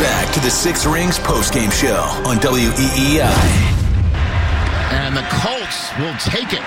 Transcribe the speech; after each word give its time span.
Back 0.00 0.32
to 0.32 0.40
the 0.40 0.50
Six 0.50 0.86
Rings 0.86 1.18
postgame 1.18 1.70
show 1.70 2.00
on 2.26 2.38
WEEI. 2.38 3.20
And 4.90 5.14
the 5.14 5.26
Colts 5.28 5.92
will 5.98 6.16
take 6.16 6.54
it. 6.54 6.64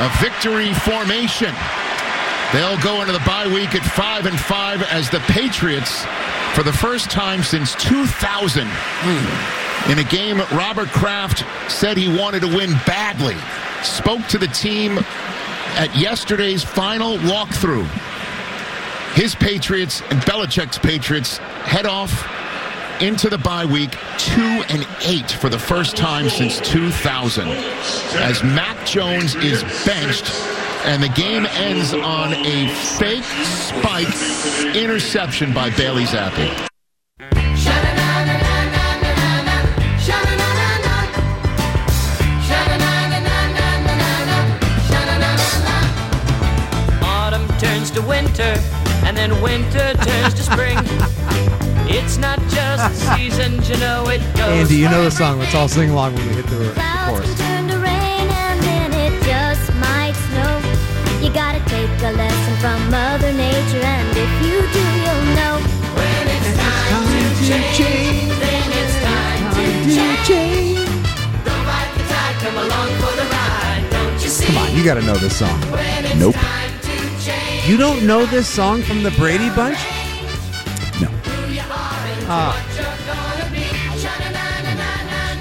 A 0.00 0.10
victory 0.20 0.74
formation. 0.74 1.54
They'll 2.52 2.82
go 2.82 3.02
into 3.02 3.12
the 3.12 3.22
bye 3.24 3.46
week 3.46 3.76
at 3.76 3.82
5 3.84 4.26
and 4.26 4.38
5 4.38 4.82
as 4.82 5.10
the 5.10 5.20
Patriots 5.28 6.04
for 6.54 6.64
the 6.64 6.72
first 6.72 7.08
time 7.08 7.44
since 7.44 7.76
2000 7.76 8.66
in 9.88 9.98
a 10.00 10.04
game 10.10 10.38
Robert 10.58 10.88
Kraft 10.88 11.44
said 11.70 11.96
he 11.96 12.08
wanted 12.08 12.40
to 12.40 12.48
win 12.48 12.72
badly. 12.84 13.36
Spoke 13.84 14.26
to 14.26 14.38
the 14.38 14.48
team 14.48 14.98
at 15.78 15.94
yesterday's 15.96 16.64
final 16.64 17.16
walkthrough. 17.18 17.86
His 19.16 19.34
Patriots 19.34 20.02
and 20.10 20.20
Belichick's 20.20 20.76
Patriots 20.76 21.38
head 21.38 21.86
off 21.86 22.12
into 23.00 23.30
the 23.30 23.38
bye 23.38 23.64
week, 23.64 23.92
two 24.18 24.62
and 24.68 24.86
eight 25.00 25.30
for 25.30 25.48
the 25.48 25.58
first 25.58 25.96
time 25.96 26.28
since 26.28 26.60
2000. 26.60 27.48
As 27.48 28.44
Mac 28.44 28.86
Jones 28.86 29.34
is 29.36 29.62
benched, 29.86 30.30
and 30.84 31.02
the 31.02 31.08
game 31.08 31.46
ends 31.54 31.94
on 31.94 32.34
a 32.34 32.68
fake 32.98 33.24
spike 33.24 34.76
interception 34.76 35.54
by 35.54 35.70
Bailey 35.70 36.04
Zappe. 36.04 36.68
Winter, 48.06 48.75
and 49.04 49.16
then 49.16 49.40
winter 49.42 49.92
turns 49.94 50.34
to 50.34 50.42
spring. 50.42 50.78
It's 51.88 52.16
not 52.18 52.40
just 52.48 52.94
seasons, 53.14 53.68
you 53.68 53.76
know 53.78 54.08
it 54.08 54.20
goes. 54.34 54.70
Andy, 54.70 54.76
you 54.76 54.88
know 54.88 55.04
the 55.04 55.10
song. 55.10 55.38
Let's 55.38 55.54
all 55.54 55.68
sing 55.68 55.90
along 55.90 56.14
when 56.16 56.28
we 56.28 56.34
hit 56.34 56.46
the, 56.46 56.56
the 56.56 56.82
chorus. 57.06 57.38
turn 57.38 57.68
to 57.68 57.78
rain 57.78 58.26
and 58.28 58.60
then 58.62 58.92
it 58.92 59.14
just 59.22 59.72
might 59.74 60.14
snow. 60.30 60.58
You 61.22 61.32
gotta 61.32 61.62
take 61.70 61.90
a 62.02 62.12
lesson 62.12 62.54
from 62.58 62.90
Mother 62.90 63.32
Nature, 63.32 63.82
and 63.82 64.08
if 64.16 64.32
you 64.42 64.60
do, 64.74 64.84
you'll 65.04 65.26
know. 65.38 65.62
When 65.94 66.26
it's 66.26 66.58
time 66.58 67.06
to 67.46 67.56
change, 67.78 68.34
then 68.42 68.66
it's 68.80 68.96
time 69.06 69.44
to 69.54 70.06
change. 70.26 70.90
Don't 71.46 71.64
fight 71.64 71.90
the 71.96 72.02
tide, 72.10 72.36
come 72.42 72.56
along 72.56 72.88
for 73.00 73.12
the 73.16 73.26
ride. 73.30 73.86
Don't 73.90 74.22
you 74.22 74.28
see? 74.28 74.46
Come 74.46 74.58
on, 74.58 74.76
you 74.76 74.84
got 74.84 74.94
to 74.94 75.02
know 75.02 75.16
this 75.16 75.38
song. 75.38 75.58
When 75.70 76.04
it's 76.04 76.16
Nope. 76.16 76.34
You 77.66 77.76
don't 77.76 78.06
know 78.06 78.24
this 78.26 78.46
song 78.46 78.80
from 78.82 79.02
the 79.02 79.10
Brady 79.10 79.48
Bunch? 79.50 79.76
No. 81.00 81.08
Uh, 82.28 82.54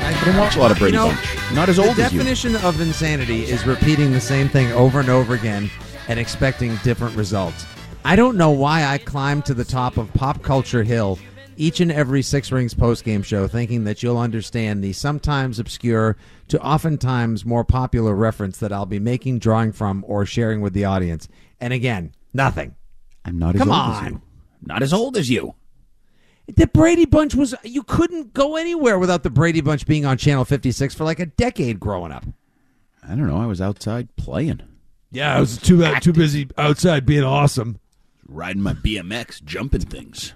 I 0.01 0.21
didn't 0.25 0.39
watch 0.39 0.55
a 0.55 0.59
lot 0.59 0.71
of 0.71 0.79
Brady 0.79 0.97
You 0.97 1.03
know, 1.03 1.09
Bunch. 1.09 1.53
Not 1.53 1.69
as 1.69 1.75
the 1.75 1.83
old 1.83 1.99
as 1.99 2.11
you. 2.11 2.17
definition 2.17 2.55
of 2.55 2.81
insanity 2.81 3.43
is 3.43 3.67
repeating 3.67 4.11
the 4.11 4.19
same 4.19 4.49
thing 4.49 4.71
over 4.71 4.99
and 4.99 5.09
over 5.09 5.35
again 5.35 5.69
and 6.07 6.19
expecting 6.19 6.75
different 6.77 7.15
results. 7.15 7.63
I 8.03 8.15
don't 8.15 8.37
know 8.37 8.49
why 8.49 8.85
I 8.85 8.97
climbed 8.97 9.45
to 9.45 9.53
the 9.53 9.63
top 9.63 9.97
of 9.97 10.11
Pop 10.15 10.41
Culture 10.41 10.81
Hill 10.81 11.19
each 11.57 11.79
and 11.79 11.91
every 11.91 12.21
Six 12.21 12.51
Rings 12.51 12.73
postgame 12.73 13.23
show 13.23 13.47
thinking 13.47 13.83
that 13.83 14.01
you'll 14.01 14.17
understand 14.17 14.83
the 14.83 14.93
sometimes 14.93 15.59
obscure 15.59 16.17
to 16.47 16.59
oftentimes 16.59 17.45
more 17.45 17.63
popular 17.63 18.15
reference 18.15 18.57
that 18.57 18.73
I'll 18.73 18.85
be 18.85 18.99
making, 18.99 19.39
drawing 19.39 19.71
from, 19.71 20.03
or 20.07 20.25
sharing 20.25 20.61
with 20.61 20.73
the 20.73 20.85
audience. 20.85 21.29
And 21.59 21.73
again, 21.73 22.11
nothing. 22.33 22.75
I'm 23.23 23.39
not 23.39 23.55
as 23.55 23.59
Come 23.61 23.69
old 23.69 23.79
on. 23.79 24.05
as 24.05 24.11
you. 24.11 24.21
Not 24.61 24.83
as 24.83 24.93
old 24.93 25.17
as 25.17 25.29
you. 25.29 25.55
The 26.55 26.67
Brady 26.67 27.05
Bunch 27.05 27.33
was 27.33 27.55
you 27.63 27.81
couldn't 27.83 28.33
go 28.33 28.55
anywhere 28.55 28.99
without 28.99 29.23
the 29.23 29.29
Brady 29.31 29.61
Bunch 29.61 29.87
being 29.87 30.05
on 30.05 30.17
Channel 30.17 30.45
56 30.45 30.93
for 30.93 31.03
like 31.03 31.19
a 31.19 31.25
decade 31.25 31.79
growing 31.79 32.11
up. 32.11 32.25
I 33.03 33.09
don't 33.09 33.27
know. 33.27 33.37
I 33.37 33.45
was 33.47 33.61
outside 33.61 34.15
playing, 34.15 34.61
Yeah, 35.11 35.35
I 35.35 35.39
was 35.39 35.57
too 35.57 35.83
uh, 35.83 35.99
too 35.99 36.13
busy 36.13 36.47
outside 36.57 37.05
being 37.05 37.23
awesome. 37.23 37.79
riding 38.27 38.61
my 38.61 38.73
BMX, 38.73 39.43
jumping 39.43 39.81
things. 39.81 40.33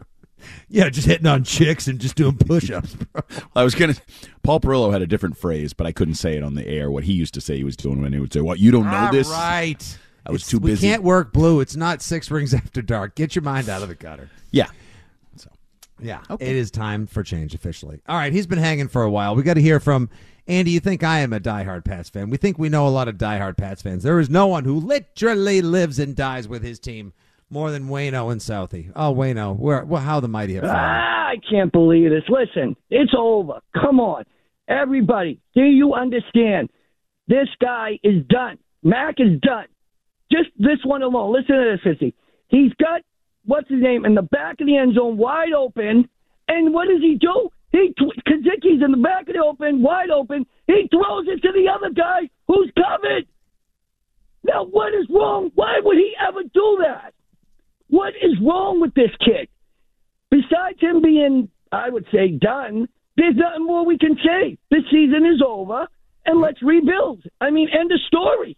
Yeah, 0.69 0.89
just 0.89 1.05
hitting 1.07 1.27
on 1.27 1.43
chicks 1.43 1.87
and 1.87 1.99
just 1.99 2.15
doing 2.15 2.37
push-ups. 2.37 2.93
Bro. 2.95 3.21
I 3.55 3.63
was 3.63 3.75
gonna. 3.75 3.95
Paul 4.41 4.59
Perillo 4.61 4.91
had 4.91 5.01
a 5.01 5.07
different 5.07 5.37
phrase, 5.37 5.73
but 5.73 5.85
I 5.85 5.91
couldn't 5.91 6.13
say 6.15 6.37
it 6.37 6.43
on 6.43 6.55
the 6.55 6.65
air. 6.65 6.89
What 6.89 7.03
he 7.03 7.13
used 7.13 7.33
to 7.33 7.41
say 7.41 7.57
he 7.57 7.63
was 7.63 7.75
doing 7.75 8.01
when 8.01 8.13
he 8.13 8.19
would 8.19 8.31
say, 8.31 8.39
"What 8.41 8.57
you 8.59 8.71
don't 8.71 8.85
know 8.85 9.05
All 9.07 9.11
this?" 9.11 9.27
right. 9.29 9.97
I 10.29 10.31
was 10.31 10.41
It's- 10.41 10.49
too 10.51 10.59
busy. 10.59 10.87
We 10.87 10.91
can't 10.91 11.03
work 11.03 11.33
blue. 11.33 11.59
It's 11.59 11.75
not 11.75 12.01
six 12.01 12.29
rings 12.31 12.53
after 12.53 12.81
dark. 12.81 13.15
Get 13.15 13.35
your 13.35 13.43
mind 13.43 13.67
out 13.69 13.81
of 13.81 13.89
the 13.89 13.95
gutter. 13.95 14.29
Yeah. 14.51 14.67
So, 15.35 15.49
yeah. 15.99 16.21
It 16.39 16.55
is 16.55 16.71
time 16.71 17.07
for 17.07 17.23
change 17.23 17.53
officially. 17.53 18.01
All 18.07 18.15
right. 18.15 18.31
He's 18.33 18.47
been 18.47 18.59
hanging 18.59 18.87
for 18.87 19.03
a 19.03 19.09
while. 19.11 19.35
We 19.35 19.43
got 19.43 19.55
to 19.55 19.61
hear 19.61 19.79
from 19.79 20.09
Andy. 20.47 20.71
You 20.71 20.79
think 20.79 21.03
I 21.03 21.19
am 21.19 21.33
a 21.33 21.39
diehard 21.39 21.83
Pats 21.85 22.09
fan? 22.09 22.29
We 22.29 22.37
think 22.37 22.57
we 22.57 22.69
know 22.69 22.87
a 22.87 22.89
lot 22.89 23.07
of 23.07 23.15
diehard 23.17 23.57
Pats 23.57 23.81
fans. 23.81 24.03
There 24.03 24.19
is 24.19 24.29
no 24.29 24.47
one 24.47 24.63
who 24.65 24.79
literally 24.79 25.61
lives 25.61 25.99
and 25.99 26.15
dies 26.15 26.47
with 26.47 26.63
his 26.63 26.79
team 26.79 27.13
more 27.49 27.71
than 27.71 27.87
Wayno 27.89 28.31
and 28.31 28.39
Southie. 28.41 28.91
Oh, 28.95 29.13
Wayno, 29.13 29.57
where? 29.57 29.83
Well, 29.83 30.01
how 30.01 30.19
the 30.19 30.27
mighty 30.27 30.53
have 30.55 30.63
fallen. 30.65 30.77
Ah, 30.77 31.29
I 31.29 31.35
can't 31.49 31.71
believe 31.71 32.11
this. 32.11 32.23
Listen, 32.29 32.75
it's 32.91 33.13
over. 33.17 33.59
Come 33.73 33.99
on. 33.99 34.23
Everybody, 34.67 35.39
do 35.55 35.63
you 35.63 35.93
understand? 35.95 36.69
This 37.27 37.47
guy 37.59 37.99
is 38.03 38.23
done. 38.29 38.57
Mac 38.83 39.15
is 39.19 39.39
done. 39.41 39.65
Just 40.31 40.49
this 40.57 40.79
one 40.83 41.01
alone. 41.01 41.33
Listen 41.33 41.55
to 41.55 41.77
this, 41.83 41.95
Fitzy. 42.01 42.13
He's 42.47 42.73
got, 42.73 43.01
what's 43.45 43.69
his 43.69 43.81
name, 43.81 44.05
in 44.05 44.15
the 44.15 44.21
back 44.21 44.61
of 44.61 44.67
the 44.67 44.77
end 44.77 44.95
zone, 44.95 45.17
wide 45.17 45.53
open. 45.53 46.07
And 46.47 46.73
what 46.73 46.87
does 46.87 47.01
he 47.01 47.17
do? 47.19 47.49
He 47.71 47.93
Kazicki's 48.27 48.83
in 48.83 48.91
the 48.91 48.97
back 48.97 49.27
of 49.27 49.35
the 49.35 49.43
open, 49.43 49.83
wide 49.83 50.09
open. 50.09 50.45
He 50.65 50.89
throws 50.89 51.25
it 51.27 51.41
to 51.41 51.51
the 51.53 51.69
other 51.73 51.93
guy 51.93 52.29
who's 52.47 52.71
covered. 52.75 53.25
Now, 54.43 54.65
what 54.65 54.93
is 54.93 55.05
wrong? 55.09 55.51
Why 55.53 55.79
would 55.83 55.97
he 55.97 56.13
ever 56.19 56.41
do 56.53 56.77
that? 56.81 57.13
What 57.89 58.13
is 58.15 58.37
wrong 58.41 58.81
with 58.81 58.93
this 58.93 59.11
kid? 59.19 59.49
Besides 60.31 60.79
him 60.79 61.01
being, 61.01 61.49
I 61.71 61.89
would 61.89 62.05
say, 62.11 62.29
done, 62.29 62.87
there's 63.17 63.35
nothing 63.35 63.65
more 63.65 63.85
we 63.85 63.97
can 63.97 64.15
say. 64.15 64.57
This 64.71 64.83
season 64.91 65.25
is 65.25 65.41
over, 65.45 65.87
and 66.25 66.39
let's 66.39 66.61
rebuild. 66.61 67.23
I 67.41 67.49
mean, 67.49 67.67
end 67.69 67.91
of 67.91 67.99
story. 68.07 68.57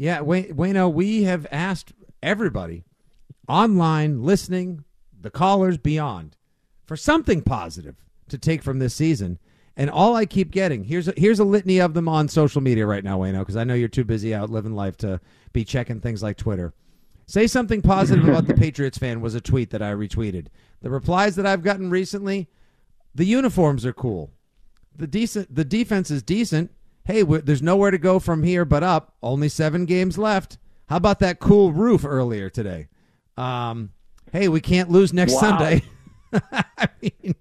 Yeah, 0.00 0.20
Wayno, 0.20 0.90
we 0.90 1.24
have 1.24 1.46
asked 1.50 1.92
everybody 2.22 2.84
online, 3.46 4.22
listening, 4.22 4.84
the 5.20 5.28
callers 5.28 5.76
beyond, 5.76 6.38
for 6.86 6.96
something 6.96 7.42
positive 7.42 7.96
to 8.30 8.38
take 8.38 8.62
from 8.62 8.78
this 8.78 8.94
season. 8.94 9.38
And 9.76 9.90
all 9.90 10.16
I 10.16 10.24
keep 10.24 10.52
getting 10.52 10.84
here's 10.84 11.08
a, 11.08 11.12
here's 11.18 11.38
a 11.38 11.44
litany 11.44 11.82
of 11.82 11.92
them 11.92 12.08
on 12.08 12.28
social 12.28 12.62
media 12.62 12.86
right 12.86 13.04
now, 13.04 13.18
Wayno, 13.18 13.40
because 13.40 13.58
I 13.58 13.64
know 13.64 13.74
you're 13.74 13.88
too 13.88 14.04
busy 14.04 14.34
out 14.34 14.48
living 14.48 14.74
life 14.74 14.96
to 14.98 15.20
be 15.52 15.66
checking 15.66 16.00
things 16.00 16.22
like 16.22 16.38
Twitter. 16.38 16.72
Say 17.26 17.46
something 17.46 17.82
positive 17.82 18.26
about 18.26 18.46
the 18.46 18.54
Patriots 18.54 18.96
fan 18.96 19.20
was 19.20 19.34
a 19.34 19.40
tweet 19.42 19.68
that 19.68 19.82
I 19.82 19.92
retweeted. 19.92 20.46
The 20.80 20.88
replies 20.88 21.36
that 21.36 21.44
I've 21.44 21.62
gotten 21.62 21.90
recently, 21.90 22.48
the 23.14 23.26
uniforms 23.26 23.84
are 23.84 23.92
cool. 23.92 24.30
The 24.96 25.06
decent 25.06 25.54
the 25.54 25.66
defense 25.66 26.10
is 26.10 26.22
decent. 26.22 26.70
Hey, 27.10 27.22
there's 27.22 27.62
nowhere 27.62 27.90
to 27.90 27.98
go 27.98 28.18
from 28.20 28.42
here 28.44 28.64
but 28.64 28.82
up. 28.84 29.16
Only 29.22 29.48
7 29.48 29.84
games 29.84 30.16
left. 30.16 30.58
How 30.88 30.96
about 30.96 31.18
that 31.20 31.40
cool 31.40 31.72
roof 31.72 32.04
earlier 32.04 32.48
today? 32.48 32.88
Um, 33.36 33.90
hey, 34.32 34.48
we 34.48 34.60
can't 34.60 34.90
lose 34.90 35.12
next 35.12 35.34
Wow. 35.34 35.40
Sunday. 35.40 35.82
I 36.32 36.88
mean, 37.02 37.34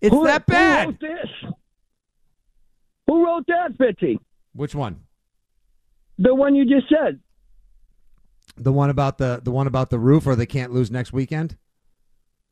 it's 0.00 0.14
Who- 0.14 0.24
that 0.24 0.46
bad. 0.46 0.84
Who 0.86 0.90
wrote 0.90 1.00
this? 1.00 1.50
Who 3.06 3.24
wrote 3.24 3.46
that, 3.46 3.78
Fitzy? 3.78 4.18
Which 4.54 4.74
one? 4.74 5.00
The 6.18 6.34
one 6.34 6.54
you 6.54 6.64
just 6.64 6.88
said. 6.88 7.20
The 8.56 8.72
one 8.72 8.90
about 8.90 9.18
the 9.18 9.40
the 9.42 9.50
one 9.50 9.66
about 9.66 9.90
the 9.90 9.98
roof 9.98 10.26
or 10.26 10.36
they 10.36 10.46
can't 10.46 10.72
lose 10.72 10.90
next 10.90 11.12
weekend? 11.12 11.56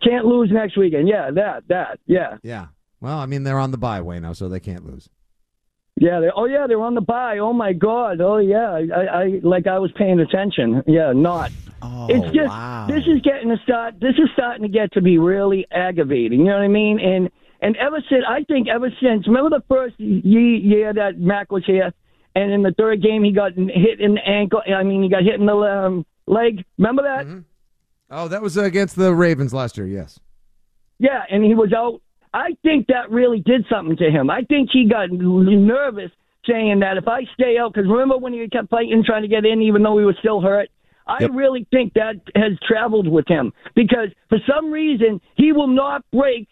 Can't 0.02 0.25
lose 0.25 0.50
next 0.50 0.76
weekend. 0.78 1.08
Yeah, 1.08 1.31
that, 1.32 1.64
that, 1.69 1.99
yeah. 2.06 2.38
Yeah. 2.43 2.69
Well, 3.00 3.19
I 3.19 3.26
mean 3.26 3.43
they're 3.43 3.58
on 3.58 3.70
the 3.70 3.78
bye 3.78 4.00
way 4.00 4.19
now, 4.19 4.32
so 4.32 4.49
they 4.49 4.61
can't 4.61 4.87
lose. 4.87 5.08
Yeah, 6.00 6.20
they, 6.20 6.31
oh 6.35 6.47
yeah, 6.47 6.67
they're 6.67 6.81
on 6.81 6.94
the 6.94 7.02
bye. 7.02 7.38
Oh 7.38 7.52
my 7.52 7.75
God. 7.75 8.23
Oh 8.23 8.38
yeah, 8.38 8.70
I, 8.73 9.05
I 9.05 9.41
like 9.43 9.67
I 9.67 9.79
was 9.79 9.93
paying 9.93 10.19
attention. 10.19 10.82
Yeah, 10.87 11.12
not. 11.14 11.52
Oh, 11.82 12.06
it's 12.08 12.35
just 12.35 12.88
this 12.88 13.05
is 13.06 13.20
getting 13.20 13.50
to 13.50 13.58
start. 13.62 14.00
This 14.00 14.14
is 14.14 14.31
starting 14.32 14.62
to 14.62 14.69
get 14.69 14.94
to 14.94 15.02
be 15.02 15.19
really 15.19 15.67
aggravating. 15.70 16.41
You 16.41 16.47
know 16.47 16.55
what 16.55 16.62
I 16.62 16.69
mean? 16.69 17.00
And 17.00 17.29
and 17.61 17.76
ever 17.76 18.02
since 18.08 18.25
I 18.26 18.44
think 18.44 18.69
ever 18.69 18.88
since 19.02 19.26
remember 19.26 19.50
the 19.50 19.64
first 19.69 20.00
year 20.00 20.94
that 20.94 21.19
Mac 21.19 21.52
was 21.52 21.67
here, 21.67 21.93
and 22.35 22.50
in 22.50 22.62
the 22.62 22.73
third 22.79 23.03
game 23.03 23.23
he 23.23 23.32
got 23.32 23.53
hit 23.53 24.00
in 24.00 24.14
the 24.14 24.26
ankle. 24.26 24.62
I 24.75 24.82
mean 24.82 25.03
he 25.03 25.11
got 25.11 25.23
hit 25.23 25.38
in 25.38 25.44
the 25.44 25.53
um, 25.55 26.06
leg. 26.26 26.64
Remember 26.79 27.03
that? 27.03 27.44
Oh, 28.11 28.29
that 28.29 28.41
was 28.41 28.56
against 28.56 28.96
the 28.96 29.14
Ravens 29.14 29.53
last 29.53 29.76
year. 29.76 29.87
Yes. 29.87 30.19
Yeah, 30.99 31.23
and 31.31 31.44
he 31.44 31.55
was 31.55 31.75
out. 31.75 32.00
I 32.32 32.50
think 32.62 32.87
that 32.88 33.11
really 33.11 33.41
did 33.41 33.67
something 33.69 33.97
to 33.97 34.11
him. 34.11 34.31
I 34.31 34.43
think 34.43 34.71
he 34.73 34.88
got 34.88 35.11
nervous 35.11 36.11
saying 36.47 36.81
that 36.81 36.97
if 36.97 37.09
I 37.09 37.23
stay 37.35 37.59
out, 37.59 37.75
because 37.75 37.88
remember 37.88 38.17
when 38.17 38.32
he 38.32 38.49
kept 38.49 38.71
fighting 38.71 39.03
trying 39.05 39.23
to 39.23 39.29
get 39.29 39.44
in, 39.44 39.62
even 39.62 39.82
though 39.82 39.99
he 39.99 40.05
was 40.05 40.17
still 40.21 40.41
hurt. 40.41 40.69
I 41.06 41.23
Yep. 41.23 41.31
really 41.35 41.67
think 41.73 41.94
that 41.94 42.21
has 42.37 42.53
traveled 42.69 43.09
with 43.09 43.27
him 43.27 43.53
because 43.75 44.11
for 44.29 44.38
some 44.47 44.71
reason 44.71 45.21
he 45.35 45.53
will 45.53 45.67
not 45.67 46.05
break 46.12 46.49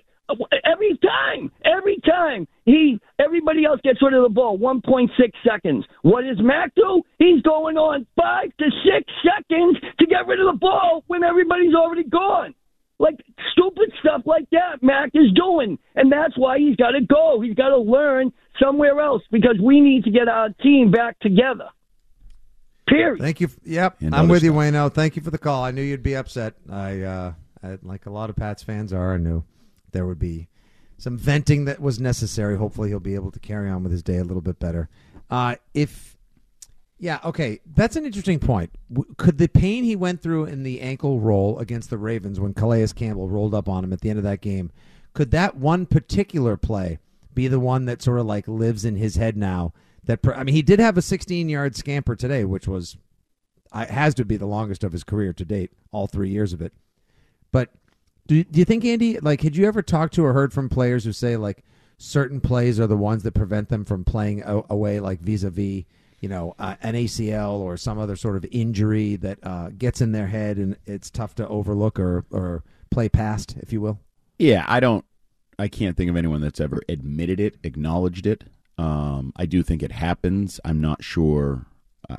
every 0.64 0.98
time. 0.98 1.52
Every 1.64 1.98
time 2.04 2.48
he, 2.64 2.98
everybody 3.18 3.64
else 3.64 3.80
gets 3.84 4.02
rid 4.02 4.14
of 4.14 4.22
the 4.24 4.28
ball. 4.28 4.58
1.6 4.58 5.10
seconds. 5.46 5.84
What 6.02 6.22
does 6.24 6.38
Mac 6.40 6.74
do? 6.74 7.02
He's 7.18 7.40
going 7.42 7.76
on 7.76 8.06
five 8.16 8.50
to 8.58 8.64
six 8.84 9.10
seconds 9.22 9.78
to 10.00 10.06
get 10.06 10.26
rid 10.26 10.40
of 10.40 10.46
the 10.46 10.58
ball 10.58 11.04
when 11.06 11.22
everybody's 11.22 11.74
already 11.74 12.04
gone. 12.04 12.54
Like 12.98 13.14
stupid 13.52 13.92
stuff 14.00 14.22
like 14.26 14.50
that, 14.50 14.82
Mac 14.82 15.10
is 15.14 15.30
doing, 15.34 15.78
and 15.94 16.10
that's 16.10 16.36
why 16.36 16.58
he's 16.58 16.67
got 16.78 16.90
to 16.92 17.00
go. 17.00 17.40
He's 17.40 17.54
got 17.54 17.68
to 17.70 17.78
learn 17.78 18.32
somewhere 18.62 19.00
else 19.00 19.22
because 19.30 19.56
we 19.62 19.80
need 19.80 20.04
to 20.04 20.10
get 20.10 20.28
our 20.28 20.50
team 20.62 20.90
back 20.90 21.18
together. 21.20 21.68
Period. 22.88 23.20
Thank 23.20 23.40
you. 23.40 23.48
Yep, 23.64 23.96
And 24.00 24.14
I'm 24.14 24.24
other 24.24 24.32
with 24.32 24.42
you, 24.42 24.50
stuff. 24.52 24.62
Wayno. 24.62 24.92
Thank 24.92 25.16
you 25.16 25.22
for 25.22 25.30
the 25.30 25.38
call. 25.38 25.62
I 25.62 25.72
knew 25.72 25.82
you'd 25.82 26.02
be 26.02 26.16
upset. 26.16 26.54
I, 26.70 27.02
uh, 27.02 27.32
I, 27.62 27.78
like 27.82 28.06
a 28.06 28.10
lot 28.10 28.30
of 28.30 28.36
Pats 28.36 28.62
fans 28.62 28.92
are. 28.94 29.14
I 29.14 29.18
knew 29.18 29.44
there 29.92 30.06
would 30.06 30.18
be 30.18 30.48
some 30.96 31.18
venting 31.18 31.66
that 31.66 31.80
was 31.80 32.00
necessary. 32.00 32.56
Hopefully, 32.56 32.88
he'll 32.88 32.98
be 33.00 33.14
able 33.14 33.30
to 33.32 33.38
carry 33.40 33.68
on 33.68 33.82
with 33.82 33.92
his 33.92 34.02
day 34.02 34.16
a 34.16 34.24
little 34.24 34.40
bit 34.40 34.58
better. 34.58 34.88
Uh, 35.30 35.56
if, 35.74 36.16
yeah, 36.98 37.18
okay, 37.26 37.60
that's 37.74 37.94
an 37.96 38.06
interesting 38.06 38.38
point. 38.38 38.70
W- 38.90 39.14
Could 39.18 39.36
the 39.36 39.48
pain 39.48 39.84
he 39.84 39.94
went 39.94 40.22
through 40.22 40.46
in 40.46 40.62
the 40.62 40.80
ankle 40.80 41.20
roll 41.20 41.58
against 41.58 41.90
the 41.90 41.98
Ravens 41.98 42.40
when 42.40 42.54
Calais 42.54 42.88
Campbell 42.96 43.28
rolled 43.28 43.54
up 43.54 43.68
on 43.68 43.84
him 43.84 43.92
at 43.92 44.00
the 44.00 44.08
end 44.08 44.18
of 44.18 44.24
that 44.24 44.40
game, 44.40 44.70
could 45.14 45.30
that 45.32 45.56
one 45.56 45.86
particular 45.86 46.56
play 46.56 46.98
be 47.34 47.48
the 47.48 47.60
one 47.60 47.84
that 47.86 48.02
sort 48.02 48.20
of 48.20 48.26
like 48.26 48.48
lives 48.48 48.84
in 48.84 48.96
his 48.96 49.16
head 49.16 49.36
now? 49.36 49.72
That 50.04 50.22
per, 50.22 50.32
I 50.32 50.44
mean, 50.44 50.54
he 50.54 50.62
did 50.62 50.78
have 50.78 50.96
a 50.96 51.02
16 51.02 51.48
yard 51.48 51.76
scamper 51.76 52.16
today, 52.16 52.44
which 52.44 52.66
was 52.66 52.96
I, 53.72 53.84
has 53.84 54.14
to 54.14 54.24
be 54.24 54.36
the 54.36 54.46
longest 54.46 54.84
of 54.84 54.92
his 54.92 55.04
career 55.04 55.32
to 55.34 55.44
date, 55.44 55.72
all 55.92 56.06
three 56.06 56.30
years 56.30 56.52
of 56.52 56.62
it. 56.62 56.72
But 57.52 57.70
do, 58.26 58.44
do 58.44 58.58
you 58.58 58.64
think, 58.64 58.84
Andy, 58.84 59.18
like, 59.20 59.42
had 59.42 59.56
you 59.56 59.66
ever 59.66 59.82
talked 59.82 60.14
to 60.14 60.24
or 60.24 60.32
heard 60.32 60.52
from 60.52 60.68
players 60.68 61.04
who 61.04 61.12
say, 61.12 61.36
like, 61.36 61.64
certain 61.98 62.40
plays 62.40 62.78
are 62.78 62.86
the 62.86 62.96
ones 62.96 63.22
that 63.24 63.32
prevent 63.32 63.68
them 63.68 63.84
from 63.84 64.04
playing 64.04 64.42
away, 64.44 65.00
like 65.00 65.20
vis 65.20 65.42
a 65.42 65.50
vis, 65.50 65.84
you 66.20 66.28
know, 66.28 66.54
uh, 66.58 66.76
an 66.82 66.94
ACL 66.94 67.58
or 67.58 67.76
some 67.76 67.98
other 67.98 68.16
sort 68.16 68.36
of 68.36 68.46
injury 68.50 69.16
that 69.16 69.38
uh, 69.42 69.70
gets 69.76 70.00
in 70.00 70.12
their 70.12 70.28
head 70.28 70.56
and 70.56 70.76
it's 70.86 71.10
tough 71.10 71.34
to 71.36 71.48
overlook 71.48 71.98
or, 71.98 72.24
or 72.30 72.62
play 72.90 73.08
past, 73.08 73.56
if 73.58 73.72
you 73.72 73.80
will? 73.80 73.98
Yeah, 74.38 74.64
I 74.68 74.80
don't. 74.80 75.04
I 75.58 75.68
can't 75.68 75.96
think 75.96 76.08
of 76.08 76.16
anyone 76.16 76.40
that's 76.40 76.60
ever 76.60 76.80
admitted 76.88 77.40
it, 77.40 77.56
acknowledged 77.64 78.26
it. 78.26 78.44
Um, 78.78 79.32
I 79.34 79.44
do 79.44 79.64
think 79.64 79.82
it 79.82 79.90
happens. 79.90 80.60
I'm 80.64 80.80
not 80.80 81.02
sure. 81.02 81.66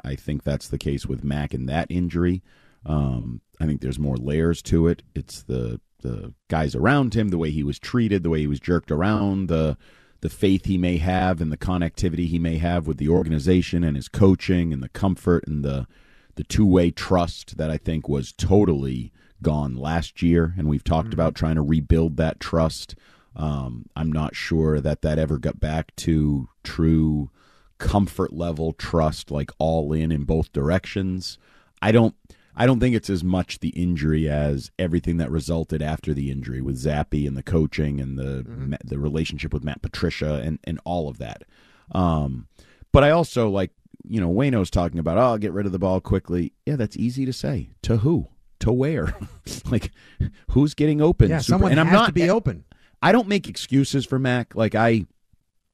I- 0.03 0.15
think 0.15 0.43
that's 0.43 0.67
the 0.67 0.77
case 0.77 1.05
with 1.05 1.23
Mac 1.23 1.53
and 1.53 1.67
that 1.69 1.87
injury. 1.89 2.43
Um, 2.85 3.41
I 3.59 3.65
think 3.65 3.81
there's 3.81 3.97
more 3.97 4.17
layers 4.17 4.61
to 4.63 4.87
it. 4.87 5.01
It's 5.15 5.41
the 5.41 5.79
the 6.01 6.33
guys 6.47 6.75
around 6.75 7.13
him, 7.13 7.27
the 7.29 7.37
way 7.37 7.51
he 7.51 7.63
was 7.63 7.77
treated, 7.79 8.23
the 8.23 8.29
way 8.29 8.39
he 8.39 8.47
was 8.47 8.59
jerked 8.59 8.91
around, 8.91 9.47
the 9.47 9.77
the 10.21 10.29
faith 10.29 10.65
he 10.65 10.77
may 10.77 10.97
have, 10.97 11.39
and 11.41 11.51
the 11.51 11.57
connectivity 11.57 12.27
he 12.27 12.39
may 12.39 12.57
have 12.57 12.85
with 12.87 12.97
the 12.97 13.09
organization 13.09 13.83
and 13.83 13.95
his 13.95 14.09
coaching, 14.09 14.73
and 14.73 14.83
the 14.83 14.89
comfort 14.89 15.45
and 15.47 15.63
the 15.63 15.87
the 16.35 16.43
two 16.43 16.65
way 16.65 16.91
trust 16.91 17.57
that 17.57 17.71
I 17.71 17.77
think 17.77 18.07
was 18.07 18.31
totally 18.33 19.11
gone 19.41 19.75
last 19.75 20.21
year, 20.21 20.53
and 20.57 20.67
we've 20.67 20.83
talked 20.83 21.13
about 21.13 21.35
trying 21.35 21.55
to 21.55 21.61
rebuild 21.61 22.17
that 22.17 22.39
trust. 22.39 22.95
Um, 23.35 23.85
I'm 23.95 24.11
not 24.11 24.35
sure 24.35 24.79
that 24.81 25.01
that 25.01 25.19
ever 25.19 25.37
got 25.37 25.59
back 25.59 25.95
to 25.97 26.49
true 26.63 27.29
comfort 27.77 28.33
level 28.33 28.73
trust, 28.73 29.31
like 29.31 29.51
all 29.57 29.93
in 29.93 30.11
in 30.11 30.23
both 30.25 30.51
directions. 30.51 31.37
I 31.81 31.91
don't. 31.91 32.15
I 32.55 32.65
don't 32.65 32.81
think 32.81 32.93
it's 32.93 33.09
as 33.09 33.23
much 33.23 33.59
the 33.59 33.69
injury 33.69 34.27
as 34.27 34.69
everything 34.77 35.15
that 35.17 35.31
resulted 35.31 35.81
after 35.81 36.13
the 36.13 36.29
injury 36.29 36.59
with 36.59 36.75
Zappe 36.83 37.25
and 37.25 37.37
the 37.37 37.43
coaching 37.43 38.01
and 38.01 38.17
the 38.17 38.43
Mm-hmm. 38.45 38.73
the 38.83 38.99
relationship 38.99 39.53
with 39.53 39.63
Matt 39.63 39.81
Patricia 39.81 40.41
and 40.43 40.59
and 40.65 40.79
all 40.83 41.07
of 41.07 41.19
that. 41.19 41.43
Um, 41.93 42.47
but 42.91 43.03
I 43.05 43.11
also 43.11 43.49
like 43.49 43.71
you 44.03 44.19
know 44.19 44.29
Wayno's 44.29 44.69
talking 44.69 44.99
about 44.99 45.17
oh 45.17 45.21
I'll 45.21 45.37
get 45.37 45.53
rid 45.53 45.65
of 45.67 45.71
the 45.71 45.79
ball 45.79 46.01
quickly. 46.01 46.51
Yeah, 46.65 46.75
that's 46.75 46.97
easy 46.97 47.25
to 47.25 47.31
say. 47.31 47.69
To 47.83 47.97
who? 47.97 48.27
To 48.59 48.71
where? 48.71 49.15
like 49.71 49.91
who's 50.51 50.73
getting 50.73 51.01
open? 51.01 51.29
Yeah, 51.29 51.39
Super- 51.39 51.53
someone 51.53 51.71
and 51.71 51.79
I'm 51.79 51.91
not 51.91 52.07
to 52.07 52.11
be 52.13 52.29
open. 52.29 52.65
I 53.01 53.11
don't 53.13 53.27
make 53.27 53.47
excuses 53.47 54.05
for 54.05 54.19
Mac. 54.19 54.53
Like 54.55 54.75
I, 54.75 55.05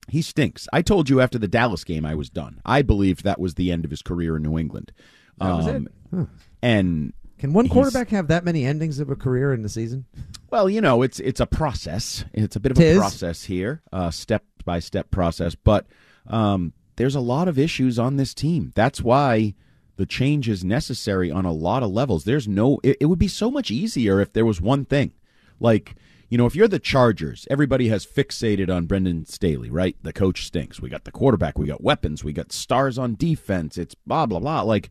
he 0.07 0.21
stinks. 0.21 0.67
I 0.71 0.83
told 0.83 1.09
you 1.09 1.19
after 1.19 1.39
the 1.39 1.47
Dallas 1.47 1.83
game 1.83 2.05
I 2.05 2.13
was 2.13 2.29
done. 2.29 2.61
I 2.63 2.83
believed 2.83 3.23
that 3.23 3.39
was 3.39 3.55
the 3.55 3.71
end 3.71 3.85
of 3.85 3.91
his 3.91 4.03
career 4.03 4.37
in 4.37 4.43
New 4.43 4.59
England. 4.59 4.91
That 5.39 5.53
was 5.55 5.67
it. 5.67 5.75
Um, 5.75 5.87
Huh. 6.13 6.25
And 6.61 7.13
Can 7.39 7.51
one 7.53 7.67
quarterback 7.67 8.09
have 8.09 8.27
that 8.27 8.45
many 8.45 8.63
endings 8.65 8.99
of 8.99 9.09
a 9.09 9.15
career 9.15 9.51
in 9.53 9.63
the 9.63 9.69
season? 9.69 10.05
Well, 10.51 10.69
you 10.69 10.79
know, 10.79 11.01
it's 11.01 11.19
it's 11.19 11.39
a 11.39 11.45
process. 11.47 12.23
It's 12.33 12.55
a 12.55 12.59
bit 12.59 12.71
of 12.71 12.77
Tis. 12.77 12.97
a 12.97 12.99
process 12.99 13.43
here, 13.43 13.81
uh, 13.91 14.11
step 14.11 14.43
by 14.63 14.79
step 14.79 15.09
process. 15.11 15.55
But 15.55 15.87
um, 16.27 16.73
there's 16.95 17.15
a 17.15 17.19
lot 17.19 17.47
of 17.47 17.57
issues 17.59 17.97
on 17.99 18.15
this 18.17 18.33
team. 18.33 18.71
That's 18.75 19.01
why 19.01 19.55
the 19.97 20.05
change 20.05 20.49
is 20.49 20.63
necessary 20.63 21.31
on 21.31 21.45
a 21.45 21.51
lot 21.51 21.83
of 21.83 21.91
levels. 21.91 22.23
There's 22.23 22.47
no. 22.47 22.79
It, 22.83 22.97
it 23.01 23.05
would 23.05 23.19
be 23.19 23.27
so 23.27 23.49
much 23.49 23.71
easier 23.71 24.19
if 24.19 24.33
there 24.33 24.45
was 24.45 24.61
one 24.61 24.85
thing, 24.85 25.13
like. 25.59 25.95
You 26.27 26.39
know, 26.39 26.47
if 26.47 26.55
you're 26.55 26.67
the 26.67 26.79
Chargers, 26.79 27.47
everybody 27.51 27.89
has 27.89 28.03
fixated 28.03 28.75
on 28.75 28.87
Brandon 28.87 29.27
Staley, 29.27 29.69
right? 29.69 29.95
The 30.01 30.11
coach 30.11 30.47
stinks. 30.47 30.81
We 30.81 30.89
got 30.89 31.03
the 31.03 31.11
quarterback, 31.11 31.55
we 31.55 31.67
got 31.67 31.83
weapons, 31.83 32.23
we 32.23 32.33
got 32.33 32.51
stars 32.51 32.97
on 32.97 33.13
defense. 33.13 33.77
It's 33.77 33.93
blah 33.93 34.25
blah 34.25 34.39
blah. 34.39 34.61
Like, 34.61 34.89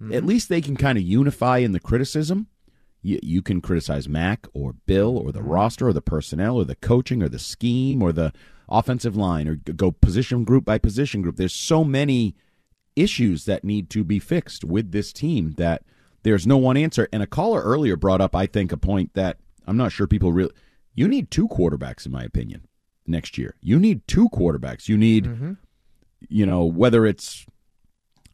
at 0.00 0.06
mm-hmm. 0.06 0.26
least 0.26 0.48
they 0.48 0.62
can 0.62 0.76
kind 0.76 0.96
of 0.96 1.04
unify 1.04 1.58
in 1.58 1.72
the 1.72 1.80
criticism. 1.80 2.46
You, 3.02 3.20
you 3.22 3.42
can 3.42 3.60
criticize 3.60 4.08
Mac 4.08 4.46
or 4.54 4.72
Bill 4.86 5.18
or 5.18 5.32
the 5.32 5.40
mm-hmm. 5.40 5.50
roster 5.50 5.88
or 5.88 5.92
the 5.92 6.00
personnel 6.00 6.56
or 6.56 6.64
the 6.64 6.76
coaching 6.76 7.22
or 7.22 7.28
the 7.28 7.38
scheme 7.38 8.02
or 8.02 8.10
the 8.10 8.32
offensive 8.66 9.14
line 9.14 9.48
or 9.48 9.56
go 9.56 9.92
position 9.92 10.44
group 10.44 10.64
by 10.64 10.78
position 10.78 11.20
group. 11.20 11.36
There's 11.36 11.54
so 11.54 11.84
many 11.84 12.34
issues 13.02 13.44
that 13.44 13.64
need 13.64 13.90
to 13.90 14.04
be 14.04 14.18
fixed 14.18 14.64
with 14.64 14.92
this 14.92 15.12
team 15.12 15.52
that 15.56 15.82
there's 16.22 16.46
no 16.46 16.56
one 16.56 16.76
answer. 16.76 17.08
And 17.12 17.22
a 17.22 17.26
caller 17.26 17.62
earlier 17.62 17.96
brought 17.96 18.20
up, 18.20 18.34
I 18.34 18.46
think, 18.46 18.72
a 18.72 18.76
point 18.76 19.14
that 19.14 19.38
I'm 19.66 19.76
not 19.76 19.92
sure 19.92 20.06
people 20.06 20.32
really. 20.32 20.52
You 20.94 21.08
need 21.08 21.30
two 21.30 21.48
quarterbacks, 21.48 22.04
in 22.04 22.12
my 22.12 22.24
opinion, 22.24 22.66
next 23.06 23.38
year. 23.38 23.54
You 23.60 23.78
need 23.78 24.06
two 24.06 24.28
quarterbacks. 24.30 24.88
You 24.88 24.98
need, 24.98 25.24
mm-hmm. 25.24 25.52
you 26.28 26.44
know, 26.44 26.64
whether 26.64 27.06
it's 27.06 27.46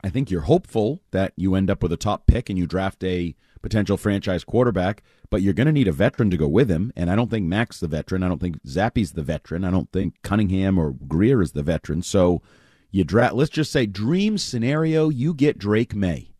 I 0.06 0.08
think 0.08 0.30
you're 0.30 0.42
hopeful 0.42 1.02
that 1.10 1.32
you 1.36 1.54
end 1.54 1.68
up 1.68 1.82
with 1.82 1.92
a 1.92 1.96
top 1.96 2.26
pick 2.26 2.48
and 2.48 2.58
you 2.58 2.66
draft 2.66 3.02
a 3.02 3.34
potential 3.60 3.96
franchise 3.96 4.44
quarterback, 4.44 5.02
but 5.30 5.42
you're 5.42 5.52
going 5.52 5.66
to 5.66 5.72
need 5.72 5.88
a 5.88 5.92
veteran 5.92 6.30
to 6.30 6.36
go 6.36 6.46
with 6.46 6.70
him. 6.70 6.92
And 6.94 7.10
I 7.10 7.16
don't 7.16 7.28
think 7.30 7.46
Mac's 7.46 7.80
the 7.80 7.88
veteran. 7.88 8.22
I 8.22 8.28
don't 8.28 8.40
think 8.40 8.62
Zappe's 8.62 9.14
the 9.14 9.22
veteran. 9.22 9.64
I 9.64 9.72
don't 9.72 9.90
think 9.90 10.22
Cunningham 10.22 10.78
or 10.78 10.92
Greer 10.92 11.42
is 11.42 11.52
the 11.52 11.64
veteran. 11.64 12.02
So 12.02 12.40
you 12.90 13.04
draft, 13.04 13.34
let's 13.34 13.50
just 13.50 13.72
say, 13.72 13.86
dream 13.86 14.38
scenario, 14.38 15.08
you 15.08 15.34
get 15.34 15.58
Drake 15.58 15.94
Maye. 15.94 16.30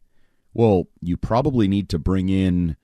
Well, 0.54 0.88
you 1.00 1.16
probably 1.16 1.68
need 1.68 1.88
to 1.90 1.98
bring 1.98 2.28
in. 2.28 2.76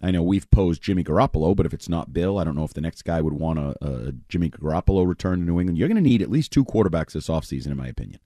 I 0.00 0.10
know 0.10 0.22
we've 0.22 0.50
posed 0.50 0.82
Jimmy 0.82 1.04
Garoppolo, 1.04 1.54
but 1.54 1.66
if 1.66 1.74
it's 1.74 1.88
not 1.88 2.12
Bill, 2.12 2.38
I 2.38 2.44
don't 2.44 2.56
know 2.56 2.64
if 2.64 2.74
the 2.74 2.80
next 2.80 3.02
guy 3.02 3.20
would 3.20 3.34
want 3.34 3.58
a, 3.58 3.74
a 3.82 4.12
Jimmy 4.28 4.50
Garoppolo 4.50 5.06
return 5.06 5.38
to 5.40 5.44
New 5.44 5.60
England. 5.60 5.78
You're 5.78 5.88
going 5.88 6.02
to 6.02 6.08
need 6.08 6.22
at 6.22 6.30
least 6.30 6.52
two 6.52 6.64
quarterbacks 6.64 7.12
this 7.12 7.28
offseason, 7.28 7.68
in 7.68 7.76
my 7.76 7.88
opinion. 7.88 8.20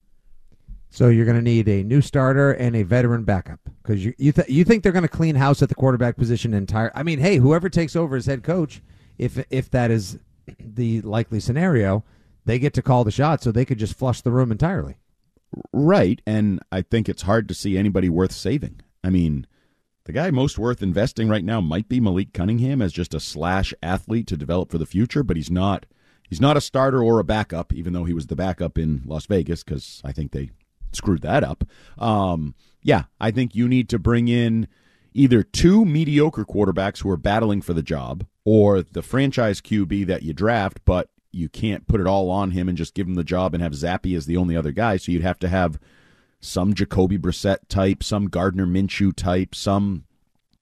So 0.90 1.08
you're 1.08 1.26
going 1.26 1.36
to 1.36 1.42
need 1.42 1.68
a 1.68 1.82
new 1.82 2.00
starter 2.00 2.52
and 2.52 2.74
a 2.74 2.82
veteran 2.82 3.24
backup 3.24 3.60
because 3.82 4.04
you 4.04 4.14
you, 4.16 4.32
th- 4.32 4.48
you 4.48 4.64
think 4.64 4.82
they're 4.82 4.92
going 4.92 5.02
to 5.02 5.08
clean 5.08 5.34
house 5.34 5.62
at 5.62 5.68
the 5.68 5.74
quarterback 5.74 6.16
position 6.16 6.54
entire. 6.54 6.90
I 6.94 7.02
mean, 7.02 7.18
hey, 7.18 7.36
whoever 7.36 7.68
takes 7.68 7.94
over 7.94 8.16
as 8.16 8.26
head 8.26 8.42
coach, 8.42 8.80
if 9.18 9.44
if 9.50 9.70
that 9.70 9.90
is 9.90 10.18
the 10.58 11.02
likely 11.02 11.40
scenario, 11.40 12.04
they 12.48 12.58
get 12.58 12.72
to 12.72 12.82
call 12.82 13.04
the 13.04 13.10
shot, 13.10 13.42
so 13.42 13.52
they 13.52 13.66
could 13.66 13.78
just 13.78 13.94
flush 13.94 14.22
the 14.22 14.30
room 14.30 14.50
entirely. 14.50 14.96
Right, 15.70 16.22
and 16.26 16.60
I 16.72 16.80
think 16.80 17.06
it's 17.06 17.22
hard 17.22 17.46
to 17.48 17.54
see 17.54 17.76
anybody 17.76 18.08
worth 18.08 18.32
saving. 18.32 18.80
I 19.04 19.10
mean, 19.10 19.46
the 20.04 20.12
guy 20.12 20.30
most 20.30 20.58
worth 20.58 20.82
investing 20.82 21.28
right 21.28 21.44
now 21.44 21.60
might 21.60 21.90
be 21.90 22.00
Malik 22.00 22.32
Cunningham 22.32 22.80
as 22.80 22.94
just 22.94 23.12
a 23.12 23.20
slash 23.20 23.74
athlete 23.82 24.26
to 24.28 24.36
develop 24.38 24.70
for 24.70 24.78
the 24.78 24.86
future, 24.86 25.22
but 25.22 25.36
he's 25.36 25.50
not. 25.50 25.84
He's 26.26 26.40
not 26.40 26.56
a 26.56 26.62
starter 26.62 27.02
or 27.02 27.18
a 27.18 27.24
backup, 27.24 27.74
even 27.74 27.92
though 27.92 28.04
he 28.04 28.14
was 28.14 28.28
the 28.28 28.36
backup 28.36 28.78
in 28.78 29.02
Las 29.04 29.26
Vegas 29.26 29.62
because 29.62 30.00
I 30.02 30.12
think 30.12 30.32
they 30.32 30.50
screwed 30.92 31.20
that 31.22 31.44
up. 31.44 31.64
Um, 31.98 32.54
yeah, 32.82 33.04
I 33.20 33.30
think 33.30 33.54
you 33.54 33.68
need 33.68 33.90
to 33.90 33.98
bring 33.98 34.28
in 34.28 34.68
either 35.12 35.42
two 35.42 35.84
mediocre 35.84 36.46
quarterbacks 36.46 37.02
who 37.02 37.10
are 37.10 37.18
battling 37.18 37.60
for 37.60 37.74
the 37.74 37.82
job 37.82 38.26
or 38.46 38.80
the 38.80 39.02
franchise 39.02 39.60
QB 39.60 40.06
that 40.06 40.22
you 40.22 40.32
draft, 40.32 40.80
but 40.86 41.10
you 41.38 41.48
can't 41.48 41.86
put 41.86 42.00
it 42.00 42.06
all 42.06 42.30
on 42.30 42.50
him 42.50 42.68
and 42.68 42.76
just 42.76 42.94
give 42.94 43.06
him 43.06 43.14
the 43.14 43.24
job 43.24 43.54
and 43.54 43.62
have 43.62 43.72
Zappe 43.72 44.16
as 44.16 44.26
the 44.26 44.36
only 44.36 44.56
other 44.56 44.72
guy. 44.72 44.96
So 44.96 45.12
you'd 45.12 45.22
have 45.22 45.38
to 45.40 45.48
have 45.48 45.78
some 46.40 46.74
Jacoby 46.74 47.18
Brissett 47.18 47.68
type, 47.68 48.02
some 48.02 48.26
Gardner 48.26 48.66
Minshew 48.66 49.14
type, 49.14 49.54
some 49.54 50.04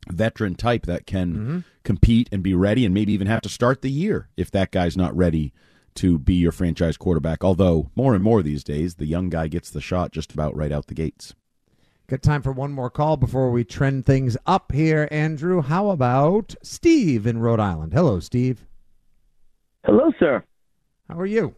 veteran 0.09 0.55
type 0.55 0.87
that 0.87 1.07
can 1.07 1.35
Mm-hmm. 1.35 1.59
compete 1.83 2.29
and 2.31 2.43
be 2.43 2.55
ready 2.55 2.85
and 2.85 2.95
maybe 2.95 3.13
even 3.13 3.27
have 3.27 3.41
to 3.43 3.49
start 3.49 3.83
the 3.83 3.91
year 3.91 4.29
if 4.37 4.51
that 4.53 4.71
guy's 4.71 4.97
not 4.97 5.17
ready 5.17 5.53
to 5.95 6.19
be 6.19 6.35
your 6.35 6.53
franchise 6.53 6.97
quarterback. 6.97 7.43
Although 7.43 7.91
more 7.97 8.15
and 8.15 8.23
more 8.23 8.43
these 8.43 8.63
days, 8.63 8.97
the 8.97 9.07
young 9.07 9.29
guy 9.31 9.49
gets 9.49 9.71
the 9.71 9.81
shot 9.81 10.13
just 10.13 10.33
about 10.33 10.55
right 10.57 10.71
out 10.73 10.87
the 10.87 10.95
gates. 10.95 11.35
Got 12.09 12.23
time 12.23 12.43
for 12.43 12.53
one 12.53 12.71
more 12.73 12.91
call 12.91 13.17
before 13.17 13.51
we 13.51 13.65
trend 13.65 14.07
things 14.07 14.37
up 14.47 14.71
here, 14.73 15.09
Andrew. 15.11 15.61
How 15.63 15.91
about 15.91 16.55
Steve 16.63 17.27
in 17.27 17.39
Rhode 17.39 17.59
Island? 17.59 17.93
Hello, 17.95 18.21
Steve. 18.21 18.65
Hello, 19.85 20.13
sir. 20.21 20.45
How 21.09 21.19
are 21.19 21.27
you? 21.27 21.55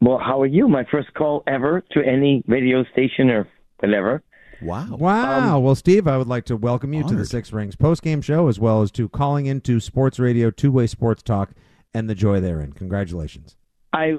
Well, 0.00 0.18
how 0.18 0.40
are 0.42 0.46
you? 0.46 0.68
My 0.68 0.84
first 0.90 1.14
call 1.14 1.42
ever 1.46 1.82
to 1.92 2.00
any 2.04 2.42
radio 2.46 2.84
station 2.92 3.30
or 3.30 3.48
whatever. 3.78 4.22
Wow. 4.60 4.96
Wow. 4.96 5.58
well, 5.60 5.74
Steve, 5.74 6.06
I 6.06 6.16
would 6.16 6.28
like 6.28 6.44
to 6.46 6.56
welcome 6.56 6.92
you 6.92 7.06
to 7.08 7.14
the. 7.14 7.24
Six 7.24 7.52
Rings 7.52 7.76
postgame 7.76 8.22
show 8.22 8.48
as 8.48 8.60
well 8.60 8.82
as 8.82 8.90
to 8.92 9.08
calling 9.08 9.46
into 9.46 9.80
sports 9.80 10.18
radio, 10.18 10.50
two 10.50 10.70
way 10.70 10.86
sports 10.86 11.22
talk, 11.22 11.50
and 11.94 12.08
the 12.08 12.14
joy 12.14 12.40
therein. 12.40 12.72
Congratulations. 12.72 13.56
I 13.92 14.18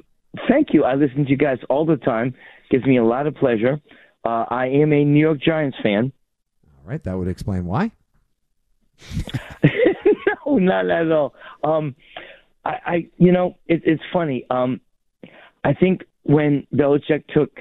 thank 0.50 0.70
you. 0.74 0.84
I 0.84 0.96
listen 0.96 1.26
to 1.26 1.30
you 1.30 1.38
guys 1.38 1.60
all 1.70 1.86
the 1.86 1.98
time. 1.98 2.34
Gives 2.72 2.86
me 2.86 2.98
a 2.98 3.04
lot 3.04 3.28
of 3.28 3.36
pleasure. 3.36 3.80
Uh, 4.26 4.46
I 4.50 4.68
am 4.68 4.92
a 4.94 5.04
New 5.04 5.20
York 5.20 5.40
Giants 5.42 5.78
fan. 5.84 6.12
All 6.66 6.90
right. 6.90 7.04
That 7.04 7.18
would 7.18 7.28
explain 7.28 7.66
why. 7.66 7.92
no, 10.46 10.58
not 10.58 10.90
at 10.90 11.12
all. 11.12 11.36
Um, 11.64 11.96
I, 12.66 12.70
I 12.86 13.08
you 13.18 13.32
know, 13.32 13.58
it, 13.68 13.82
it's 13.86 14.04
funny. 14.12 14.46
Um, 14.50 14.82
I 15.64 15.74
think 15.74 16.04
when 16.24 16.68
Belichick 16.74 17.26
took 17.34 17.60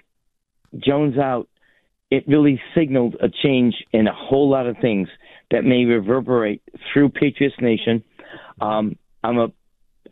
Jones 0.79 1.19
out, 1.19 1.49
it 2.11 2.25
really 2.29 2.61
signaled 2.75 3.17
a 3.21 3.29
change 3.43 3.75
in 3.93 4.07
a 4.07 4.15
whole 4.15 4.51
lot 4.51 4.67
of 4.67 4.77
things 4.81 5.09
that 5.51 5.65
may 5.65 5.85
reverberate 5.85 6.63
through 6.93 7.09
Patriots 7.09 7.57
Nation. 7.61 8.05
Um, 8.61 8.97
I'm 9.25 9.39
a, 9.39 9.49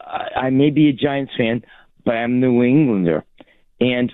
I, 0.00 0.47
I 0.47 0.50
may 0.50 0.70
be 0.70 0.88
a 0.88 0.92
Giants 0.92 1.32
fan, 1.37 1.62
but 2.04 2.12
I'm 2.12 2.32
a 2.32 2.37
New 2.37 2.62
Englander, 2.62 3.25
and 3.80 4.11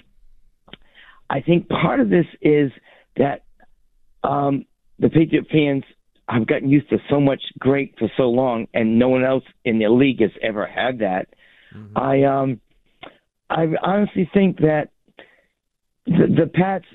I 1.31 1.41
think 1.41 1.69
part 1.69 2.01
of 2.01 2.11
this 2.11 2.27
is 2.41 2.71
that 3.17 3.45
um, 4.23 4.65
the 4.99 5.09
Patriot 5.09 5.47
fans 5.51 5.85
have 6.29 6.47
gotten 6.47 6.69
used 6.69 6.89
to 6.91 6.99
so 7.09 7.21
much 7.21 7.41
great 7.59 7.95
for 7.99 8.11
so 8.17 8.25
long, 8.25 8.67
and 8.75 8.99
no 8.99 9.09
one 9.09 9.25
else 9.25 9.45
in 9.65 9.79
the 9.79 9.89
league 9.89 10.21
has 10.21 10.33
ever 10.43 10.67
had 10.67 10.99
that. 11.01 11.29
I 11.95 12.23
um, 12.23 12.61
I 13.51 13.67
honestly 13.83 14.29
think 14.33 14.59
that 14.59 14.89
the, 16.07 16.27
the 16.43 16.51
Pats, 16.53 16.87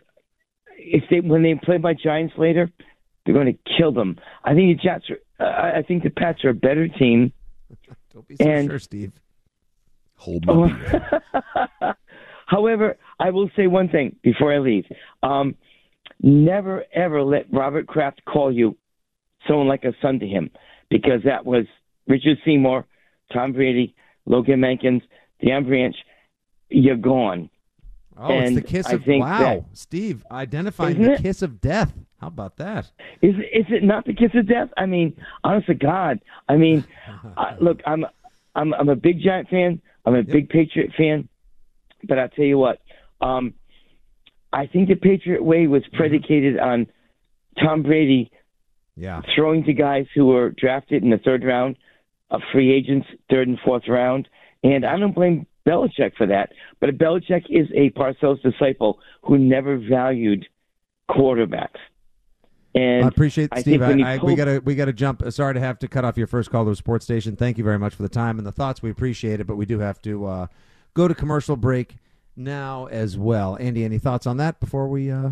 if 0.77 1.03
they 1.09 1.19
when 1.19 1.43
they 1.43 1.55
play 1.55 1.77
my 1.77 1.93
Giants 1.93 2.33
later, 2.37 2.69
they're 3.25 3.33
going 3.35 3.45
to 3.53 3.73
kill 3.77 3.91
them. 3.91 4.17
I 4.43 4.53
think 4.55 4.75
the 4.77 4.83
Jets 4.83 5.05
are. 5.09 5.45
I 5.45 5.79
I 5.79 5.81
think 5.83 6.03
the 6.03 6.09
Pats 6.09 6.43
are 6.43 6.49
a 6.49 6.53
better 6.53 6.87
team. 6.87 7.31
Don't 8.13 8.27
be 8.27 8.35
so 8.37 8.49
And- 8.49 8.69
sure, 8.69 8.79
Steve. 8.79 9.11
Hold 10.15 10.45
my 10.45 10.67
beer. 11.81 11.95
However, 12.45 12.97
I 13.19 13.29
will 13.31 13.49
say 13.55 13.67
one 13.67 13.87
thing 13.89 14.15
before 14.21 14.53
I 14.53 14.59
leave. 14.59 14.85
Um, 15.23 15.55
never 16.21 16.83
ever 16.93 17.23
let 17.23 17.51
Robert 17.51 17.87
Kraft 17.87 18.23
call 18.25 18.51
you 18.51 18.77
someone 19.47 19.67
like 19.67 19.83
a 19.83 19.93
son 20.01 20.19
to 20.19 20.27
him, 20.27 20.51
because 20.89 21.21
that 21.25 21.45
was 21.45 21.65
Richard 22.07 22.37
Seymour, 22.45 22.85
Tom 23.33 23.53
Brady, 23.53 23.95
Logan 24.25 24.59
Mankins, 24.59 25.01
Deion 25.43 25.65
Branch. 25.67 25.95
You're 26.69 26.95
gone. 26.97 27.49
Oh, 28.17 28.39
it's 28.39 28.55
the 28.55 28.61
kiss 28.61 28.85
I 28.87 28.93
of 28.93 29.03
wow, 29.07 29.39
that- 29.39 29.65
Steve 29.73 30.25
identifying 30.31 31.01
the 31.01 31.13
it? 31.13 31.21
kiss 31.21 31.41
of 31.41 31.59
death. 31.59 31.93
How 32.19 32.27
about 32.27 32.57
that? 32.57 32.91
Is 33.21 33.33
is 33.35 33.65
it 33.69 33.83
not 33.83 34.05
the 34.05 34.13
kiss 34.13 34.29
of 34.35 34.47
death? 34.47 34.69
I 34.77 34.85
mean, 34.85 35.15
honest 35.43 35.67
to 35.67 35.73
God. 35.73 36.19
I 36.47 36.55
mean, 36.55 36.85
I, 37.37 37.55
look, 37.59 37.79
I'm 37.85 38.05
I'm 38.53 38.73
I'm 38.75 38.89
a 38.89 38.95
big 38.95 39.21
Giant 39.21 39.49
fan. 39.49 39.81
I'm 40.05 40.15
a 40.15 40.23
big 40.23 40.49
Patriot 40.49 40.91
fan. 40.95 41.27
But 42.07 42.19
I'll 42.19 42.29
tell 42.29 42.45
you 42.45 42.57
what, 42.57 42.79
um, 43.21 43.53
I 44.53 44.67
think 44.67 44.89
the 44.89 44.95
Patriot 44.95 45.43
way 45.43 45.67
was 45.67 45.83
predicated 45.93 46.59
on 46.59 46.87
Tom 47.59 47.83
Brady 47.83 48.31
Yeah. 48.95 49.21
throwing 49.35 49.63
to 49.63 49.73
guys 49.73 50.05
who 50.13 50.25
were 50.27 50.49
drafted 50.51 51.03
in 51.03 51.09
the 51.09 51.17
third 51.17 51.43
round, 51.43 51.77
of 52.31 52.41
free 52.51 52.71
agents, 52.71 53.07
third 53.29 53.47
and 53.47 53.59
fourth 53.63 53.87
round. 53.87 54.27
And 54.63 54.85
I 54.85 54.97
don't 54.97 55.13
blame 55.13 55.45
Belichick 55.67 56.15
for 56.17 56.25
that. 56.27 56.51
But 56.79 56.97
Belichick 56.97 57.45
is 57.49 57.67
a 57.75 57.91
Parcells 57.91 58.41
disciple 58.41 58.99
who 59.23 59.37
never 59.37 59.77
valued 59.77 60.47
quarterbacks. 61.09 61.79
And 62.73 63.03
I 63.03 63.07
appreciate 63.09 63.49
I 63.51 63.59
Steve. 63.61 63.81
I, 63.81 64.13
I, 64.13 64.17
we 64.23 64.33
gotta 64.33 64.61
we 64.63 64.75
gotta 64.75 64.93
jump. 64.93 65.29
Sorry 65.29 65.53
to 65.53 65.59
have 65.59 65.77
to 65.79 65.89
cut 65.89 66.05
off 66.05 66.17
your 66.17 66.27
first 66.27 66.49
call 66.51 66.63
to 66.63 66.71
a 66.71 66.75
sports 66.75 67.03
station. 67.03 67.35
Thank 67.35 67.57
you 67.57 67.65
very 67.65 67.77
much 67.77 67.95
for 67.95 68.01
the 68.01 68.09
time 68.09 68.37
and 68.37 68.47
the 68.47 68.51
thoughts. 68.53 68.81
We 68.81 68.89
appreciate 68.89 69.41
it, 69.41 69.47
but 69.47 69.57
we 69.57 69.65
do 69.65 69.79
have 69.79 70.01
to 70.03 70.25
uh, 70.25 70.47
go 70.93 71.09
to 71.09 71.13
commercial 71.13 71.57
break 71.57 71.97
now 72.37 72.85
as 72.85 73.17
well. 73.17 73.57
Andy, 73.59 73.83
any 73.83 73.99
thoughts 73.99 74.25
on 74.25 74.37
that 74.37 74.61
before 74.61 74.87
we? 74.87 75.11
Uh, 75.11 75.31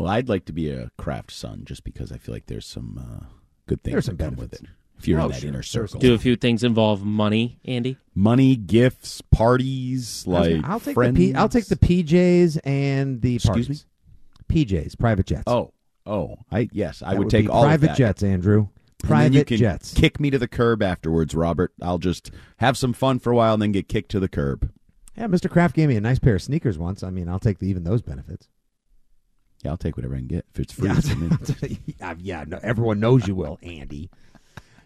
Well, 0.00 0.10
I'd 0.12 0.28
like 0.28 0.44
to 0.46 0.52
be 0.52 0.70
a 0.70 0.90
Kraft 0.98 1.30
son 1.30 1.62
just 1.64 1.84
because 1.84 2.10
I 2.12 2.16
feel 2.18 2.34
like 2.34 2.46
there's 2.46 2.66
some 2.66 2.98
uh, 2.98 3.26
good 3.66 3.82
things 3.82 3.92
There's 3.94 4.04
some 4.06 4.16
that 4.16 4.24
come 4.30 4.36
with 4.36 4.52
it. 4.54 4.62
If 4.98 5.08
you're 5.08 5.20
Oh, 5.20 5.26
in 5.26 5.30
that 5.32 5.40
sure. 5.40 5.48
inner 5.48 5.62
circle, 5.62 5.98
Do 6.00 6.12
a 6.14 6.18
few 6.18 6.36
things 6.36 6.62
involve 6.62 7.04
money, 7.04 7.58
Andy? 7.64 7.96
money, 8.14 8.54
gifts, 8.56 9.20
parties, 9.22 10.26
like 10.26 10.56
gonna- 10.62 10.68
I'll 10.72 10.80
take 10.80 10.94
friends. 10.94 11.16
the 11.16 11.32
P, 11.32 11.34
I'll 11.34 11.48
take 11.48 11.66
the 11.66 11.76
PJs 11.76 12.58
and 12.64 13.22
the 13.22 13.36
Excuse 13.36 13.66
parties. 13.66 13.86
PJs, 14.48 14.98
private 14.98 15.26
jets. 15.26 15.44
Oh, 15.46 15.72
oh, 16.06 16.36
I 16.50 16.68
yes, 16.72 17.02
I 17.02 17.12
would, 17.14 17.20
would 17.20 17.30
take 17.30 17.48
all 17.48 17.62
private 17.64 17.90
of 17.90 17.96
that. 17.96 17.96
jets, 17.98 18.22
Andrew. 18.22 18.68
And 19.02 19.10
then 19.10 19.32
you 19.32 19.38
Private 19.40 19.46
can 19.46 19.56
jets. 19.56 19.94
Kick 19.94 20.20
me 20.20 20.28
to 20.30 20.38
the 20.38 20.48
curb 20.48 20.82
afterwards, 20.82 21.34
Robert. 21.34 21.72
I'll 21.80 21.96
just 21.98 22.30
have 22.58 22.76
some 22.76 22.92
fun 22.92 23.18
for 23.18 23.32
a 23.32 23.36
while 23.36 23.54
and 23.54 23.62
then 23.62 23.72
get 23.72 23.88
kicked 23.88 24.10
to 24.10 24.20
the 24.20 24.28
curb. 24.28 24.70
Yeah, 25.16 25.26
Mr. 25.28 25.48
Kraft 25.50 25.74
gave 25.74 25.88
me 25.88 25.96
a 25.96 26.00
nice 26.02 26.18
pair 26.18 26.34
of 26.34 26.42
sneakers 26.42 26.76
once. 26.76 27.02
I 27.02 27.08
mean, 27.08 27.26
I'll 27.26 27.38
take 27.38 27.58
the, 27.60 27.66
even 27.68 27.84
those 27.84 28.02
benefits. 28.02 28.48
Yeah, 29.62 29.72
I'll 29.72 29.76
take 29.76 29.96
whatever 29.96 30.14
I 30.14 30.18
can 30.18 30.26
get 30.26 30.46
if 30.54 30.60
it's 30.60 30.72
free. 30.72 30.88
Yeah, 30.88 31.00
for 31.00 31.66
yeah, 31.98 32.14
yeah, 32.18 32.44
no, 32.46 32.58
everyone 32.62 33.00
knows 33.00 33.26
you 33.26 33.34
will, 33.34 33.58
Andy. 33.62 34.10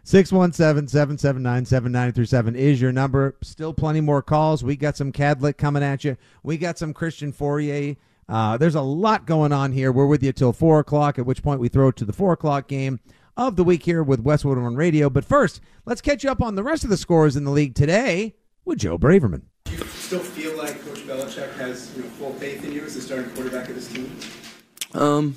617 0.07 0.89
779 0.89 1.65
7937 1.65 2.57
is 2.57 2.81
your 2.81 2.93
number. 2.93 3.37
Still 3.43 3.73
plenty 3.73 4.03
more 4.03 4.21
calls. 4.21 4.63
We 4.63 4.77
got 4.77 4.97
some 4.97 5.13
Kadlick 5.13 5.57
coming 5.57 5.83
at 5.83 6.05
you. 6.05 6.17
We 6.43 6.59
got 6.59 6.79
some 6.79 6.93
Christian 6.93 7.33
Fauria. 7.33 7.97
Uh, 8.29 8.59
there's 8.59 8.75
a 8.75 8.83
lot 8.83 9.27
going 9.27 9.53
on 9.53 9.73
here. 9.73 9.93
We're 9.93 10.07
with 10.07 10.23
you 10.23 10.33
till 10.33 10.53
4 10.53 10.81
o'clock, 10.81 11.19
at 11.19 11.27
which 11.27 11.43
point 11.43 11.61
we 11.61 11.69
throw 11.69 11.89
it 11.89 11.97
to 11.97 12.05
the 12.05 12.13
4 12.13 12.33
o'clock 12.33 12.69
game 12.69 13.01
of 13.37 13.57
the 13.57 13.65
week 13.65 13.83
here 13.83 14.03
with 14.03 14.21
Westwood 14.21 14.59
One 14.59 14.77
Radio. 14.77 15.09
But 15.09 15.25
first, 15.25 15.61
let's 15.87 16.01
catch 16.01 16.23
you 16.23 16.31
up 16.31 16.43
on 16.43 16.55
the 16.55 16.63
rest 16.63 16.85
of 16.85 16.91
the 16.91 16.97
scores 16.97 17.37
in 17.37 17.45
the 17.45 17.51
league 17.51 17.75
today 17.75 18.35
with 18.65 18.79
Joe 18.79 18.99
Braverman. 18.99 19.43
Do 19.65 19.73
you 19.73 19.85
still 19.85 20.21
feel 20.21 20.57
like 20.59 20.85
Coach 20.85 21.01
Belichick 21.01 21.53
has 21.55 21.95
you 21.97 22.03
know, 22.03 22.09
full 22.11 22.35
faith 22.35 22.63
in 22.63 22.73
you 22.73 22.83
as 22.83 22.95
the 22.95 23.01
starting 23.01 23.31
quarterback 23.31 23.69
of 23.71 23.75
this 23.75 23.91
team? 23.91 24.15
Um, 24.95 25.37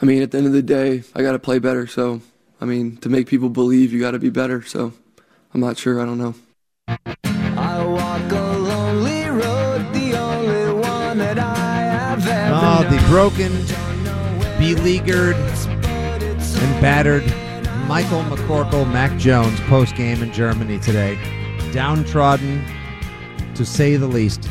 I 0.00 0.06
mean, 0.06 0.22
at 0.22 0.30
the 0.30 0.38
end 0.38 0.46
of 0.46 0.52
the 0.52 0.62
day, 0.62 1.02
I 1.14 1.22
got 1.22 1.32
to 1.32 1.38
play 1.38 1.58
better. 1.58 1.86
So, 1.86 2.20
I 2.60 2.64
mean, 2.64 2.96
to 2.98 3.08
make 3.08 3.26
people 3.26 3.48
believe, 3.48 3.92
you 3.92 4.00
got 4.00 4.12
to 4.12 4.18
be 4.18 4.30
better. 4.30 4.62
So, 4.62 4.92
I'm 5.54 5.60
not 5.60 5.76
sure. 5.76 6.00
I 6.00 6.04
don't 6.04 6.18
know. 6.18 6.34
I 6.88 7.84
walk 7.84 8.32
a 8.32 8.58
lonely 8.58 9.24
road, 9.24 9.92
the 9.92 10.16
only 10.16 10.72
one 10.80 11.18
that 11.18 11.38
I 11.38 11.76
have 11.76 12.26
ever 12.26 12.54
Oh, 12.54 12.90
the 12.90 13.06
broken, 13.08 13.52
beleaguered, 14.58 15.36
and 15.36 16.80
battered 16.80 17.24
Michael 17.86 18.22
McCorkle, 18.22 18.90
Mac 18.90 19.18
Jones 19.18 19.58
post 19.60 19.94
game 19.96 20.22
in 20.22 20.32
Germany 20.32 20.78
today. 20.78 21.18
Downtrodden, 21.72 22.64
to 23.54 23.64
say 23.66 23.96
the 23.96 24.06
least. 24.06 24.48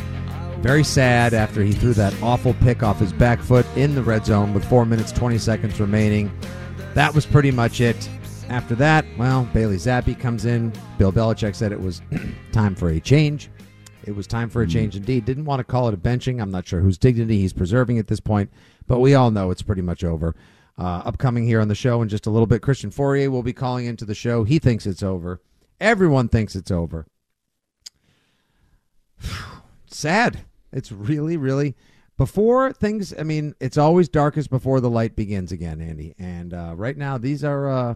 Very 0.60 0.82
sad 0.82 1.34
after 1.34 1.62
he 1.62 1.72
threw 1.72 1.94
that 1.94 2.20
awful 2.20 2.52
pick 2.54 2.82
off 2.82 2.98
his 2.98 3.12
back 3.12 3.40
foot 3.40 3.64
in 3.76 3.94
the 3.94 4.02
red 4.02 4.26
zone 4.26 4.52
with 4.52 4.64
4 4.64 4.84
minutes 4.84 5.12
20 5.12 5.38
seconds 5.38 5.78
remaining. 5.80 6.30
That 6.94 7.14
was 7.14 7.24
pretty 7.24 7.52
much 7.52 7.80
it. 7.80 8.08
After 8.48 8.74
that, 8.74 9.04
well, 9.16 9.48
Bailey 9.54 9.76
Zappe 9.76 10.18
comes 10.18 10.46
in. 10.46 10.72
Bill 10.98 11.12
Belichick 11.12 11.54
said 11.54 11.70
it 11.70 11.80
was 11.80 12.02
time 12.52 12.74
for 12.74 12.88
a 12.90 12.98
change. 12.98 13.50
It 14.04 14.16
was 14.16 14.26
time 14.26 14.48
for 14.48 14.62
a 14.62 14.66
change 14.66 14.96
indeed. 14.96 15.24
Didn't 15.26 15.44
want 15.44 15.60
to 15.60 15.64
call 15.64 15.86
it 15.86 15.94
a 15.94 15.98
benching. 15.98 16.42
I'm 16.42 16.50
not 16.50 16.66
sure 16.66 16.80
whose 16.80 16.98
dignity 16.98 17.38
he's 17.40 17.52
preserving 17.52 17.98
at 17.98 18.08
this 18.08 18.20
point, 18.20 18.50
but 18.86 18.98
we 18.98 19.14
all 19.14 19.30
know 19.30 19.50
it's 19.50 19.62
pretty 19.62 19.82
much 19.82 20.02
over. 20.02 20.34
Uh, 20.76 21.02
upcoming 21.04 21.44
here 21.44 21.60
on 21.60 21.68
the 21.68 21.74
show 21.74 22.02
in 22.02 22.08
just 22.08 22.26
a 22.26 22.30
little 22.30 22.46
bit, 22.46 22.62
Christian 22.62 22.90
Fauria 22.90 23.28
will 23.28 23.42
be 23.42 23.52
calling 23.52 23.86
into 23.86 24.04
the 24.04 24.14
show. 24.14 24.44
He 24.44 24.58
thinks 24.58 24.86
it's 24.86 25.02
over. 25.02 25.40
Everyone 25.80 26.28
thinks 26.28 26.56
it's 26.56 26.70
over. 26.70 27.06
Sad. 29.86 30.44
It's 30.72 30.92
really, 30.92 31.36
really. 31.36 31.76
Before 32.16 32.72
things, 32.72 33.14
I 33.16 33.22
mean, 33.22 33.54
it's 33.60 33.78
always 33.78 34.08
darkest 34.08 34.50
before 34.50 34.80
the 34.80 34.90
light 34.90 35.14
begins 35.14 35.52
again, 35.52 35.80
Andy. 35.80 36.14
And 36.18 36.52
uh, 36.52 36.74
right 36.76 36.96
now, 36.96 37.16
these 37.16 37.44
are 37.44 37.68
uh, 37.68 37.94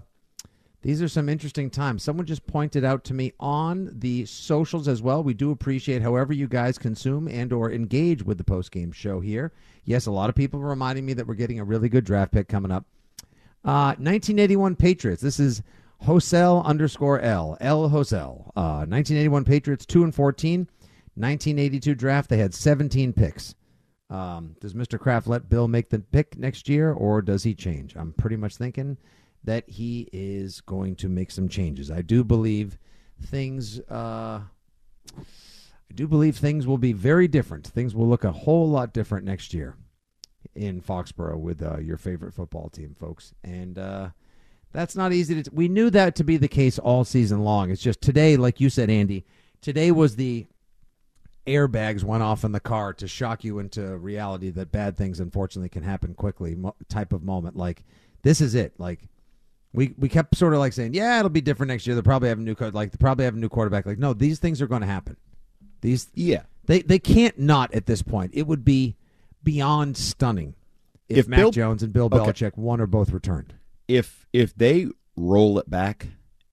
these 0.83 1.03
are 1.03 1.09
some 1.09 1.29
interesting 1.29 1.71
times. 1.71 2.03
Someone 2.03 2.27
just 2.27 2.47
pointed 2.47 2.85
out 2.85 3.05
to 3.05 3.15
me 3.15 3.33
on 3.41 3.91
the 3.93 4.25
socials 4.27 4.89
as 4.89 5.01
well. 5.01 5.23
We 5.23 5.35
do 5.35 5.51
appreciate 5.51 6.03
however 6.03 6.33
you 6.33 6.49
guys 6.49 6.79
consume 6.79 7.29
and 7.29 7.53
or 7.53 7.71
engage 7.71 8.25
with 8.25 8.39
the 8.39 8.45
post 8.45 8.71
game 8.73 8.93
show 8.93 9.21
here. 9.21 9.53
Yes, 9.85 10.07
a 10.07 10.13
lot 10.13 10.29
of 10.29 10.35
people 10.35 10.61
are 10.61 10.69
reminding 10.69 11.07
me 11.07 11.15
that 11.15 11.27
we're 11.27 11.35
getting 11.35 11.61
a 11.61 11.65
really 11.65 11.89
good 11.89 12.05
draft 12.05 12.33
pick 12.33 12.49
coming 12.49 12.71
up. 12.71 12.85
Uh, 13.65 13.95
1981 13.99 14.75
Patriots. 14.75 15.23
This 15.23 15.39
is 15.39 15.63
Hosel 16.05 16.65
underscore 16.65 17.21
L. 17.21 17.57
L 17.61 17.89
Hosel. 17.89 18.51
Uh, 18.57 18.87
1981 18.87 19.45
Patriots, 19.45 19.87
2 19.87 20.03
and 20.03 20.15
14. 20.15 20.69
1982 21.15 21.95
draft, 21.95 22.31
they 22.31 22.39
had 22.39 22.55
17 22.55 23.13
picks. 23.13 23.55
Um, 24.09 24.57
does 24.61 24.75
Mr. 24.75 24.99
Kraft 24.99 25.27
let 25.27 25.49
Bill 25.49 25.69
make 25.69 25.89
the 25.89 25.99
pick 25.99 26.39
next 26.39 26.69
year, 26.69 26.93
or 26.93 27.23
does 27.23 27.45
he 27.45 27.55
change? 27.55 27.97
I'm 27.97 28.13
pretty 28.13 28.37
much 28.37 28.57
thinking 28.57 28.99
that 29.45 29.69
he 29.69 30.09
is 30.13 30.61
going 30.61 30.97
to 30.97 31.09
make 31.09 31.31
some 31.31 31.49
changes. 31.49 31.91
I 31.91 32.03
do 32.03 32.23
believe 32.23 32.79
things. 33.21 33.81
Uh, 33.81 34.41
I 35.19 35.95
do 35.95 36.07
believe 36.07 36.37
things 36.37 36.67
will 36.67 36.79
be 36.79 36.93
very 36.93 37.29
different. 37.29 37.67
Things 37.67 37.95
will 37.95 38.09
look 38.09 38.25
a 38.25 38.33
whole 38.33 38.69
lot 38.69 38.93
different 38.93 39.25
next 39.25 39.53
year 39.53 39.77
in 40.55 40.81
Foxborough 40.81 41.39
with 41.39 41.63
uh, 41.63 41.79
your 41.79 41.97
favorite 41.97 42.35
football 42.35 42.69
team, 42.69 42.95
folks. 42.99 43.35
And 43.43 43.79
uh, 43.79 44.11
that's 44.73 44.97
not 44.97 45.13
easy 45.13 45.43
to. 45.43 45.51
we 45.53 45.69
knew 45.69 45.91
that 45.91 46.17
to 46.17 46.25
be 46.25 46.37
the 46.37 46.49
case 46.49 46.79
all 46.79 47.05
season 47.05 47.41
long. 47.45 47.71
It's 47.71 47.83
just 47.83 48.01
today, 48.01 48.37
like 48.37 48.61
you 48.61 48.71
said, 48.71 48.91
Andy. 48.91 49.25
Today 49.61 49.93
was 49.93 50.17
the 50.17 50.47
airbags 51.47 52.05
went 52.05 52.23
off 52.23 52.45
in 52.45 52.53
the 52.53 52.61
car 52.61 52.93
to 52.95 53.09
shock 53.09 53.45
you 53.45 53.59
into 53.59 53.97
reality 53.99 54.51
that 54.51 54.71
bad 54.71 54.97
things 54.97 55.21
unfortunately 55.21 55.69
can 55.69 55.83
happen 55.83 56.15
quickly. 56.15 56.55
Mo- 56.55 56.77
type 56.89 57.13
of 57.13 57.23
moment 57.23 57.57
like 57.57 57.85
this 58.23 58.41
is 58.41 58.55
it. 58.55 58.75
Like 58.79 59.09
we 59.73 59.95
we 59.99 60.09
kept 60.09 60.37
sort 60.37 60.55
of 60.55 60.61
like 60.61 60.73
saying 60.73 60.95
yeah 60.95 61.19
it'll 61.19 61.31
be 61.31 61.41
different 61.41 61.69
next 61.69 61.87
year. 61.87 61.95
They'll 61.95 62.03
probably 62.05 62.29
have 62.29 62.39
a 62.39 62.43
new 62.43 62.55
code 62.55 62.75
like 62.75 62.93
they 62.93 62.99
probably 62.99 63.25
have 63.25 63.35
a 63.35 63.39
new 63.39 63.49
quarterback. 63.49 63.87
Like 63.87 63.99
no 63.99 64.13
these 64.13 64.39
things 64.39 64.63
are 64.63 64.67
going 64.67 64.83
to 64.83 64.87
happen. 64.87 65.17
These 65.81 66.09
yeah. 66.15 66.43
they 66.67 66.83
they 66.83 66.99
can't 66.99 67.39
not 67.39 67.75
at 67.75 67.87
this 67.87 68.03
point. 68.03 68.31
It 68.35 68.47
would 68.47 68.65
be 68.65 68.97
beyond 69.43 69.97
stunning 69.97 70.55
if, 71.09 71.19
If 71.19 71.29
Mac 71.29 71.41
Bill- 71.41 71.51
Jones 71.51 71.83
and 71.83 71.93
Bill 71.93 72.07
Okay. 72.07 72.19
Belichick 72.19 72.57
one 72.57 72.81
or 72.81 72.87
both 72.87 73.11
returned. 73.11 73.55
If 73.89 74.27
if 74.33 74.55
they 74.55 74.87
roll 75.17 75.59
it 75.59 75.69
back 75.69 76.07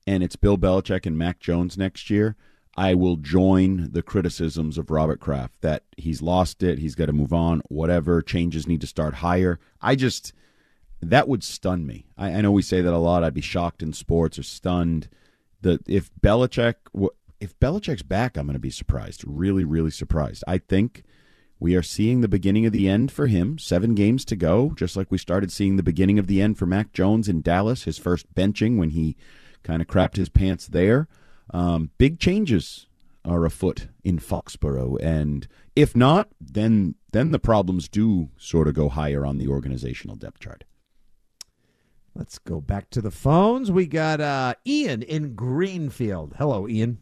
and 0.08 0.24
it's 0.24 0.36
Bill 0.36 0.58
Belichick 0.58 1.06
and 1.06 1.18
Mac 1.18 1.40
Jones 1.40 1.78
next 1.78 2.10
year, 2.10 2.36
I 2.80 2.94
will 2.94 3.18
join 3.18 3.89
the 3.92 4.02
criticisms 4.02 4.78
of 4.78 4.89
Robert 4.89 5.20
Kraft 5.20 5.60
that 5.60 5.84
he's 5.98 6.22
lost 6.22 6.63
it, 6.63 6.80
he's 6.80 6.96
got 6.96 7.08
to 7.08 7.13
move 7.13 7.34
on, 7.34 7.62
whatever 7.68 8.22
changes 8.22 8.68
need 8.68 8.80
to 8.80 8.88
start 8.88 9.15
higher. 9.15 9.60
I 9.82 9.96
just 9.96 10.32
that 11.02 11.28
would 11.28 11.44
stun 11.44 11.86
me. 11.86 12.06
I, 12.18 12.32
I 12.32 12.42
know 12.42 12.54
we 12.54 12.62
say 12.62 12.80
that 12.80 12.94
a 12.94 12.98
lot. 12.98 13.22
I'd 13.22 13.34
be 13.34 13.42
shocked 13.42 13.84
in 13.84 13.92
sports 13.92 14.39
or 14.39 14.44
stunned. 14.44 15.10
The 15.60 15.82
if 15.88 16.10
Belichick 16.22 16.76
if 17.42 17.60
Belichick's 17.60 18.02
back, 18.02 18.38
I'm 18.38 18.46
going 18.46 18.54
to 18.54 18.60
be 18.60 18.70
surprised. 18.70 19.26
Really, 19.28 19.65
really 19.65 19.92
surprised. 19.92 20.46
I 20.48 20.58
think 20.58 21.04
we 21.60 21.76
are 21.76 21.84
seeing 21.84 22.22
the 22.22 22.30
beginning 22.30 22.65
of 22.65 22.72
the 22.72 22.88
end 22.88 23.12
for 23.12 23.28
him. 23.28 23.58
Seven 23.58 23.94
games 23.94 24.24
to 24.24 24.38
go, 24.38 24.72
just 24.78 24.96
like 24.96 25.12
we 25.12 25.18
started 25.18 25.52
seeing 25.52 25.76
the 25.76 25.84
beginning 25.84 26.18
of 26.18 26.28
the 26.28 26.42
end 26.42 26.58
for 26.58 26.65
Mac 26.65 26.94
Jones 26.94 27.28
in 27.28 27.42
Dallas, 27.42 27.84
his 27.84 27.98
first 27.98 28.34
benching 28.34 28.78
when 28.78 28.92
he 28.92 29.18
kind 29.63 29.82
of 29.82 29.89
crapped 29.89 30.15
his 30.15 30.30
pants 30.30 30.65
there. 30.65 31.10
Um, 31.52 31.92
big 31.98 32.20
changes 32.20 32.88
are 33.26 33.46
afoot 33.46 33.88
in 34.04 34.20
Foxborough, 34.20 34.98
and 35.02 35.48
if 35.76 35.96
not, 35.96 36.30
then 36.40 36.96
then 37.12 37.32
the 37.32 37.40
problems 37.40 37.88
do 37.90 38.30
sort 38.38 38.68
of 38.68 38.76
go 38.76 38.88
higher 38.90 39.26
on 39.26 39.38
the 39.38 39.48
organizational 39.48 40.16
depth 40.16 40.40
chart. 40.40 40.64
let's 42.16 42.38
go 42.40 42.60
back 42.62 42.90
to 42.90 43.02
the 43.02 43.12
phones 43.12 43.72
we 43.72 43.86
got 43.88 44.20
uh 44.20 44.54
Ian 44.66 45.02
in 45.04 45.36
Greenfield 45.36 46.36
hello 46.38 46.68
Ian 46.68 46.98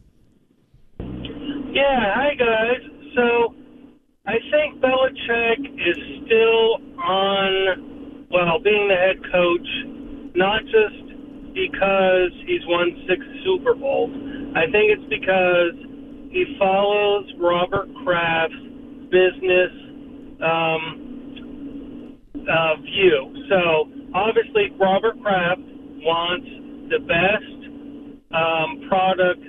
Yeah, 1.00 2.14
hi 2.14 2.34
guys. 2.34 2.82
So 3.14 3.54
I 4.26 4.36
think 4.50 4.80
Belichick 4.80 5.60
is 5.90 5.98
still 6.26 6.76
on, 7.02 8.26
well, 8.30 8.58
being 8.62 8.88
the 8.88 8.94
head 8.94 9.16
coach, 9.32 9.68
not 10.34 10.62
just 10.64 11.07
because 11.58 12.30
he's 12.46 12.62
won 12.66 12.94
six 13.08 13.18
Super 13.44 13.74
Bowls. 13.74 14.14
I 14.54 14.70
think 14.70 14.94
it's 14.94 15.08
because 15.10 15.74
he 16.30 16.54
follows 16.58 17.26
Robert 17.38 17.88
Kraft's 18.04 18.54
business 19.10 19.74
um, 20.38 22.16
uh, 22.46 22.78
view. 22.78 23.34
So 23.50 23.90
obviously, 24.14 24.70
Robert 24.78 25.20
Kraft 25.20 25.60
wants 26.06 26.46
the 26.94 27.02
best 27.02 27.58
um, 28.30 28.86
product 28.88 29.42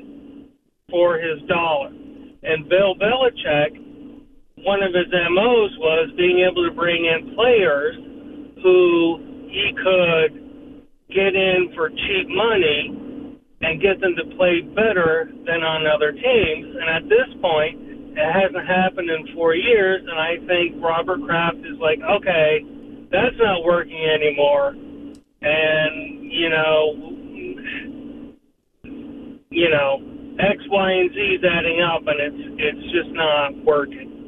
for 0.90 1.20
his 1.20 1.46
dollar. 1.48 1.94
And 2.42 2.68
Bill 2.70 2.96
Belichick, 2.98 3.78
one 4.66 4.82
of 4.82 4.96
his 4.96 5.14
MOs 5.14 5.78
was 5.78 6.10
being 6.18 6.40
able 6.50 6.68
to 6.68 6.74
bring 6.74 7.06
in 7.06 7.36
players 7.36 7.96
who 8.64 9.46
he 9.52 9.72
could 9.78 10.49
get 11.10 11.36
in 11.36 11.72
for 11.76 11.90
cheap 11.90 12.28
money 12.30 13.40
and 13.62 13.82
get 13.82 14.00
them 14.00 14.16
to 14.16 14.36
play 14.38 14.62
better 14.62 15.30
than 15.46 15.64
on 15.64 15.86
other 15.88 16.12
teams. 16.12 16.76
And 16.80 16.88
at 16.90 17.04
this 17.10 17.30
point, 17.42 17.76
it 18.16 18.30
hasn't 18.32 18.66
happened 18.68 19.10
in 19.10 19.36
four 19.36 19.56
years. 19.56 20.02
And 20.02 20.20
I 20.20 20.38
think 20.48 20.82
Robert 20.82 21.22
Kraft 21.26 21.58
is 21.66 21.78
like, 21.80 22.00
okay, 22.00 22.64
that's 23.12 23.36
not 23.38 23.64
working 23.64 24.00
anymore. 24.06 24.76
And, 25.42 26.32
you 26.32 26.50
know, 26.50 27.10
you 29.50 29.70
know, 29.70 30.02
X, 30.40 30.64
Y, 30.70 30.92
and 30.92 31.12
Z 31.12 31.20
is 31.20 31.44
adding 31.44 31.82
up, 31.82 32.04
and 32.08 32.20
it's 32.20 32.44
it's 32.60 32.92
just 32.94 33.12
not 33.12 33.56
working. 33.66 34.19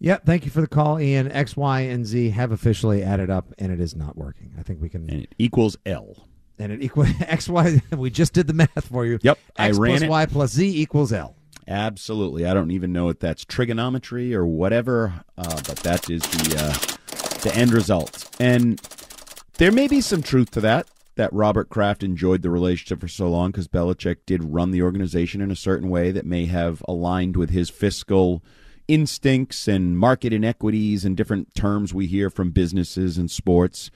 Yep. 0.00 0.24
Thank 0.24 0.44
you 0.44 0.50
for 0.50 0.60
the 0.60 0.68
call, 0.68 1.00
Ian. 1.00 1.30
X, 1.30 1.56
Y, 1.56 1.80
and 1.80 2.06
Z 2.06 2.30
have 2.30 2.52
officially 2.52 3.02
added 3.02 3.30
up, 3.30 3.52
and 3.58 3.72
it 3.72 3.80
is 3.80 3.96
not 3.96 4.16
working. 4.16 4.54
I 4.58 4.62
think 4.62 4.80
we 4.80 4.88
can. 4.88 5.08
And 5.10 5.22
it 5.22 5.34
equals 5.38 5.76
L. 5.84 6.28
And 6.58 6.72
it 6.72 6.82
equals 6.82 7.08
X, 7.20 7.48
Y. 7.48 7.82
We 7.96 8.10
just 8.10 8.32
did 8.32 8.46
the 8.46 8.52
math 8.52 8.88
for 8.88 9.04
you. 9.04 9.18
Yep, 9.22 9.38
X 9.56 9.78
I 9.78 9.80
ran 9.80 9.90
plus 9.92 10.02
it. 10.02 10.08
Y 10.08 10.26
plus 10.26 10.52
Z 10.52 10.80
equals 10.82 11.12
L. 11.12 11.34
Absolutely. 11.66 12.46
I 12.46 12.54
don't 12.54 12.70
even 12.70 12.92
know 12.92 13.10
if 13.10 13.18
that's 13.18 13.44
trigonometry 13.44 14.34
or 14.34 14.46
whatever, 14.46 15.24
uh, 15.36 15.60
but 15.66 15.76
that 15.78 16.08
is 16.08 16.22
the 16.22 16.56
uh, 16.58 17.40
the 17.42 17.54
end 17.54 17.72
result. 17.72 18.28
And 18.40 18.80
there 19.58 19.72
may 19.72 19.86
be 19.88 20.00
some 20.00 20.22
truth 20.22 20.50
to 20.52 20.60
that. 20.62 20.88
That 21.16 21.32
Robert 21.32 21.68
Kraft 21.68 22.04
enjoyed 22.04 22.42
the 22.42 22.50
relationship 22.50 23.00
for 23.00 23.08
so 23.08 23.28
long 23.28 23.50
because 23.50 23.66
Belichick 23.66 24.18
did 24.24 24.44
run 24.44 24.70
the 24.70 24.82
organization 24.82 25.40
in 25.40 25.50
a 25.50 25.56
certain 25.56 25.90
way 25.90 26.12
that 26.12 26.24
may 26.24 26.46
have 26.46 26.80
aligned 26.86 27.36
with 27.36 27.50
his 27.50 27.68
fiscal 27.68 28.42
instincts 28.88 29.68
and 29.68 29.98
market 29.98 30.32
inequities 30.32 31.04
and 31.04 31.16
different 31.16 31.54
terms 31.54 31.94
we 31.94 32.06
hear 32.06 32.30
from 32.30 32.50
businesses 32.50 33.18
and 33.18 33.30
sports. 33.30 33.90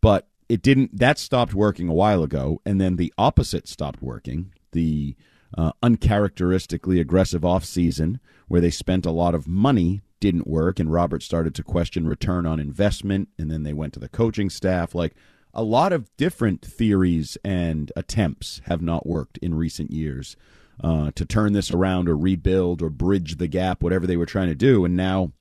But 0.00 0.26
it 0.48 0.62
didn't. 0.62 0.98
That 0.98 1.18
stopped 1.18 1.54
working 1.54 1.88
a 1.88 1.94
while 1.94 2.22
ago, 2.22 2.60
and 2.64 2.80
then 2.80 2.96
the 2.96 3.12
opposite 3.18 3.68
stopped 3.68 4.02
working. 4.02 4.52
The 4.72 5.14
uh, 5.56 5.72
uncharacteristically 5.82 7.00
aggressive 7.00 7.42
offseason 7.42 8.18
where 8.48 8.60
they 8.60 8.70
spent 8.70 9.06
a 9.06 9.10
lot 9.10 9.34
of 9.34 9.46
money 9.46 10.02
didn't 10.20 10.46
work 10.46 10.80
and 10.80 10.92
Robert 10.92 11.22
started 11.22 11.54
to 11.54 11.62
question 11.62 12.06
return 12.06 12.46
on 12.46 12.58
investment 12.58 13.28
and 13.38 13.50
then 13.50 13.62
they 13.62 13.72
went 13.72 13.94
to 13.94 14.00
the 14.00 14.08
coaching 14.08 14.50
staff 14.50 14.94
like 14.94 15.14
a 15.54 15.62
lot 15.62 15.92
of 15.92 16.14
different 16.16 16.60
theories 16.60 17.38
and 17.44 17.92
attempts 17.96 18.60
have 18.66 18.82
not 18.82 19.06
worked 19.06 19.38
in 19.38 19.54
recent 19.54 19.90
years 19.90 20.36
uh, 20.82 21.10
to 21.14 21.24
turn 21.24 21.52
this 21.52 21.70
around 21.70 22.08
or 22.08 22.16
rebuild 22.16 22.82
or 22.82 22.90
bridge 22.90 23.36
the 23.36 23.48
gap 23.48 23.82
whatever 23.82 24.06
they 24.06 24.16
were 24.16 24.26
trying 24.26 24.48
to 24.48 24.54
do. 24.54 24.84
And 24.84 24.96
now 24.96 25.32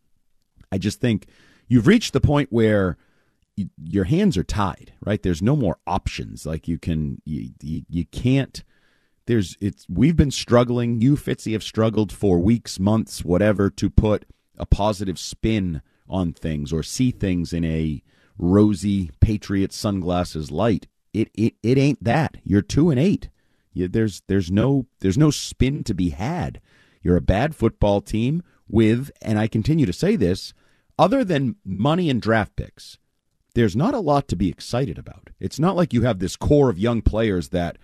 I 0.71 0.77
just 0.77 0.99
think 0.99 1.27
you've 1.67 1.87
reached 1.87 2.13
the 2.13 2.21
point 2.21 2.51
where 2.51 2.97
y 3.57 3.67
your 3.83 4.05
hands 4.05 4.37
are 4.37 4.43
tied 4.43 4.93
right? 5.07 5.23
There's 5.23 5.41
no 5.41 5.55
more 5.55 5.77
options. 5.87 6.45
Like 6.45 6.67
you 6.67 6.77
can 6.77 7.21
you, 7.25 7.51
you, 7.61 7.83
you 7.89 8.05
can't 8.05 8.63
there's 9.25 9.57
it's 9.61 9.85
we've 9.89 10.15
been 10.15 10.31
struggling. 10.31 11.01
You 11.01 11.15
fitzy 11.15 11.53
have 11.53 11.63
struggled 11.63 12.11
for 12.11 12.39
weeks 12.39 12.79
months 12.79 13.23
whatever 13.23 13.69
to 13.71 13.89
put 13.89 14.25
a 14.57 14.65
positive 14.65 15.17
spin 15.17 15.81
on 16.09 16.33
things 16.33 16.73
or 16.73 16.83
see 16.83 17.11
things 17.11 17.53
in 17.53 17.63
a 17.63 18.01
rosy 18.37 19.11
patriot 19.21 19.71
sunglasses 19.73 20.51
light. 20.51 20.87
It 21.13 21.29
it, 21.33 21.55
it 21.63 21.77
ain't 21.77 22.03
that. 22.03 22.37
You're 22.43 22.61
2 22.61 22.89
and 22.89 22.99
8 22.99 23.29
there's 23.85 24.21
there's 24.27 24.49
no 24.49 24.87
there's 24.99 25.17
no 25.17 25.29
spin 25.29 25.83
to 25.83 25.93
be 25.93 26.09
had 26.09 26.61
you're 27.01 27.17
a 27.17 27.21
bad 27.21 27.55
football 27.55 28.01
team 28.01 28.41
with 28.67 29.11
and 29.21 29.37
I 29.37 29.47
continue 29.47 29.85
to 29.85 29.93
say 29.93 30.15
this 30.15 30.53
other 30.97 31.23
than 31.23 31.57
money 31.63 32.09
and 32.09 32.21
draft 32.21 32.55
picks 32.55 32.97
there's 33.53 33.75
not 33.75 33.93
a 33.93 33.99
lot 33.99 34.27
to 34.29 34.35
be 34.35 34.49
excited 34.49 34.97
about 34.97 35.29
it's 35.39 35.59
not 35.59 35.75
like 35.75 35.93
you 35.93 36.01
have 36.03 36.19
this 36.19 36.35
core 36.35 36.69
of 36.69 36.79
young 36.79 37.01
players 37.01 37.49
that 37.49 37.77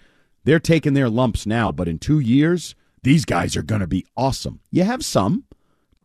they're 0.43 0.59
taking 0.59 0.93
their 0.93 1.09
lumps 1.09 1.45
now, 1.45 1.71
but 1.71 1.87
in 1.87 1.99
two 1.99 2.19
years, 2.19 2.75
these 3.01 3.25
guys 3.25 3.55
are 3.55 3.63
going 3.63 3.81
to 3.81 3.87
be 3.87 4.05
awesome. 4.15 4.59
You 4.71 4.83
have 4.83 5.05
some, 5.05 5.45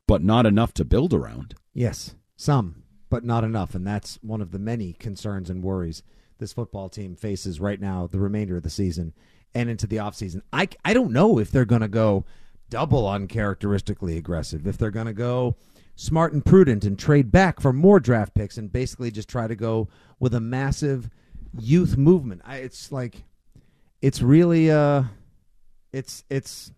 but 0.07 0.22
not 0.22 0.46
enough 0.46 0.72
to 0.74 0.85
build 0.85 1.12
around. 1.12 1.55
Yes, 1.74 2.14
some, 2.37 2.85
but 3.11 3.24
not 3.24 3.44
enough. 3.44 3.74
And 3.74 3.87
that's 3.87 4.18
one 4.22 4.40
of 4.40 4.53
the 4.53 4.59
many 4.59 4.92
concerns 4.92 5.51
and 5.51 5.62
worries 5.62 6.03
this 6.38 6.53
football 6.53 6.88
team 6.88 7.16
faces 7.16 7.59
right 7.59 7.81
now, 7.81 8.07
the 8.07 8.20
remainder 8.20 8.57
of 8.57 8.62
the 8.62 8.70
season 8.70 9.12
and 9.54 9.68
into 9.68 9.87
the 9.87 9.96
offseason. 9.96 10.42
I, 10.52 10.68
I 10.84 10.94
don't 10.94 11.12
know 11.12 11.38
if 11.38 11.50
they're 11.50 11.64
going 11.64 11.80
to 11.82 11.88
go 11.88 12.24
double 12.70 13.08
uncharacteristically 13.08 14.16
aggressive, 14.16 14.66
if 14.66 14.76
they're 14.78 14.90
going 14.90 15.06
to 15.06 15.12
go 15.12 15.56
smart 15.96 16.32
and 16.32 16.44
prudent 16.44 16.84
and 16.84 16.98
trade 16.98 17.32
back 17.32 17.61
for 17.61 17.72
more 17.72 17.98
draft 17.98 18.34
picks 18.34 18.56
and 18.56 18.72
basically 18.72 19.11
just 19.11 19.28
try 19.28 19.46
to 19.46 19.56
go 19.56 19.88
with 20.20 20.34
a 20.34 20.40
massive 20.40 21.11
youth 21.58 21.96
movement. 21.96 22.42
I, 22.44 22.56
it's 22.58 22.92
like 22.92 23.24
it's 24.00 24.22
really 24.22 24.70
uh 24.70 25.04
it's 25.92 26.24
it's 26.30 26.72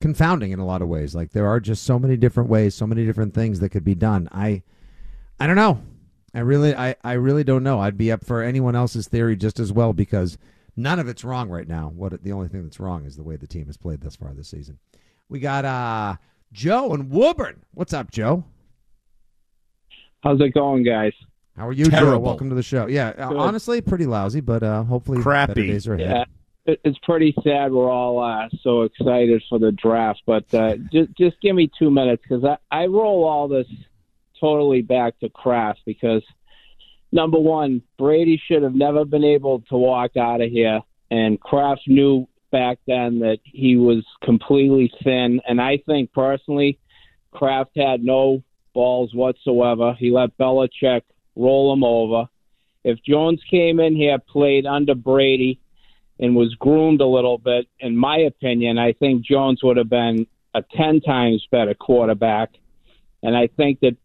confounding 0.00 0.52
in 0.52 0.58
a 0.58 0.66
lot 0.66 0.82
of 0.82 0.88
ways 0.88 1.14
like 1.14 1.30
there 1.32 1.46
are 1.46 1.60
just 1.60 1.84
so 1.84 1.98
many 1.98 2.16
different 2.16 2.48
ways 2.48 2.74
so 2.74 2.86
many 2.86 3.04
different 3.04 3.34
things 3.34 3.60
that 3.60 3.68
could 3.68 3.84
be 3.84 3.94
done 3.94 4.28
i 4.32 4.62
i 5.38 5.46
don't 5.46 5.56
know 5.56 5.80
i 6.34 6.40
really 6.40 6.74
i 6.74 6.94
i 7.04 7.12
really 7.12 7.44
don't 7.44 7.62
know 7.62 7.80
i'd 7.80 7.98
be 7.98 8.10
up 8.10 8.24
for 8.24 8.42
anyone 8.42 8.74
else's 8.74 9.08
theory 9.08 9.36
just 9.36 9.60
as 9.60 9.72
well 9.72 9.92
because 9.92 10.38
none 10.76 10.98
of 10.98 11.08
it's 11.08 11.24
wrong 11.24 11.48
right 11.48 11.68
now 11.68 11.90
what 11.94 12.22
the 12.22 12.32
only 12.32 12.48
thing 12.48 12.62
that's 12.62 12.80
wrong 12.80 13.04
is 13.04 13.16
the 13.16 13.22
way 13.22 13.36
the 13.36 13.46
team 13.46 13.66
has 13.66 13.76
played 13.76 14.00
thus 14.00 14.16
far 14.16 14.32
this 14.34 14.48
season 14.48 14.78
we 15.28 15.38
got 15.40 15.64
uh 15.64 16.16
joe 16.52 16.92
and 16.92 17.10
woburn 17.10 17.62
what's 17.72 17.92
up 17.92 18.10
joe 18.10 18.44
How's 20.22 20.38
it 20.40 20.52
going, 20.52 20.84
guys? 20.84 21.12
how 21.56 21.66
are 21.66 21.72
you 21.72 21.86
joe 21.86 22.18
welcome 22.18 22.48
to 22.48 22.54
the 22.54 22.62
show 22.62 22.86
yeah 22.86 23.08
uh, 23.18 23.28
Good. 23.28 23.36
honestly 23.38 23.80
pretty 23.80 24.06
lousy 24.06 24.40
but 24.40 24.62
uh 24.62 24.82
hopefully 24.84 25.18
better 25.18 25.24
Crappy. 25.24 25.66
days 25.66 25.86
are 25.88 25.94
ahead 25.94 26.26
Yeah, 26.66 26.74
it's 26.84 26.98
pretty 27.02 27.34
sad. 27.42 27.72
We're 27.72 27.90
all 27.90 28.22
uh, 28.22 28.48
so 28.62 28.82
excited 28.82 29.42
for 29.48 29.58
the 29.58 29.72
draft, 29.72 30.22
but 30.26 30.44
uh, 30.54 30.76
just 30.92 31.10
just 31.18 31.40
give 31.40 31.56
me 31.56 31.70
two 31.78 31.90
minutes 31.90 32.22
because 32.22 32.44
I, 32.44 32.58
I 32.70 32.86
roll 32.86 33.24
all 33.24 33.48
this 33.48 33.66
totally 34.38 34.80
back 34.82 35.18
to 35.20 35.28
Kraft 35.30 35.80
because 35.84 36.22
number 37.12 37.38
one, 37.38 37.82
Brady 37.98 38.40
should 38.46 38.62
have 38.62 38.74
never 38.74 39.04
been 39.04 39.24
able 39.24 39.60
to 39.68 39.76
walk 39.76 40.16
out 40.16 40.40
of 40.40 40.50
here, 40.50 40.80
and 41.10 41.40
Kraft 41.40 41.82
knew 41.86 42.26
back 42.50 42.78
then 42.86 43.20
that 43.20 43.38
he 43.44 43.76
was 43.76 44.04
completely 44.22 44.92
thin, 45.04 45.40
and 45.48 45.60
I 45.60 45.78
think 45.86 46.12
personally, 46.12 46.78
Kraft 47.32 47.70
had 47.76 48.02
no 48.02 48.42
balls 48.74 49.14
whatsoever. 49.14 49.94
He 49.98 50.10
let 50.10 50.36
Belichick 50.36 51.02
roll 51.36 51.72
him 51.72 51.84
over. 51.84 52.28
If 52.82 53.02
Jones 53.02 53.40
came 53.50 53.78
in 53.78 53.94
here, 53.94 54.18
played 54.18 54.66
under 54.66 54.94
Brady, 54.94 55.60
and 56.20 56.36
was 56.36 56.54
groomed 56.56 57.00
a 57.00 57.06
little 57.06 57.38
bit, 57.38 57.66
in 57.80 57.96
my 57.96 58.18
opinion, 58.18 58.78
I 58.78 58.92
think 58.92 59.24
Jones 59.24 59.62
would 59.62 59.78
have 59.78 59.88
been 59.88 60.26
a 60.54 60.62
10 60.76 61.00
times 61.00 61.46
better 61.50 61.74
quarterback. 61.74 62.50
And 63.22 63.36
I 63.36 63.48
think 63.56 63.80
that 63.80 63.96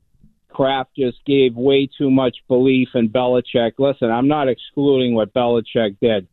Kraft 0.55 0.91
just 0.97 1.17
gave 1.25 1.55
way 1.55 1.89
too 1.97 2.09
much 2.09 2.37
belief 2.47 2.89
in 2.95 3.09
Belichick. 3.09 3.73
Listen, 3.77 4.09
I'm 4.09 4.29
not 4.29 4.47
excluding 4.47 5.13
what 5.13 5.33
Belichick 5.33 5.97
did, 6.01 6.27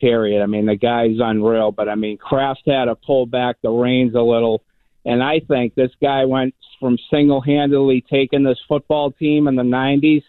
period. 0.00 0.42
I 0.42 0.46
mean, 0.46 0.64
the 0.64 0.76
guy's 0.76 1.18
unreal, 1.20 1.70
but 1.70 1.88
I 1.88 1.94
mean, 1.94 2.16
Kraft 2.16 2.62
had 2.66 2.86
to 2.86 2.94
pull 2.94 3.26
back 3.26 3.56
the 3.62 3.68
reins 3.68 4.14
a 4.14 4.22
little. 4.22 4.62
And 5.04 5.22
I 5.22 5.40
think 5.40 5.74
this 5.74 5.90
guy 6.00 6.24
went 6.24 6.54
from 6.80 6.96
single 7.10 7.42
handedly 7.42 8.02
taking 8.10 8.44
this 8.44 8.58
football 8.66 9.10
team 9.12 9.46
in 9.46 9.56
the 9.56 9.62
90s 9.62 10.24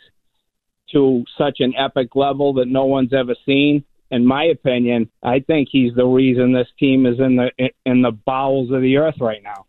to 0.92 1.24
such 1.38 1.62
an 1.62 1.74
epic 1.78 2.16
level 2.16 2.56
that 2.56 2.68
no 2.68 2.86
one's 2.86 3.14
ever 3.14 3.36
seen 3.46 3.86
in 4.12 4.26
my 4.26 4.44
opinion, 4.44 5.10
I 5.24 5.40
think 5.40 5.70
he's 5.72 5.96
the 5.96 6.06
reason 6.06 6.52
this 6.52 6.68
team 6.78 7.06
is 7.06 7.18
in 7.18 7.38
the 7.38 7.70
in 7.86 8.02
the 8.02 8.12
bowels 8.12 8.70
of 8.70 8.82
the 8.82 8.98
earth 8.98 9.16
right 9.22 9.42
now. 9.42 9.66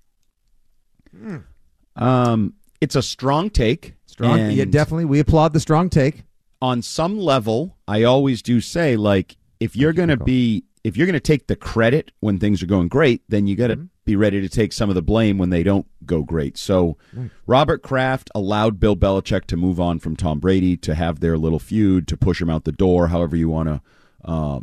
Um, 1.95 2.55
it's 2.83 2.97
a 2.97 3.03
strong 3.03 3.49
take. 3.49 3.95
strong 4.07 4.39
yeah 4.51 4.65
definitely 4.65 5.05
we 5.05 5.21
applaud 5.21 5.53
the 5.53 5.61
strong 5.61 5.89
take 5.89 6.25
on 6.63 6.81
some 6.81 7.19
level, 7.19 7.77
I 7.89 8.05
always 8.05 8.41
do 8.41 8.61
say 8.61 8.97
like 8.97 9.37
if 9.59 9.77
you're 9.77 9.93
going 9.93 10.09
to 10.09 10.17
be 10.17 10.65
if 10.85 10.97
you're 10.97 11.07
going 11.07 11.15
to 11.15 11.21
take 11.21 11.49
the 11.49 11.57
credit 11.57 12.13
when 12.21 12.39
things 12.39 12.63
are 12.63 12.67
going 12.67 12.89
great, 12.89 13.23
then 13.29 13.47
you 13.47 13.57
got 13.57 13.69
to 13.69 13.89
be 14.05 14.17
ready 14.17 14.41
to 14.41 14.49
take 14.49 14.73
some 14.73 14.89
of 14.89 14.95
the 14.95 15.03
blame 15.03 15.39
when 15.39 15.51
they 15.51 15.63
don't 15.63 15.87
go 16.07 16.23
great. 16.23 16.57
So 16.57 16.97
Robert 17.47 17.83
Kraft 17.83 18.31
allowed 18.35 18.81
Bill 18.81 18.97
Belichick 18.97 19.45
to 19.47 19.57
move 19.57 19.79
on 19.79 19.99
from 19.99 20.17
Tom 20.17 20.41
Brady 20.41 20.77
to 20.79 20.95
have 20.95 21.21
their 21.21 21.37
little 21.37 21.59
feud 21.59 22.09
to 22.09 22.17
push 22.17 22.41
him 22.41 22.51
out 22.51 22.65
the 22.65 22.73
door, 22.73 23.09
however 23.09 23.37
you 23.37 23.49
want 23.49 23.69
to 23.69 23.81
uh, 24.25 24.61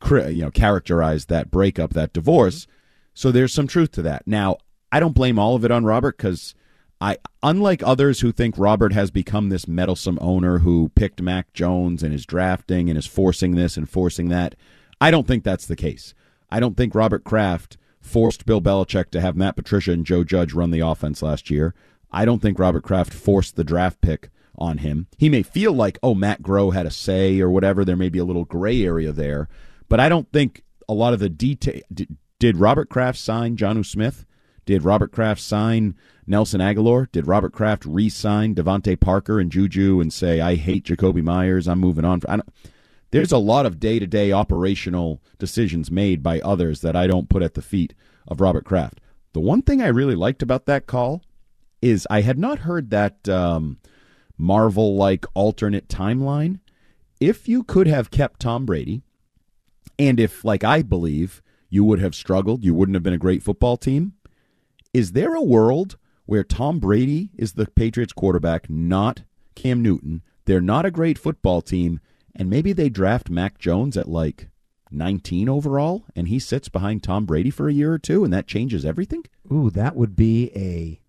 cri- 0.00 0.32
you 0.32 0.42
know 0.42 0.50
characterize 0.50 1.26
that 1.26 1.50
breakup, 1.50 1.94
that 1.94 2.12
divorce. 2.12 2.66
So 3.14 3.32
there's 3.32 3.52
some 3.52 3.66
truth 3.66 3.92
to 3.92 4.02
that. 4.02 4.26
Now, 4.26 4.58
I 4.92 5.00
don't 5.00 5.14
blame 5.14 5.38
all 5.38 5.54
of 5.56 5.64
it 5.64 5.70
on 5.70 5.84
Robert 5.84 6.18
because 6.18 6.54
I, 7.00 7.16
unlike 7.42 7.82
others 7.82 8.20
who 8.20 8.30
think 8.30 8.58
Robert 8.58 8.92
has 8.92 9.10
become 9.10 9.48
this 9.48 9.66
meddlesome 9.66 10.18
owner 10.20 10.58
who 10.58 10.90
picked 10.94 11.22
Mac 11.22 11.52
Jones 11.54 12.02
and 12.02 12.12
is 12.12 12.26
drafting 12.26 12.90
and 12.90 12.98
is 12.98 13.06
forcing 13.06 13.54
this 13.54 13.76
and 13.76 13.88
forcing 13.88 14.28
that, 14.28 14.54
I 15.00 15.10
don't 15.10 15.26
think 15.26 15.42
that's 15.42 15.66
the 15.66 15.76
case. 15.76 16.12
I 16.50 16.60
don't 16.60 16.76
think 16.76 16.94
Robert 16.94 17.24
Kraft 17.24 17.78
forced 18.00 18.44
Bill 18.44 18.60
Belichick 18.60 19.10
to 19.10 19.20
have 19.20 19.36
Matt 19.36 19.56
Patricia 19.56 19.92
and 19.92 20.04
Joe 20.04 20.24
Judge 20.24 20.52
run 20.52 20.70
the 20.70 20.80
offense 20.80 21.22
last 21.22 21.50
year. 21.50 21.74
I 22.12 22.24
don't 22.24 22.42
think 22.42 22.58
Robert 22.58 22.82
Kraft 22.82 23.14
forced 23.14 23.56
the 23.56 23.64
draft 23.64 24.00
pick 24.00 24.30
on 24.58 24.78
him. 24.78 25.06
He 25.16 25.28
may 25.28 25.42
feel 25.42 25.72
like, 25.72 25.98
oh, 26.02 26.14
Matt 26.14 26.42
Groh 26.42 26.74
had 26.74 26.86
a 26.86 26.90
say 26.90 27.40
or 27.40 27.50
whatever. 27.50 27.84
There 27.84 27.96
may 27.96 28.08
be 28.08 28.18
a 28.18 28.24
little 28.24 28.44
gray 28.44 28.82
area 28.84 29.12
there, 29.12 29.48
but 29.88 30.00
I 30.00 30.08
don't 30.08 30.30
think 30.32 30.64
a 30.88 30.94
lot 30.94 31.14
of 31.14 31.20
the 31.20 31.28
detail. 31.28 31.80
Did, 32.38 32.56
Robert 32.56 32.88
Kraft 32.88 33.18
sign 33.18 33.56
Jonnu 33.56 33.86
Smith? 33.86 34.24
Did 34.66 34.84
Robert 34.84 35.12
Kraft 35.12 35.40
sign 35.40 35.96
Nelson 36.26 36.60
Agholor? 36.60 37.10
Did 37.10 37.26
Robert 37.26 37.52
Kraft 37.52 37.84
re-sign 37.84 38.54
DeVante 38.54 38.98
Parker 38.98 39.40
and 39.40 39.50
Juju 39.50 40.00
and 40.00 40.12
say, 40.12 40.40
"I 40.40 40.54
hate 40.54 40.84
Jakobi 40.84 41.22
Meyers. 41.22 41.66
I'm 41.66 41.80
moving 41.80 42.04
on"? 42.04 42.20
There's 43.10 43.32
a 43.32 43.38
lot 43.38 43.66
of 43.66 43.80
day-to-day 43.80 44.30
operational 44.30 45.20
decisions 45.38 45.90
made 45.90 46.22
by 46.22 46.38
others 46.40 46.80
that 46.82 46.94
I 46.94 47.08
don't 47.08 47.28
put 47.28 47.42
at 47.42 47.54
the 47.54 47.62
feet 47.62 47.92
of 48.28 48.40
Robert 48.40 48.64
Kraft. 48.64 49.00
The 49.32 49.40
one 49.40 49.62
thing 49.62 49.82
I 49.82 49.88
really 49.88 50.14
liked 50.14 50.42
about 50.42 50.66
that 50.66 50.86
call 50.86 51.22
is 51.82 52.06
I 52.08 52.20
had 52.20 52.38
not 52.38 52.60
heard 52.60 52.90
that 52.90 53.28
um, 53.28 53.78
Marvel-like 54.38 55.26
alternate 55.34 55.88
timeline. 55.88 56.60
If 57.18 57.48
you 57.48 57.64
could 57.64 57.88
have 57.88 58.10
kept 58.10 58.40
Tom 58.40 58.64
Brady, 58.64 59.02
and 59.98 60.20
if, 60.20 60.44
like 60.44 60.62
I 60.62 60.82
believe, 60.82 61.42
you 61.68 61.84
would 61.84 62.00
have 62.00 62.14
struggled, 62.14 62.64
you 62.64 62.74
wouldn't 62.74 62.94
have 62.94 63.02
been 63.02 63.12
a 63.12 63.18
great 63.18 63.42
football 63.42 63.76
team. 63.76 64.12
Is 64.92 65.12
there 65.12 65.34
a 65.34 65.42
world 65.42 65.96
where 66.26 66.42
Tom 66.44 66.78
Brady 66.80 67.30
is 67.36 67.52
the 67.52 67.66
Patriots 67.66 68.12
quarterback, 68.12 68.68
not 68.68 69.22
Cam 69.54 69.82
Newton? 69.82 70.22
They're 70.46 70.60
not 70.60 70.84
a 70.84 70.90
great 70.90 71.18
football 71.18 71.62
team, 71.62 72.00
and 72.34 72.50
maybe 72.50 72.72
they 72.72 72.88
draft 72.88 73.30
Mac 73.30 73.58
Jones 73.58 73.96
at 73.96 74.08
like 74.08 74.48
19 74.90 75.48
overall, 75.48 76.06
and 76.16 76.26
he 76.26 76.40
sits 76.40 76.68
behind 76.68 77.02
Tom 77.02 77.24
Brady 77.24 77.50
for 77.50 77.68
a 77.68 77.72
year 77.72 77.92
or 77.92 77.98
two, 77.98 78.24
and 78.24 78.32
that 78.32 78.48
changes 78.48 78.84
everything? 78.84 79.24
Ooh, 79.52 79.70
that 79.70 79.94
would 79.94 80.16
be 80.16 80.50
a 80.56 81.00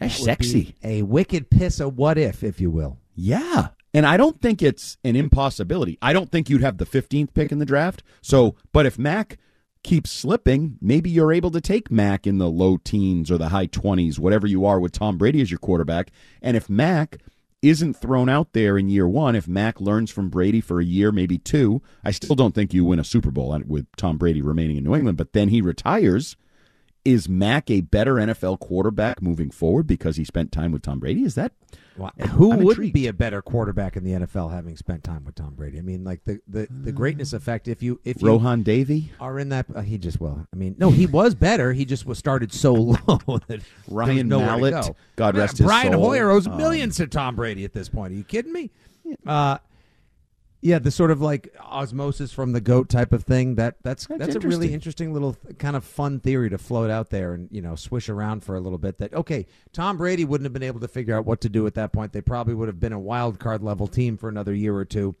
That's 0.00 0.18
that 0.20 0.24
sexy. 0.24 0.74
a 0.82 1.02
wicked 1.02 1.50
piss 1.50 1.78
of 1.78 1.98
what 1.98 2.16
if, 2.16 2.42
if 2.42 2.58
you 2.60 2.70
will. 2.70 2.98
Yeah. 3.14 3.68
And 3.92 4.06
I 4.06 4.16
don't 4.16 4.40
think 4.40 4.62
it's 4.62 4.96
an 5.04 5.16
impossibility. 5.16 5.98
I 6.00 6.12
don't 6.12 6.30
think 6.30 6.48
you'd 6.48 6.62
have 6.62 6.78
the 6.78 6.86
15th 6.86 7.34
pick 7.34 7.52
in 7.52 7.58
the 7.58 7.66
draft. 7.66 8.02
So, 8.22 8.56
but 8.72 8.86
if 8.86 8.98
Mac 8.98 9.38
keeps 9.82 10.10
slipping, 10.10 10.78
maybe 10.80 11.10
you're 11.10 11.32
able 11.32 11.50
to 11.50 11.60
take 11.60 11.90
Mac 11.90 12.26
in 12.26 12.38
the 12.38 12.48
low 12.48 12.76
teens 12.76 13.30
or 13.30 13.38
the 13.38 13.50
high 13.50 13.66
20s, 13.66 14.18
whatever 14.18 14.46
you 14.46 14.64
are 14.64 14.80
with 14.80 14.92
Tom 14.92 15.16
Brady 15.16 15.40
as 15.40 15.50
your 15.50 15.58
quarterback. 15.58 16.10
And 16.42 16.56
if 16.56 16.68
Mac 16.68 17.18
isn't 17.62 17.94
thrown 17.94 18.28
out 18.28 18.52
there 18.52 18.76
in 18.76 18.88
year 18.88 19.08
one, 19.08 19.34
if 19.34 19.48
Mac 19.48 19.80
learns 19.80 20.10
from 20.10 20.28
Brady 20.28 20.60
for 20.60 20.80
a 20.80 20.84
year, 20.84 21.12
maybe 21.12 21.38
two, 21.38 21.82
I 22.04 22.10
still 22.10 22.36
don't 22.36 22.54
think 22.54 22.74
you 22.74 22.84
win 22.84 22.98
a 22.98 23.04
Super 23.04 23.30
Bowl 23.30 23.58
with 23.66 23.86
Tom 23.96 24.18
Brady 24.18 24.42
remaining 24.42 24.76
in 24.76 24.84
New 24.84 24.94
England, 24.94 25.18
but 25.18 25.32
then 25.32 25.48
he 25.48 25.60
retires. 25.60 26.36
Is 27.04 27.28
Mac 27.28 27.70
a 27.70 27.82
better 27.82 28.14
NFL 28.14 28.58
quarterback 28.58 29.22
moving 29.22 29.50
forward 29.50 29.86
because 29.86 30.16
he 30.16 30.24
spent 30.24 30.50
time 30.50 30.72
with 30.72 30.82
Tom 30.82 30.98
Brady? 30.98 31.22
Is 31.22 31.36
that 31.36 31.52
Wow. 31.96 32.10
Who 32.32 32.52
I'm 32.52 32.58
wouldn't 32.58 32.84
intrigued. 32.86 32.94
be 32.94 33.06
a 33.06 33.12
better 33.12 33.40
quarterback 33.40 33.96
in 33.96 34.04
the 34.04 34.12
NFL 34.12 34.52
having 34.52 34.76
spent 34.76 35.02
time 35.02 35.24
with 35.24 35.34
Tom 35.34 35.54
Brady? 35.54 35.78
I 35.78 35.82
mean, 35.82 36.04
like 36.04 36.24
the 36.24 36.40
the, 36.46 36.68
the 36.70 36.92
greatness 36.92 37.32
effect. 37.32 37.68
If 37.68 37.82
you 37.82 38.00
if 38.04 38.20
you 38.20 38.28
Rohan 38.28 38.62
Davey? 38.62 39.12
are 39.20 39.38
in 39.38 39.48
that, 39.50 39.66
uh, 39.74 39.80
he 39.82 39.96
just 39.98 40.20
well. 40.20 40.46
I 40.52 40.56
mean, 40.56 40.74
no, 40.78 40.90
he 40.90 41.06
was 41.06 41.34
better. 41.34 41.72
He 41.72 41.84
just 41.84 42.04
was 42.06 42.18
started 42.18 42.52
so 42.52 42.72
low 42.74 43.38
that 43.48 43.60
Ryan 43.88 44.28
Mallett, 44.28 44.72
go. 44.74 44.96
God 45.16 45.36
rest 45.36 45.58
his 45.58 45.66
Brian 45.66 45.92
soul. 45.92 46.02
Hoyer 46.02 46.30
owes 46.30 46.46
Um, 46.46 46.56
millions 46.56 46.96
to 46.96 47.06
Tom 47.06 47.34
Brady 47.36 47.64
at 47.64 47.72
this 47.72 47.88
point. 47.88 48.12
Are 48.12 48.16
you 48.16 48.24
kidding 48.24 48.52
me? 48.52 48.70
Uh, 49.26 49.58
yeah, 50.60 50.78
the 50.78 50.90
sort 50.90 51.10
of 51.10 51.20
like 51.20 51.54
osmosis 51.60 52.32
from 52.32 52.52
the 52.52 52.60
goat 52.60 52.88
type 52.88 53.12
of 53.12 53.24
thing. 53.24 53.56
That 53.56 53.76
that's 53.82 54.06
that's, 54.06 54.34
a 54.34 54.40
really 54.40 54.72
interesting 54.72 55.12
little 55.12 55.34
th- 55.34 55.58
kind 55.58 55.76
of 55.76 55.84
fun 55.84 56.18
theory 56.20 56.50
to 56.50 56.58
float 56.58 56.90
out 56.90 57.10
there 57.10 57.34
and 57.34 57.48
you 57.50 57.60
know 57.60 57.76
swish 57.76 58.08
around 58.08 58.42
for 58.42 58.56
a 58.56 58.60
little 58.60 58.78
bit. 58.78 58.98
That 58.98 59.14
okay, 59.14 59.46
Tom 59.72 59.98
Brady 59.98 60.24
wouldn't 60.24 60.46
have 60.46 60.52
been 60.52 60.62
able 60.62 60.80
to 60.80 60.88
figure 60.88 61.16
out 61.16 61.26
what 61.26 61.40
to 61.42 61.48
do 61.48 61.66
at 61.66 61.74
that 61.74 61.92
point. 61.92 62.12
They 62.12 62.22
probably 62.22 62.54
would 62.54 62.68
have 62.68 62.80
been 62.80 62.92
a 62.92 62.98
wild 62.98 63.38
card 63.38 63.62
level 63.62 63.86
team 63.86 64.16
for 64.16 64.28
another 64.28 64.54
year 64.54 64.74
or 64.74 64.84
two 64.84 65.14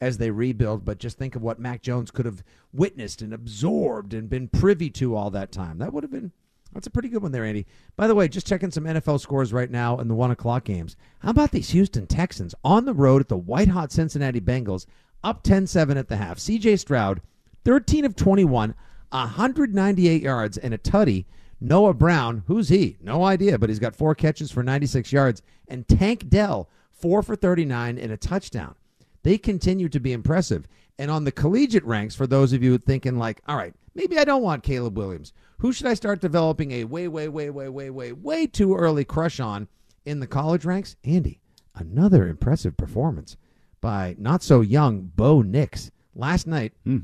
as 0.00 0.18
they 0.18 0.30
rebuild. 0.30 0.84
But 0.84 0.98
just 0.98 1.16
think 1.16 1.34
of 1.34 1.42
what 1.42 1.58
Mac 1.58 1.82
Jones 1.82 2.10
could 2.10 2.26
have 2.26 2.44
witnessed 2.72 3.22
and 3.22 3.32
absorbed 3.32 4.12
and 4.12 4.28
been 4.28 4.48
privy 4.48 4.90
to 4.90 5.16
all 5.16 5.30
that 5.30 5.52
time. 5.52 5.78
That 5.78 5.92
would 5.92 6.04
have 6.04 6.12
been 6.12 6.32
that's 6.72 6.86
a 6.86 6.90
pretty 6.90 7.08
good 7.08 7.22
one 7.22 7.32
there, 7.32 7.44
Andy. 7.44 7.66
By 7.96 8.06
the 8.06 8.14
way, 8.14 8.28
just 8.28 8.46
checking 8.46 8.70
some 8.70 8.84
NFL 8.84 9.20
scores 9.20 9.52
right 9.52 9.70
now 9.70 9.98
in 9.98 10.08
the 10.08 10.14
one 10.14 10.30
o'clock 10.30 10.64
games. 10.64 10.96
How 11.20 11.30
about 11.30 11.50
these 11.50 11.70
Houston 11.70 12.06
Texans 12.06 12.54
on 12.64 12.84
the 12.84 12.94
road 12.94 13.20
at 13.20 13.28
the 13.28 13.36
white 13.36 13.68
hot 13.68 13.92
Cincinnati 13.92 14.40
Bengals, 14.40 14.86
up 15.22 15.42
10 15.42 15.66
7 15.66 15.96
at 15.96 16.08
the 16.08 16.16
half? 16.16 16.38
CJ 16.38 16.78
Stroud, 16.78 17.20
13 17.64 18.04
of 18.04 18.16
21, 18.16 18.74
198 19.10 20.22
yards, 20.22 20.58
and 20.58 20.72
a 20.72 20.78
tutty. 20.78 21.26
Noah 21.60 21.94
Brown, 21.94 22.42
who's 22.46 22.70
he? 22.70 22.96
No 23.00 23.24
idea, 23.24 23.58
but 23.58 23.68
he's 23.68 23.78
got 23.78 23.94
four 23.94 24.14
catches 24.14 24.50
for 24.50 24.62
96 24.62 25.12
yards. 25.12 25.42
And 25.68 25.86
Tank 25.86 26.28
Dell, 26.28 26.68
four 26.90 27.22
for 27.22 27.36
39 27.36 27.98
and 27.98 28.12
a 28.12 28.16
touchdown. 28.16 28.74
They 29.22 29.38
continue 29.38 29.88
to 29.88 30.00
be 30.00 30.12
impressive. 30.12 30.66
And 30.98 31.10
on 31.10 31.24
the 31.24 31.32
collegiate 31.32 31.84
ranks, 31.84 32.14
for 32.14 32.26
those 32.26 32.52
of 32.52 32.62
you 32.62 32.76
thinking, 32.78 33.16
like, 33.16 33.40
all 33.46 33.56
right, 33.56 33.74
maybe 33.94 34.18
I 34.18 34.24
don't 34.24 34.42
want 34.42 34.62
Caleb 34.62 34.96
Williams. 34.96 35.32
Who 35.58 35.72
should 35.72 35.86
I 35.86 35.94
start 35.94 36.20
developing 36.20 36.72
a 36.72 36.84
way, 36.84 37.08
way, 37.08 37.28
way, 37.28 37.50
way, 37.50 37.68
way, 37.68 37.90
way, 37.90 38.12
way 38.12 38.46
too 38.46 38.74
early 38.74 39.04
crush 39.04 39.40
on 39.40 39.68
in 40.04 40.20
the 40.20 40.26
college 40.26 40.64
ranks? 40.64 40.96
Andy, 41.04 41.40
another 41.74 42.26
impressive 42.26 42.76
performance 42.76 43.36
by 43.80 44.16
not 44.18 44.42
so 44.42 44.60
young 44.60 45.10
Bo 45.14 45.42
Nix 45.42 45.90
last 46.14 46.46
night. 46.46 46.72
Hmm. 46.84 46.98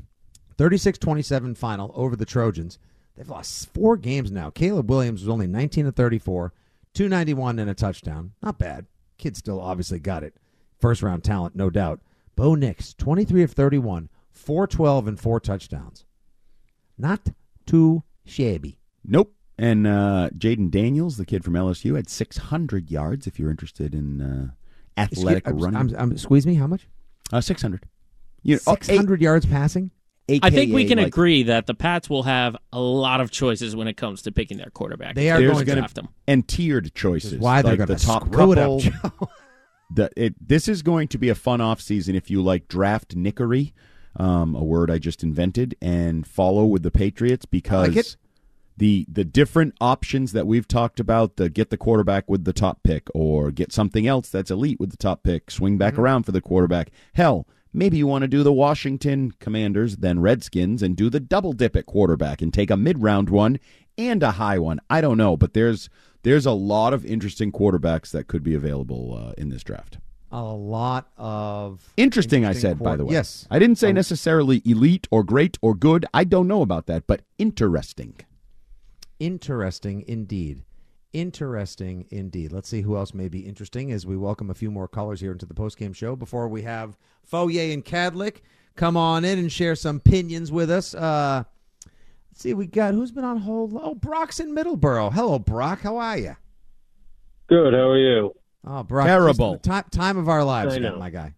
36 0.57 0.97
27 0.97 1.55
final 1.55 1.91
over 1.95 2.15
the 2.15 2.25
Trojans. 2.25 2.79
They've 3.15 3.29
lost 3.29 3.73
four 3.73 3.97
games 3.97 4.31
now. 4.31 4.49
Caleb 4.49 4.89
Williams 4.89 5.21
was 5.21 5.29
only 5.29 5.47
19 5.47 5.85
to 5.85 5.91
34, 5.91 6.53
291 6.93 7.59
and 7.59 7.69
a 7.69 7.73
touchdown. 7.73 8.33
Not 8.41 8.57
bad. 8.57 8.85
Kid 9.17 9.37
still 9.37 9.61
obviously 9.61 9.99
got 9.99 10.23
it. 10.23 10.35
First 10.79 11.01
round 11.01 11.23
talent, 11.23 11.55
no 11.55 11.69
doubt. 11.69 11.99
Bo 12.35 12.55
Nix, 12.55 12.93
23 12.93 13.43
of 13.43 13.51
31, 13.51 14.09
412 14.31 15.07
and 15.07 15.19
four 15.19 15.39
touchdowns. 15.39 16.05
Not 16.99 17.29
too 17.65 18.03
shabby. 18.25 18.77
Nope. 19.05 19.33
And 19.57 19.87
uh, 19.87 20.29
Jayden 20.37 20.69
Daniels, 20.69 21.17
the 21.17 21.25
kid 21.25 21.43
from 21.43 21.53
LSU, 21.53 21.95
had 21.95 22.09
600 22.09 22.91
yards. 22.91 23.25
If 23.27 23.39
you're 23.39 23.49
interested 23.49 23.93
in 23.95 24.21
uh, 24.21 24.49
athletic 24.97 25.45
Excuse- 25.47 25.65
I'm- 25.65 25.73
running, 25.75 25.95
I'm- 25.95 26.09
I'm- 26.11 26.17
squeeze 26.17 26.45
me, 26.45 26.55
how 26.55 26.67
much? 26.67 26.87
Uh, 27.33 27.41
600. 27.41 27.83
You 28.43 28.55
know, 28.55 28.61
oh, 28.67 28.77
600 28.79 29.21
yards 29.21 29.45
passing? 29.45 29.91
I 30.43 30.49
think 30.51 30.71
we 30.73 30.85
can 30.85 30.97
like- 30.99 31.07
agree 31.07 31.43
that 31.43 31.65
the 31.65 31.73
Pats 31.73 32.09
will 32.09 32.23
have 32.23 32.55
a 32.71 32.79
lot 32.79 33.19
of 33.19 33.31
choices 33.31 33.75
when 33.75 33.87
it 33.87 33.97
comes 33.97 34.21
to 34.23 34.31
picking 34.31 34.57
their 34.57 34.69
quarterback. 34.69 35.15
They 35.15 35.29
are 35.31 35.39
There's 35.39 35.51
going 35.51 35.59
to 35.59 35.65
gonna- 35.65 35.81
draft 35.81 35.95
them. 35.95 36.09
and 36.27 36.47
tiered 36.47 36.93
choices. 36.93 37.39
why 37.39 37.61
they're 37.61 37.71
like 37.71 37.79
gonna 37.79 37.95
the 37.95 37.99
top 37.99 38.27
screw 38.27 38.51
it 38.51 38.57
up, 38.59 38.79
Joe. 38.79 39.29
the, 39.93 40.09
it, 40.15 40.35
this 40.47 40.67
is 40.67 40.83
going 40.83 41.07
to 41.09 41.17
be 41.17 41.29
a 41.29 41.35
fun 41.35 41.61
off 41.61 41.81
season 41.81 42.15
if 42.15 42.29
you 42.29 42.41
like 42.43 42.67
draft 42.67 43.15
nickery, 43.17 43.73
um, 44.19 44.53
a 44.55 44.63
word 44.63 44.91
I 44.91 44.97
just 44.99 45.23
invented, 45.23 45.75
and 45.81 46.27
follow 46.27 46.65
with 46.65 46.83
the 46.83 46.91
Patriots 46.91 47.45
because 47.45 47.95
like 47.95 48.05
the 48.77 49.05
the 49.11 49.25
different 49.25 49.75
options 49.81 50.31
that 50.33 50.47
we've 50.47 50.67
talked 50.67 50.99
about, 50.99 51.35
the 51.37 51.49
get 51.49 51.69
the 51.69 51.77
quarterback 51.77 52.29
with 52.29 52.43
the 52.45 52.53
top 52.53 52.83
pick, 52.83 53.07
or 53.13 53.51
get 53.51 53.71
something 53.71 54.07
else 54.07 54.29
that's 54.29 54.51
elite 54.51 54.79
with 54.79 54.91
the 54.91 54.97
top 54.97 55.23
pick, 55.23 55.49
swing 55.51 55.77
back 55.77 55.93
Mm-hmm. 55.93 56.01
around 56.01 56.23
for 56.23 56.31
the 56.31 56.41
quarterback. 56.41 56.91
Hell. 57.13 57.47
Maybe 57.71 57.97
you 57.97 58.07
want 58.07 58.23
to 58.23 58.27
do 58.27 58.41
the 58.41 58.51
Washington 58.51 59.31
Commanders, 59.39 59.97
then 59.97 60.19
Redskins, 60.21 60.81
and 60.81 60.95
do 60.97 61.07
the 61.07 61.19
double 61.19 61.53
dip 61.53 61.75
at 61.75 61.85
quarterback 61.85 62.41
and 62.41 62.51
take 62.51 62.71
a 62.71 62.75
mid 62.75 62.97
round 63.03 63.29
one 63.29 63.59
and 63.95 64.23
a 64.23 64.31
high 64.31 64.57
one. 64.57 64.79
I 64.89 65.01
don't 65.01 65.17
know, 65.19 65.37
but 65.37 65.53
there's 65.53 65.87
there's 66.23 66.47
a 66.47 66.51
lot 66.51 66.93
of 66.93 67.05
interesting 67.05 67.51
quarterbacks 67.51 68.09
that 68.09 68.27
could 68.27 68.41
be 68.43 68.55
available 68.55 69.13
uh, 69.15 69.33
in 69.37 69.49
this 69.49 69.61
draft. 69.63 69.99
A 70.31 70.43
lot 70.43 71.09
of 71.17 71.91
Interesting, 71.97 72.45
I 72.45 72.53
said, 72.53 72.77
by 72.77 72.95
the 72.95 73.05
way. 73.05 73.13
Yes. 73.13 73.47
I 73.49 73.57
didn't 73.57 73.77
say 73.77 73.89
Um, 73.89 73.95
necessarily 73.95 74.61
elite 74.63 75.07
or 75.09 75.23
great 75.23 75.57
or 75.61 75.73
good. 75.73 76.05
I 76.13 76.23
don't 76.23 76.47
know 76.47 76.61
about 76.61 76.85
that, 76.85 77.07
but 77.07 77.21
interesting. 77.39 78.15
Interesting 79.19 80.03
indeed. 80.07 80.63
Interesting 81.13 82.05
indeed. 82.11 82.51
Let's 82.51 82.69
see 82.69 82.81
who 82.81 82.95
else 82.95 83.13
may 83.15 83.27
be 83.27 83.39
interesting 83.39 83.91
as 83.91 84.05
we 84.05 84.15
welcome 84.15 84.51
a 84.51 84.53
few 84.53 84.69
more 84.69 84.87
callers 84.87 85.19
here 85.19 85.31
into 85.31 85.47
the 85.47 85.55
postgame 85.55 85.95
show 85.95 86.15
before 86.15 86.47
we 86.47 86.61
have 86.61 86.95
Fauria 87.29 87.73
and 87.73 87.83
Kadlick 87.83 88.41
come 88.75 88.95
on 88.95 89.25
in 89.25 89.39
and 89.39 89.51
share 89.51 89.75
some 89.75 89.97
opinions 89.97 90.51
with 90.51 90.69
us. 90.69 90.93
Uh, 90.93 91.43
let's 92.31 92.41
see, 92.41 92.53
we 92.53 92.67
got 92.67 92.93
who's 92.93 93.11
been 93.11 93.23
on 93.23 93.37
hold? 93.37 93.73
Oh, 93.81 93.95
Brock's 93.95 94.39
in 94.39 94.53
Middleborough. 94.55 95.11
Hello, 95.11 95.39
Brock. 95.39 95.81
How 95.81 95.97
are 95.97 96.17
you? 96.17 96.35
Good. 97.47 97.73
How 97.73 97.89
are 97.89 97.97
you? 97.97 98.35
Oh, 98.65 98.83
Brock. 98.83 99.07
Terrible. 99.07 99.57
Time, 99.59 99.85
time 99.91 100.17
of 100.17 100.27
our 100.29 100.43
lives, 100.43 100.75
I 100.75 100.79
know. 100.79 100.97
my 100.97 101.09
guy. 101.09 101.33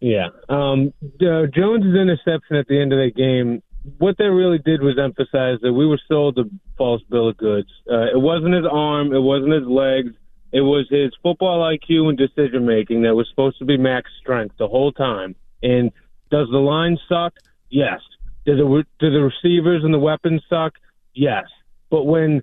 Yeah. 0.00 0.28
Um, 0.48 0.92
uh, 1.04 1.46
Jones' 1.54 1.94
interception 1.94 2.56
at 2.56 2.66
the 2.68 2.80
end 2.80 2.92
of 2.92 2.98
the 2.98 3.10
game, 3.14 3.62
what 3.98 4.18
that 4.18 4.30
really 4.30 4.58
did 4.58 4.82
was 4.82 4.98
emphasize 4.98 5.58
that 5.62 5.72
we 5.72 5.86
were 5.86 6.00
sold 6.08 6.38
a 6.38 6.44
false 6.76 7.02
bill 7.08 7.28
of 7.28 7.36
goods. 7.36 7.68
Uh, 7.90 8.06
it 8.06 8.20
wasn't 8.20 8.54
his 8.54 8.64
arm, 8.70 9.14
it 9.14 9.20
wasn't 9.20 9.52
his 9.52 9.66
legs, 9.66 10.12
it 10.52 10.60
was 10.60 10.86
his 10.90 11.12
football 11.22 11.60
IQ 11.60 12.08
and 12.08 12.18
decision 12.18 12.66
making 12.66 13.02
that 13.02 13.14
was 13.14 13.28
supposed 13.30 13.58
to 13.58 13.64
be 13.64 13.76
max 13.76 14.10
strength 14.20 14.56
the 14.58 14.68
whole 14.68 14.92
time. 14.92 15.34
And 15.62 15.92
does 16.30 16.48
the 16.50 16.58
line 16.58 16.98
suck? 17.08 17.34
Yes. 17.70 18.00
Do 18.44 18.56
the 18.56 18.84
do 19.00 19.10
the 19.10 19.20
receivers 19.20 19.82
and 19.84 19.92
the 19.92 19.98
weapons 19.98 20.42
suck? 20.48 20.74
Yes. 21.14 21.44
But 21.90 22.04
when 22.04 22.42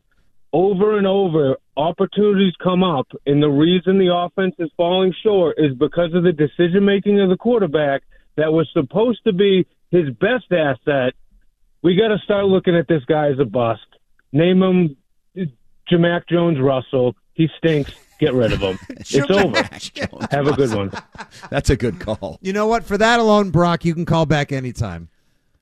over 0.53 0.97
and 0.97 1.07
over 1.07 1.57
opportunities 1.75 2.53
come 2.63 2.83
up. 2.83 3.07
And 3.25 3.41
the 3.41 3.49
reason 3.49 3.97
the 3.97 4.13
offense 4.15 4.55
is 4.59 4.69
falling 4.77 5.13
short 5.23 5.55
is 5.57 5.75
because 5.75 6.13
of 6.13 6.23
the 6.23 6.31
decision 6.31 6.85
making 6.85 7.19
of 7.19 7.29
the 7.29 7.37
quarterback 7.37 8.03
that 8.37 8.53
was 8.53 8.69
supposed 8.71 9.23
to 9.25 9.33
be 9.33 9.67
his 9.89 10.09
best 10.11 10.51
asset. 10.51 11.13
We 11.81 11.95
got 11.95 12.09
to 12.09 12.19
start 12.23 12.45
looking 12.45 12.75
at 12.75 12.87
this 12.87 13.03
guy 13.05 13.29
as 13.29 13.39
a 13.39 13.45
bust. 13.45 13.81
Name 14.31 14.61
him 14.61 14.95
Jamac 15.91 16.27
Jones 16.29 16.59
Russell. 16.61 17.15
He 17.33 17.49
stinks. 17.57 17.91
Get 18.19 18.33
rid 18.33 18.53
of 18.53 18.59
him. 18.59 18.79
It's 18.99 19.29
over. 19.29 19.61
Have 20.31 20.47
a 20.47 20.53
good 20.53 20.73
one. 20.73 20.91
That's 21.49 21.69
a 21.69 21.75
good 21.75 21.99
call. 21.99 22.37
You 22.41 22.53
know 22.53 22.67
what? 22.67 22.85
For 22.85 22.97
that 22.97 23.19
alone, 23.19 23.49
Brock, 23.49 23.83
you 23.83 23.93
can 23.93 24.05
call 24.05 24.25
back 24.25 24.51
anytime. 24.51 25.09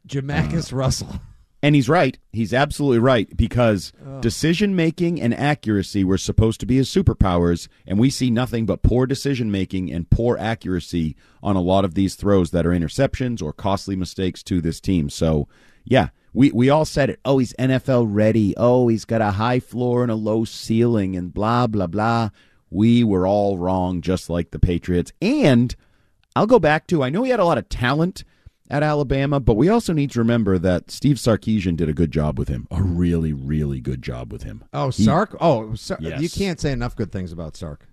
Jamarcus 0.07 0.71
uh, 0.71 0.75
Russell. 0.75 1.21
And 1.63 1.75
he's 1.75 1.89
right. 1.89 2.17
He's 2.31 2.53
absolutely 2.53 2.99
right 2.99 3.35
because 3.37 3.93
decision 4.19 4.75
making 4.75 5.21
and 5.21 5.33
accuracy 5.33 6.03
were 6.03 6.17
supposed 6.17 6.59
to 6.61 6.65
be 6.65 6.77
his 6.77 6.89
superpowers, 6.89 7.67
and 7.85 7.99
we 7.99 8.09
see 8.09 8.31
nothing 8.31 8.65
but 8.65 8.81
poor 8.81 9.05
decision 9.05 9.51
making 9.51 9.91
and 9.91 10.09
poor 10.09 10.37
accuracy 10.39 11.15
on 11.43 11.55
a 11.55 11.61
lot 11.61 11.85
of 11.85 11.93
these 11.93 12.15
throws 12.15 12.49
that 12.51 12.65
are 12.65 12.71
interceptions 12.71 13.43
or 13.43 13.53
costly 13.53 13.95
mistakes 13.95 14.41
to 14.43 14.59
this 14.59 14.79
team. 14.79 15.09
So, 15.09 15.47
yeah, 15.83 16.09
we, 16.33 16.51
we 16.51 16.69
all 16.69 16.85
said 16.85 17.11
it. 17.11 17.19
Oh, 17.25 17.37
he's 17.37 17.53
NFL 17.53 18.07
ready. 18.09 18.55
Oh, 18.57 18.87
he's 18.87 19.05
got 19.05 19.21
a 19.21 19.31
high 19.31 19.59
floor 19.59 20.01
and 20.01 20.11
a 20.11 20.15
low 20.15 20.45
ceiling, 20.45 21.15
and 21.15 21.31
blah, 21.31 21.67
blah, 21.67 21.87
blah. 21.87 22.29
We 22.71 23.03
were 23.03 23.27
all 23.27 23.57
wrong, 23.57 24.01
just 24.01 24.29
like 24.29 24.49
the 24.51 24.59
Patriots. 24.59 25.11
And 25.21 25.75
I'll 26.35 26.47
go 26.47 26.59
back 26.59 26.87
to 26.87 27.03
I 27.03 27.09
know 27.09 27.23
he 27.23 27.31
had 27.31 27.39
a 27.39 27.45
lot 27.45 27.57
of 27.57 27.69
talent 27.69 28.23
at 28.71 28.81
Alabama, 28.83 29.39
but 29.39 29.55
we 29.55 29.67
also 29.69 29.91
need 29.93 30.09
to 30.11 30.19
remember 30.19 30.57
that 30.57 30.89
Steve 30.89 31.17
Sarkisian 31.17 31.75
did 31.75 31.89
a 31.89 31.93
good 31.93 32.09
job 32.09 32.39
with 32.39 32.47
him. 32.47 32.67
A 32.71 32.81
really, 32.81 33.33
really 33.33 33.81
good 33.81 34.01
job 34.01 34.31
with 34.31 34.43
him. 34.43 34.63
Oh, 34.73 34.89
He- 34.89 35.03
Sark. 35.03 35.35
Oh, 35.41 35.75
Sar- 35.75 35.97
Yes. 36.01 36.21
you 36.21 36.29
can't 36.29 36.59
say 36.59 36.71
enough 36.71 36.95
good 36.95 37.11
things 37.11 37.31
about 37.33 37.57
Sark. 37.57 37.87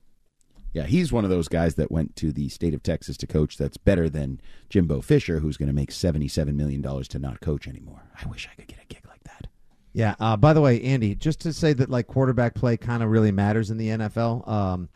Yeah, 0.72 0.84
he's 0.84 1.10
one 1.12 1.24
of 1.24 1.30
those 1.30 1.48
guys 1.48 1.74
that 1.74 1.90
went 1.90 2.14
to 2.16 2.30
the 2.30 2.48
state 2.48 2.74
of 2.74 2.82
Texas 2.82 3.16
to 3.16 3.26
coach. 3.26 3.56
That's 3.56 3.76
better 3.76 4.08
than 4.08 4.40
Jimbo 4.70 5.00
Fisher, 5.00 5.40
who's 5.40 5.56
going 5.56 5.66
to 5.66 5.72
make 5.74 5.90
seventy-seven 5.90 6.56
million 6.56 6.80
dollars 6.82 7.08
to 7.08 7.18
not 7.18 7.40
coach 7.40 7.66
anymore. 7.66 8.02
I 8.22 8.28
wish 8.28 8.48
I 8.50 8.54
could 8.54 8.68
get 8.68 8.78
a 8.82 8.86
gig 8.86 9.02
like 9.08 9.24
that. 9.24 9.48
Yeah. 9.94 10.14
Uh, 10.20 10.36
by 10.36 10.52
the 10.52 10.60
way, 10.60 10.80
Andy, 10.82 11.14
just 11.16 11.40
to 11.40 11.52
say 11.52 11.72
that 11.72 11.88
like 11.90 12.06
quarterback 12.06 12.54
play 12.54 12.76
kind 12.76 13.02
of 13.02 13.08
really 13.10 13.32
matters 13.32 13.70
in 13.70 13.78
the 13.78 13.88
NFL, 13.88 14.46
um, 14.46 14.88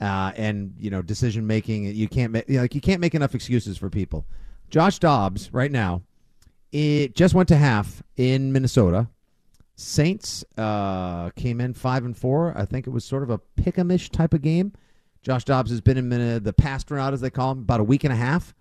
uh, 0.00 0.30
and 0.36 0.74
you 0.78 0.90
know 0.90 1.02
decision 1.02 1.46
making. 1.46 1.84
You 1.86 2.06
can't 2.06 2.30
make 2.32 2.46
you 2.48 2.56
know, 2.56 2.62
like 2.62 2.74
you 2.74 2.80
can't 2.82 3.00
make 3.00 3.14
enough 3.14 3.34
excuses 3.34 3.78
for 3.78 3.88
people. 3.90 4.26
Josh 4.70 4.98
Dobbs 4.98 5.52
right 5.52 5.70
now, 5.72 6.02
it 6.72 7.14
just 7.14 7.34
went 7.34 7.48
to 7.48 7.56
half 7.56 8.02
in 8.16 8.52
Minnesota. 8.52 9.08
Saints 9.76 10.44
uh, 10.56 11.30
came 11.30 11.60
in 11.60 11.72
five 11.72 12.04
and 12.04 12.16
four. 12.16 12.52
I 12.56 12.64
think 12.64 12.86
it 12.86 12.90
was 12.90 13.04
sort 13.04 13.22
of 13.22 13.30
a 13.30 13.38
pick'emish 13.60 14.10
type 14.10 14.34
of 14.34 14.42
game. 14.42 14.72
Josh 15.22 15.44
Dobbs 15.44 15.70
has 15.70 15.80
been 15.80 15.96
in 15.96 16.42
the 16.42 16.52
past 16.52 16.90
round, 16.90 17.14
as 17.14 17.20
they 17.20 17.30
call 17.30 17.52
him, 17.52 17.58
about 17.60 17.80
a 17.80 17.84
week 17.84 18.04
and 18.04 18.12
a 18.12 18.16
half. 18.16 18.54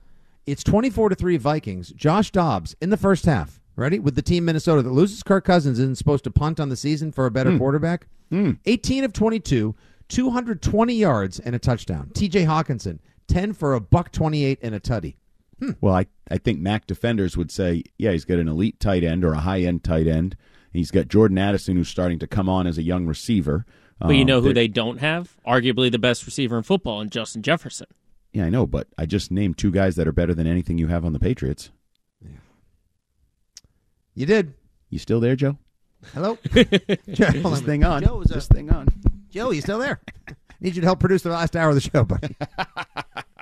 It's 0.46 0.64
twenty-four 0.64 1.10
to 1.10 1.16
three 1.16 1.38
Vikings. 1.38 1.90
Josh 1.92 2.32
Dobbs 2.32 2.76
in 2.82 2.90
the 2.90 2.98
first 2.98 3.26
half, 3.26 3.60
ready 3.76 4.00
with 4.00 4.16
the 4.16 4.22
team 4.22 4.46
Minnesota 4.46 4.82
that 4.82 4.92
loses 4.92 5.24
Kirk 5.24 5.44
Cousins 5.44 5.80
isn't 5.80 5.98
supposed 5.98 6.24
to 6.24 6.32
punt 6.32 6.60
on 6.60 6.70
the 6.70 6.76
season 6.76 7.12
for 7.12 7.26
a 7.26 7.32
better 7.32 7.52
Hmm. 7.52 7.58
quarterback. 7.58 8.08
Eighteen 8.66 9.04
of 9.04 9.12
twenty-two, 9.14 9.76
two 10.08 10.30
hundred 10.32 10.62
twenty 10.62 10.94
yards 10.96 11.40
and 11.40 11.56
a 11.56 11.60
touchdown. 11.60 12.12
T.J. 12.14 12.46
Hockenson 12.46 13.00
ten 13.28 13.54
for 13.54 13.74
a 13.74 13.80
buck 13.82 14.12
twenty-eight 14.12 14.60
and 14.62 14.74
a 14.76 14.80
tutty. 14.80 15.16
Well, 15.82 15.94
I, 15.96 16.06
I 16.30 16.38
think 16.38 16.60
Mac 16.60 16.86
defenders 16.88 17.36
would 17.36 17.52
say, 17.52 17.84
yeah, 17.98 18.12
he's 18.12 18.26
got 18.26 18.38
an 18.40 18.48
elite 18.48 18.80
tight 18.80 19.04
end 19.04 19.26
or 19.26 19.34
a 19.34 19.40
high 19.40 19.62
end 19.62 19.84
tight 19.84 20.08
end. 20.08 20.36
He's 20.72 20.92
got 20.92 21.08
Jordan 21.08 21.38
Addison, 21.40 21.76
who's 21.78 21.90
starting 21.90 22.20
to 22.20 22.28
come 22.28 22.48
on 22.48 22.68
as 22.68 22.78
a 22.78 22.84
young 22.84 23.08
receiver. 23.08 23.66
But 24.00 24.10
you 24.10 24.22
Um, 24.22 24.28
know 24.28 24.42
who 24.42 24.50
that- 24.50 24.54
they 24.54 24.68
don't 24.68 25.00
have? 25.00 25.36
Arguably 25.48 25.92
the 25.92 25.98
best 25.98 26.26
receiver 26.28 26.56
in 26.58 26.64
football, 26.64 27.02
and 27.02 27.12
Justin 27.12 27.42
Jefferson. 27.42 27.88
Yeah, 28.34 28.46
I 28.46 28.50
know, 28.50 28.68
but 28.68 28.88
I 28.98 29.08
just 29.08 29.32
named 29.32 29.58
two 29.58 29.72
guys 29.72 29.96
that 29.96 30.08
are 30.08 30.12
better 30.12 30.36
than 30.36 30.46
anything 30.46 30.78
you 30.78 30.88
have 30.88 31.04
on 31.04 31.14
the 31.14 31.20
Patriots. 31.20 31.72
Yeah. 32.22 32.30
You 34.14 34.26
did. 34.28 34.54
You 34.92 35.00
still 35.00 35.20
there, 35.20 35.36
Joe? 35.36 35.58
Hello. 36.14 36.38
Is 36.54 37.18
this 37.18 37.62
thing 37.62 37.84
on? 37.84 38.04
Joe, 38.04 38.22
is 38.22 38.30
this 38.30 38.48
thing 38.48 38.70
on? 38.72 38.88
Joe, 39.32 39.50
you 39.52 39.62
still 39.62 39.80
there? 39.80 40.00
Need 40.62 40.76
you 40.76 40.82
to 40.82 40.88
help 40.88 41.00
produce 41.00 41.24
the 41.24 41.30
last 41.30 41.56
hour 41.56 41.70
of 41.70 41.76
the 41.76 41.82
show, 41.82 42.04
buddy. 42.04 42.36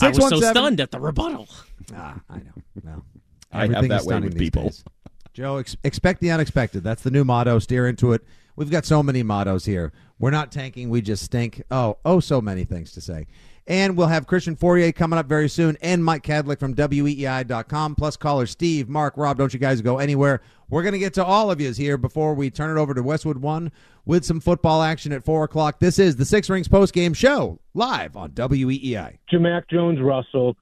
I 0.00 0.08
was 0.08 0.28
so 0.28 0.40
stunned 0.40 0.80
at 0.80 0.90
the 0.90 1.00
rebuttal. 1.00 1.48
Ah, 1.94 2.20
I 2.28 2.38
know. 2.38 2.52
Well, 2.84 3.04
I 3.52 3.62
have 3.62 3.70
everything 3.70 3.88
that 3.90 4.00
is 4.02 4.06
way 4.06 4.20
with 4.20 4.38
people. 4.38 4.64
days. 4.64 4.84
Joe, 5.32 5.58
ex- 5.58 5.76
expect 5.84 6.20
the 6.20 6.30
unexpected. 6.30 6.82
That's 6.82 7.02
the 7.02 7.10
new 7.10 7.24
motto. 7.24 7.58
Steer 7.58 7.88
into 7.88 8.12
it. 8.12 8.22
We've 8.56 8.70
got 8.70 8.84
so 8.84 9.02
many 9.02 9.22
mottos 9.22 9.64
here. 9.64 9.92
We're 10.18 10.30
not 10.30 10.52
tanking. 10.52 10.90
We 10.90 11.00
just 11.00 11.24
stink. 11.24 11.62
Oh, 11.70 11.98
oh, 12.04 12.20
so 12.20 12.40
many 12.40 12.64
things 12.64 12.92
to 12.92 13.00
say. 13.00 13.26
And 13.70 13.96
we'll 13.96 14.08
have 14.08 14.26
Christian 14.26 14.56
Fauria 14.56 14.92
coming 14.92 15.16
up 15.16 15.26
very 15.26 15.48
soon, 15.48 15.78
and 15.80 16.04
Mike 16.04 16.24
Kadlick 16.24 16.58
from 16.58 16.74
WEEI.com, 16.74 17.94
plus 17.94 18.16
caller 18.16 18.46
Steve, 18.46 18.88
Mark, 18.88 19.16
Rob. 19.16 19.38
Don't 19.38 19.54
you 19.54 19.60
guys 19.60 19.80
go 19.80 19.98
anywhere. 19.98 20.42
We're 20.68 20.82
going 20.82 20.94
to 20.94 20.98
get 20.98 21.14
to 21.14 21.24
all 21.24 21.52
of 21.52 21.60
yous 21.60 21.76
here 21.76 21.96
before 21.96 22.34
we 22.34 22.50
turn 22.50 22.76
it 22.76 22.80
over 22.80 22.94
to 22.94 23.02
Westwood 23.04 23.38
One 23.38 23.70
with 24.04 24.24
some 24.24 24.40
football 24.40 24.82
action 24.82 25.12
at 25.12 25.24
4 25.24 25.44
o'clock. 25.44 25.78
This 25.78 26.00
is 26.00 26.16
the 26.16 26.24
Six 26.24 26.50
Rings 26.50 26.66
Post 26.66 26.92
Game 26.92 27.14
Show, 27.14 27.60
live 27.72 28.16
on 28.16 28.30
WEEI. 28.30 29.18
Jamac 29.32 29.68
Jones 29.70 30.00
Russell. 30.00 30.56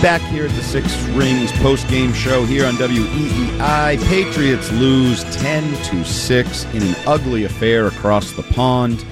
Back 0.00 0.20
here 0.30 0.44
at 0.44 0.52
the 0.52 0.62
Six 0.62 0.96
Rings 1.08 1.50
post 1.58 1.88
game 1.88 2.12
show 2.12 2.44
here 2.44 2.64
on 2.64 2.74
WEEI. 2.74 3.98
Patriots 4.06 4.70
lose 4.70 5.24
10 5.36 5.74
to 5.86 6.04
6 6.04 6.64
in 6.66 6.82
an 6.84 6.94
ugly 7.04 7.42
affair 7.42 7.88
across 7.88 8.30
the 8.30 8.44
pond 8.44 9.04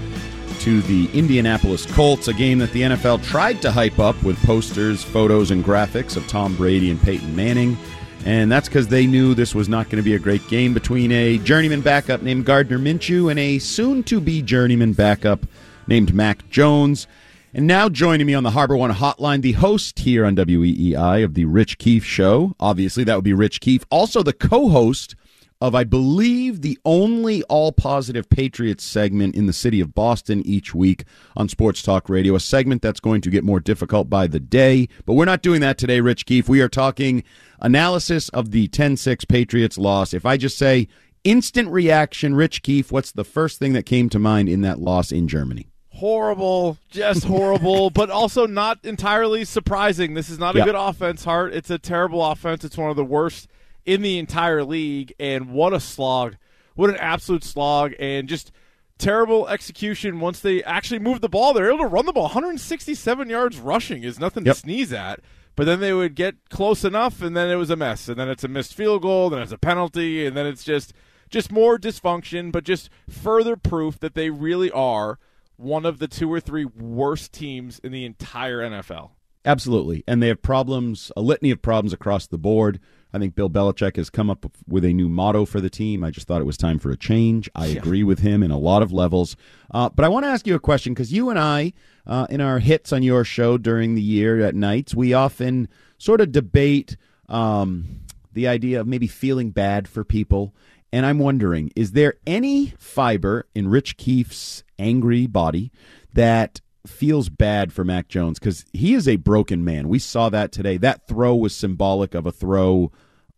to 0.61 0.81
the 0.83 1.11
Indianapolis 1.13 1.87
Colts, 1.87 2.29
a 2.29 2.33
game 2.33 2.59
that 2.59 2.71
the 2.71 2.83
NFL 2.83 3.25
tried 3.25 3.61
to 3.63 3.73
hype 3.73 3.99
up 3.99 4.21
with 4.23 4.41
posters, 4.45 5.03
photos, 5.03 5.51
and 5.51 5.65
graphics 5.65 6.17
of 6.17 6.25
Tom 6.29 6.55
Brady 6.55 6.89
and 6.93 7.03
Peyton 7.03 7.35
Manning. 7.35 7.77
And 8.25 8.51
that's 8.51 8.69
because 8.69 8.87
they 8.87 9.09
knew 9.09 9.35
this 9.35 9.57
was 9.57 9.69
not 9.69 9.87
going 9.87 9.97
to 9.97 10.09
be 10.09 10.15
a 10.15 10.21
great 10.21 10.47
game 10.47 10.73
between 10.73 11.11
a 11.11 11.39
journeyman 11.39 11.81
backup 11.81 12.23
named 12.23 12.45
Gardner 12.45 12.79
Minshew 12.79 13.29
and 13.29 13.41
a 13.41 13.59
soon 13.59 14.05
to 14.05 14.21
be 14.21 14.41
journeyman 14.41 14.93
backup 14.93 15.47
named 15.89 16.15
Mac 16.15 16.49
Jones. 16.49 17.09
And 17.57 17.67
now 17.67 17.89
joining 17.89 18.27
me 18.27 18.35
on 18.35 18.43
the 18.43 18.51
Harbor 18.51 18.77
One 18.77 18.93
hotline, 18.93 19.41
the 19.41 19.53
host 19.53 20.01
here 20.01 20.27
on 20.27 20.37
WEEI 20.37 21.25
of 21.25 21.33
the 21.33 21.47
Rich 21.47 21.79
Keefe 21.79 22.05
Show. 22.05 22.55
Obviously, 22.61 23.03
that 23.05 23.15
would 23.15 23.25
be 23.25 23.33
Rich 23.33 23.63
Keefe. 23.63 23.87
Also, 23.91 24.23
the 24.23 24.35
co 24.35 24.69
host 24.69 25.15
of, 25.63 25.75
I 25.75 25.83
believe, 25.85 26.61
the 26.61 26.79
only 26.85 27.43
all 27.45 27.73
positive 27.73 28.29
Patriots 28.29 28.85
segment 28.85 29.35
in 29.35 29.47
the 29.47 29.55
city 29.55 29.81
of 29.81 29.95
Boston 29.95 30.43
each 30.45 30.75
week 30.75 31.05
on 31.35 31.49
Sports 31.49 31.81
Talk 31.81 32.11
Radio, 32.11 32.35
a 32.35 32.41
segment 32.41 32.83
that's 32.83 33.01
going 33.01 33.23
to 33.23 33.31
get 33.31 33.43
more 33.43 33.59
difficult 33.59 34.11
by 34.11 34.27
the 34.27 34.39
day. 34.39 34.87
But 35.07 35.15
we're 35.15 35.25
not 35.25 35.41
doing 35.41 35.63
that 35.63 35.79
today, 35.79 36.03
Rich 36.03 36.27
Keefe. 36.27 36.51
We 36.51 36.61
are 36.61 36.69
talking 36.69 37.25
analysis 37.61 38.29
of 38.29 38.51
the 38.51 38.69
10 38.69 38.99
6 38.99 39.25
Patriots 39.25 39.79
loss. 39.79 40.13
If 40.13 40.27
I 40.27 40.37
just 40.37 40.59
say 40.59 40.89
instant 41.25 41.71
reaction, 41.71 42.35
Rich 42.35 42.61
Keefe, 42.61 42.93
what's 42.93 43.13
the 43.13 43.25
first 43.25 43.59
thing 43.59 43.73
that 43.73 43.87
came 43.87 44.11
to 44.11 44.19
mind 44.19 44.51
in 44.51 44.61
that 44.61 44.79
loss 44.79 45.11
in 45.11 45.27
Germany? 45.27 45.71
Horrible, 45.97 46.79
just 46.91 47.25
horrible, 47.25 47.91
but 48.01 48.11
also 48.11 48.47
not 48.47 48.79
entirely 48.85 49.45
surprising. 49.45 50.15
This 50.15 50.29
is 50.31 50.39
not 50.39 50.55
a 50.55 50.59
Yep. 50.59 50.67
good 50.67 50.75
offense, 50.75 51.25
Hart. 51.25 51.53
It's 51.55 51.71
a 51.71 51.79
terrible 51.79 52.25
offense. 52.25 52.65
It's 52.65 52.77
one 52.77 52.91
of 52.91 52.97
the 52.97 53.05
worst 53.05 53.49
in 53.85 54.03
the 54.03 54.19
entire 54.19 54.65
league, 54.65 55.13
and 55.19 55.51
what 55.51 55.73
a 55.73 55.81
slog. 55.81 56.37
What 56.75 56.91
an 56.91 56.97
absolute 56.97 57.45
slog, 57.45 57.93
and 57.99 58.29
just 58.29 58.53
terrible 58.99 59.47
execution 59.49 60.21
once 60.21 60.41
they 60.41 60.63
actually 60.65 60.99
moved 60.99 61.21
the 61.21 61.29
ball. 61.29 61.53
They're 61.53 61.69
able 61.69 61.85
to 61.85 61.87
run 61.87 62.07
the 62.07 62.13
ball. 62.13 62.25
167 62.25 63.29
yards 63.31 63.59
rushing 63.59 64.03
is 64.05 64.19
nothing 64.19 64.45
Yep. 64.47 64.55
to 64.55 64.61
sneeze 64.61 64.93
at. 64.93 65.21
But 65.55 65.65
then 65.65 65.81
they 65.81 65.95
would 65.95 66.15
get 66.15 66.35
close 66.51 66.85
enough, 66.85 67.23
and 67.23 67.35
then 67.35 67.49
it 67.49 67.55
was 67.57 67.71
a 67.71 67.77
mess. 67.77 68.09
And 68.09 68.19
then 68.19 68.29
it's 68.29 68.45
a 68.45 68.49
missed 68.49 68.75
field 68.75 69.01
goal, 69.03 69.31
then 69.31 69.41
it's 69.41 69.53
a 69.53 69.59
penalty, 69.59 70.27
and 70.27 70.37
then 70.37 70.47
it's 70.47 70.65
just 70.65 70.93
just 71.29 71.51
more 71.51 71.77
dysfunction, 71.79 72.53
but 72.53 72.63
just 72.63 72.89
further 73.11 73.57
proof 73.57 73.99
that 73.99 74.15
they 74.15 74.31
really 74.31 74.71
are 74.71 75.19
one 75.57 75.87
of 75.87 75.99
the 75.99 76.09
two 76.09 76.33
or 76.33 76.41
three 76.41 76.65
worst 76.65 77.33
teams 77.33 77.79
in 77.81 77.93
the 77.93 78.05
entire 78.05 78.59
NFL. 78.59 79.11
Absolutely. 79.45 80.03
And 80.09 80.21
they 80.23 80.29
have 80.29 80.43
problems, 80.43 81.13
a 81.17 81.21
litany 81.21 81.51
of 81.53 81.63
problems 81.63 81.93
across 81.93 82.27
the 82.27 82.37
board. 82.39 82.81
I 83.13 83.19
think 83.19 83.37
Bill 83.37 83.49
Belichick 83.49 83.95
has 83.97 84.11
come 84.11 84.29
up 84.29 84.45
with 84.69 84.85
a 84.85 84.93
new 84.93 85.09
motto 85.09 85.45
for 85.45 85.61
the 85.61 85.71
team. 85.71 86.03
I 86.03 86.11
just 86.11 86.27
thought 86.27 86.41
it 86.41 86.45
was 86.47 86.57
time 86.57 86.81
for 86.81 86.91
a 86.91 86.97
change. 86.97 87.49
I 87.55 87.67
Yeah. 87.67 87.79
agree 87.79 88.03
with 88.03 88.19
him 88.19 88.43
in 88.43 88.51
a 88.51 88.59
lot 88.59 88.83
of 88.83 88.93
levels. 88.93 89.37
Uh, 89.71 89.89
but 89.89 90.05
I 90.05 90.09
want 90.09 90.25
to 90.25 90.31
ask 90.31 90.47
you 90.49 90.57
a 90.57 90.61
question 90.61 90.93
because 90.95 91.13
you 91.13 91.31
and 91.31 91.39
I, 91.39 91.73
uh, 92.07 92.27
in 92.29 92.41
our 92.41 92.59
hits 92.59 92.93
on 92.93 93.05
your 93.05 93.23
show 93.25 93.57
during 93.57 93.95
the 93.95 94.03
year 94.03 94.41
at 94.45 94.55
nights, 94.57 94.95
we 94.97 95.15
often 95.15 95.69
sort 95.97 96.21
of 96.21 96.33
debate 96.33 96.97
um, 97.29 98.01
the 98.33 98.49
idea 98.49 98.81
of 98.81 98.87
maybe 98.89 99.07
feeling 99.07 99.51
bad 99.51 99.87
for 99.89 100.03
people. 100.05 100.53
And 100.93 101.07
I'm 101.07 101.19
wondering, 101.21 101.71
is 101.77 101.93
there 101.93 102.15
any 102.27 102.75
fiber 102.79 103.47
in 103.55 103.69
Rich 103.69 103.97
Keefe's 103.97 104.65
angry 104.79 105.27
body 105.27 105.73
that 106.13 106.61
feels 106.87 107.29
bad 107.29 107.73
for 107.73 107.85
Mac 107.85 108.09
Jones? 108.09 108.39
Because 108.39 108.65
he 108.73 108.95
is 108.95 109.09
a 109.09 109.17
broken 109.17 109.65
man. 109.65 109.89
We 109.89 109.99
saw 109.99 110.29
that 110.31 110.53
today. 110.53 110.77
That 110.77 111.07
throw 111.07 111.35
was 111.35 111.55
symbolic 111.55 112.15
of 112.15 112.27
a 112.27 112.33
throw 112.33 112.93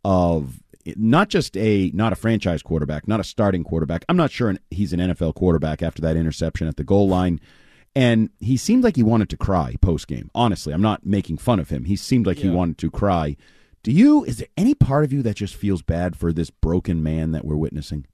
of 0.05 0.61
not 0.97 1.29
just 1.29 1.57
a 1.57 1.91
not 1.95 2.13
a 2.13 2.17
franchise 2.17 2.63
quarterback, 2.63 3.09
not 3.09 3.21
a 3.21 3.25
starting 3.25 3.65
quarterback. 3.65 4.05
I'm 4.09 4.17
not 4.17 4.31
sure 4.31 4.57
he's 4.71 4.93
an 4.93 5.01
NFL 5.01 5.35
quarterback 5.35 5.83
after 5.83 6.03
that 6.03 6.17
interception 6.17 6.67
at 6.69 6.77
the 6.77 6.85
goal 6.85 7.09
line. 7.09 7.41
And 7.95 8.31
he 8.39 8.57
seemed 8.57 8.85
like 8.85 8.97
he 8.97 9.03
wanted 9.03 9.29
to 9.31 9.37
cry 9.37 9.75
post 9.81 10.07
game. 10.07 10.31
Honestly, 10.35 10.73
I'm 10.73 10.83
not 10.83 11.05
making 11.05 11.39
fun 11.39 11.59
of 11.59 11.71
him. 11.71 11.85
He 11.85 11.97
seemed 11.97 12.27
like 12.27 12.39
he 12.39 12.49
wanted 12.49 12.79
to 12.79 12.91
cry. 12.91 13.37
Do 13.83 13.93
you? 13.93 14.25
Is 14.25 14.39
there 14.39 14.49
any 14.57 14.75
part 14.75 15.05
of 15.05 15.13
you 15.13 15.23
that 15.23 15.37
just 15.37 15.55
feels 15.55 15.83
bad 15.83 16.17
for 16.17 16.33
this 16.33 16.51
broken 16.51 17.03
man 17.03 17.33
that 17.33 17.45
we're 17.45 17.57
witnessing? 17.57 18.07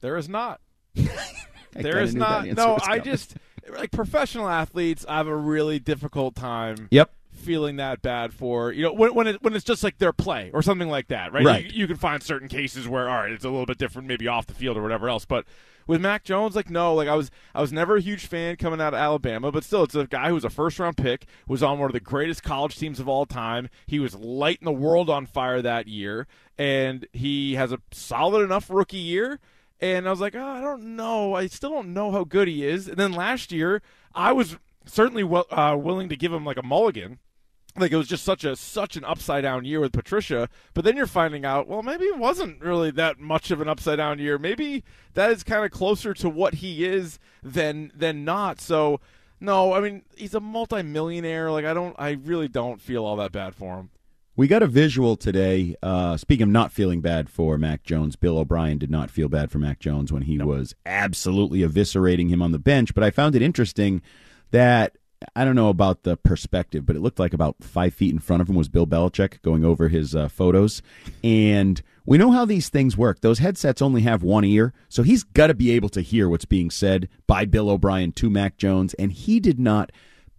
There 0.00 0.16
is 0.16 0.28
not. 0.28 0.60
I 1.76 1.82
there 1.82 2.00
is 2.00 2.14
not. 2.14 2.46
No, 2.46 2.78
I 2.86 2.98
just 2.98 3.36
like 3.68 3.90
professional 3.90 4.48
athletes. 4.48 5.04
I 5.08 5.16
have 5.16 5.28
a 5.28 5.36
really 5.36 5.78
difficult 5.78 6.34
time. 6.34 6.88
Yep. 6.90 7.12
Feeling 7.32 7.76
that 7.76 8.02
bad 8.02 8.32
for 8.32 8.70
you 8.72 8.82
know 8.84 8.92
when 8.92 9.14
when, 9.14 9.26
it, 9.26 9.42
when 9.42 9.54
it's 9.54 9.64
just 9.64 9.82
like 9.82 9.98
their 9.98 10.12
play 10.12 10.50
or 10.52 10.62
something 10.62 10.88
like 10.88 11.08
that, 11.08 11.32
right? 11.32 11.44
Right. 11.44 11.64
You, 11.64 11.80
you 11.80 11.86
can 11.88 11.96
find 11.96 12.22
certain 12.22 12.46
cases 12.46 12.86
where 12.86 13.08
all 13.08 13.22
right, 13.22 13.32
it's 13.32 13.44
a 13.44 13.48
little 13.48 13.66
bit 13.66 13.78
different, 13.78 14.06
maybe 14.06 14.28
off 14.28 14.46
the 14.46 14.54
field 14.54 14.76
or 14.76 14.82
whatever 14.82 15.08
else. 15.08 15.24
But 15.24 15.46
with 15.86 16.00
Mac 16.00 16.24
Jones, 16.24 16.54
like 16.54 16.70
no, 16.70 16.94
like 16.94 17.08
I 17.08 17.14
was 17.14 17.30
I 17.54 17.60
was 17.60 17.72
never 17.72 17.96
a 17.96 18.00
huge 18.00 18.26
fan 18.26 18.56
coming 18.56 18.80
out 18.80 18.94
of 18.94 19.00
Alabama, 19.00 19.50
but 19.50 19.64
still, 19.64 19.82
it's 19.82 19.94
a 19.94 20.06
guy 20.06 20.28
who 20.28 20.34
was 20.34 20.44
a 20.44 20.50
first 20.50 20.78
round 20.78 20.96
pick, 20.96 21.26
was 21.48 21.62
on 21.62 21.78
one 21.78 21.88
of 21.88 21.94
the 21.94 22.00
greatest 22.00 22.42
college 22.42 22.76
teams 22.76 23.00
of 23.00 23.08
all 23.08 23.26
time. 23.26 23.68
He 23.86 23.98
was 23.98 24.14
lighting 24.14 24.66
the 24.66 24.72
world 24.72 25.10
on 25.10 25.26
fire 25.26 25.62
that 25.62 25.88
year, 25.88 26.26
and 26.58 27.06
he 27.12 27.54
has 27.54 27.72
a 27.72 27.78
solid 27.90 28.44
enough 28.44 28.70
rookie 28.70 28.98
year. 28.98 29.40
And 29.82 30.06
I 30.06 30.10
was 30.10 30.20
like, 30.20 30.34
oh, 30.34 30.46
I 30.46 30.60
don't 30.60 30.96
know. 30.96 31.34
I 31.34 31.48
still 31.48 31.70
don't 31.70 31.92
know 31.92 32.10
how 32.12 32.24
good 32.24 32.48
he 32.48 32.64
is. 32.64 32.88
And 32.88 32.96
then 32.96 33.12
last 33.12 33.52
year, 33.52 33.82
I 34.14 34.32
was 34.32 34.56
certainly 34.86 35.24
well, 35.24 35.46
uh, 35.50 35.76
willing 35.78 36.08
to 36.08 36.16
give 36.16 36.32
him 36.32 36.44
like 36.44 36.56
a 36.56 36.62
mulligan 36.62 37.18
like 37.76 37.92
it 37.92 37.96
was 37.96 38.08
just 38.08 38.24
such 38.24 38.44
a 38.44 38.54
such 38.54 38.96
an 38.96 39.04
upside 39.04 39.42
down 39.42 39.64
year 39.64 39.80
with 39.80 39.92
Patricia. 39.92 40.48
But 40.74 40.84
then 40.84 40.96
you're 40.96 41.06
finding 41.06 41.44
out, 41.44 41.68
well, 41.68 41.82
maybe 41.82 42.04
it 42.04 42.18
wasn't 42.18 42.60
really 42.60 42.90
that 42.92 43.18
much 43.18 43.50
of 43.50 43.60
an 43.60 43.68
upside 43.68 43.96
down 43.96 44.18
year. 44.18 44.38
Maybe 44.38 44.84
that 45.14 45.30
is 45.30 45.42
kind 45.42 45.64
of 45.64 45.70
closer 45.70 46.12
to 46.14 46.28
what 46.28 46.54
he 46.54 46.84
is 46.84 47.18
than 47.42 47.90
than 47.94 48.24
not. 48.24 48.60
So 48.60 49.00
no, 49.40 49.72
I 49.72 49.80
mean 49.80 50.02
he's 50.16 50.34
a 50.34 50.40
multimillionaire. 50.40 51.50
Like 51.50 51.64
I 51.64 51.72
don't, 51.72 51.96
I 51.98 52.10
really 52.10 52.48
don't 52.48 52.80
feel 52.80 53.04
all 53.04 53.16
that 53.16 53.32
bad 53.32 53.54
for 53.54 53.76
him. 53.76 53.90
We 54.34 54.48
got 54.48 54.62
a 54.62 54.66
visual 54.66 55.16
today. 55.16 55.76
Uh, 55.82 56.16
speaking 56.16 56.44
of 56.44 56.48
not 56.48 56.72
feeling 56.72 57.02
bad 57.02 57.28
for 57.28 57.58
Mac 57.58 57.82
Jones, 57.82 58.16
Bill 58.16 58.38
O'Brien 58.38 58.78
did 58.78 58.90
not 58.90 59.10
feel 59.10 59.28
bad 59.28 59.50
for 59.50 59.58
Mac 59.58 59.78
Jones 59.78 60.10
when 60.10 60.22
he 60.22 60.38
was 60.38 60.74
absolutely 60.86 61.60
eviscerating 61.60 62.30
him 62.30 62.40
on 62.40 62.50
the 62.50 62.58
bench. 62.58 62.94
But 62.94 63.04
I 63.04 63.10
found 63.10 63.34
it 63.34 63.42
interesting 63.42 64.00
that 64.50 64.96
I 65.36 65.44
don't 65.44 65.54
know 65.54 65.68
about 65.68 66.04
the 66.04 66.16
perspective, 66.16 66.86
but 66.86 66.96
it 66.96 67.00
looked 67.00 67.18
like 67.18 67.34
about 67.34 67.56
five 67.60 67.92
feet 67.92 68.10
in 68.10 68.20
front 68.20 68.40
of 68.40 68.48
him 68.48 68.56
was 68.56 68.70
Bill 68.70 68.86
Belichick 68.86 69.42
going 69.42 69.66
over 69.66 69.88
his 69.88 70.16
uh, 70.16 70.28
photos. 70.28 70.80
And 71.22 71.82
we 72.06 72.16
know 72.16 72.30
how 72.30 72.46
these 72.46 72.70
things 72.70 72.96
work. 72.96 73.20
Those 73.20 73.38
headsets 73.38 73.82
only 73.82 74.00
have 74.00 74.22
one 74.22 74.44
ear, 74.44 74.72
so 74.88 75.02
he's 75.02 75.24
got 75.24 75.48
to 75.48 75.54
be 75.54 75.72
able 75.72 75.90
to 75.90 76.00
hear 76.00 76.26
what's 76.26 76.46
being 76.46 76.70
said 76.70 77.10
by 77.26 77.44
Bill 77.44 77.68
O'Brien 77.68 78.12
to 78.12 78.30
Mac 78.30 78.56
Jones. 78.56 78.94
And 78.94 79.12
he 79.12 79.40
did 79.40 79.60
not 79.60 79.92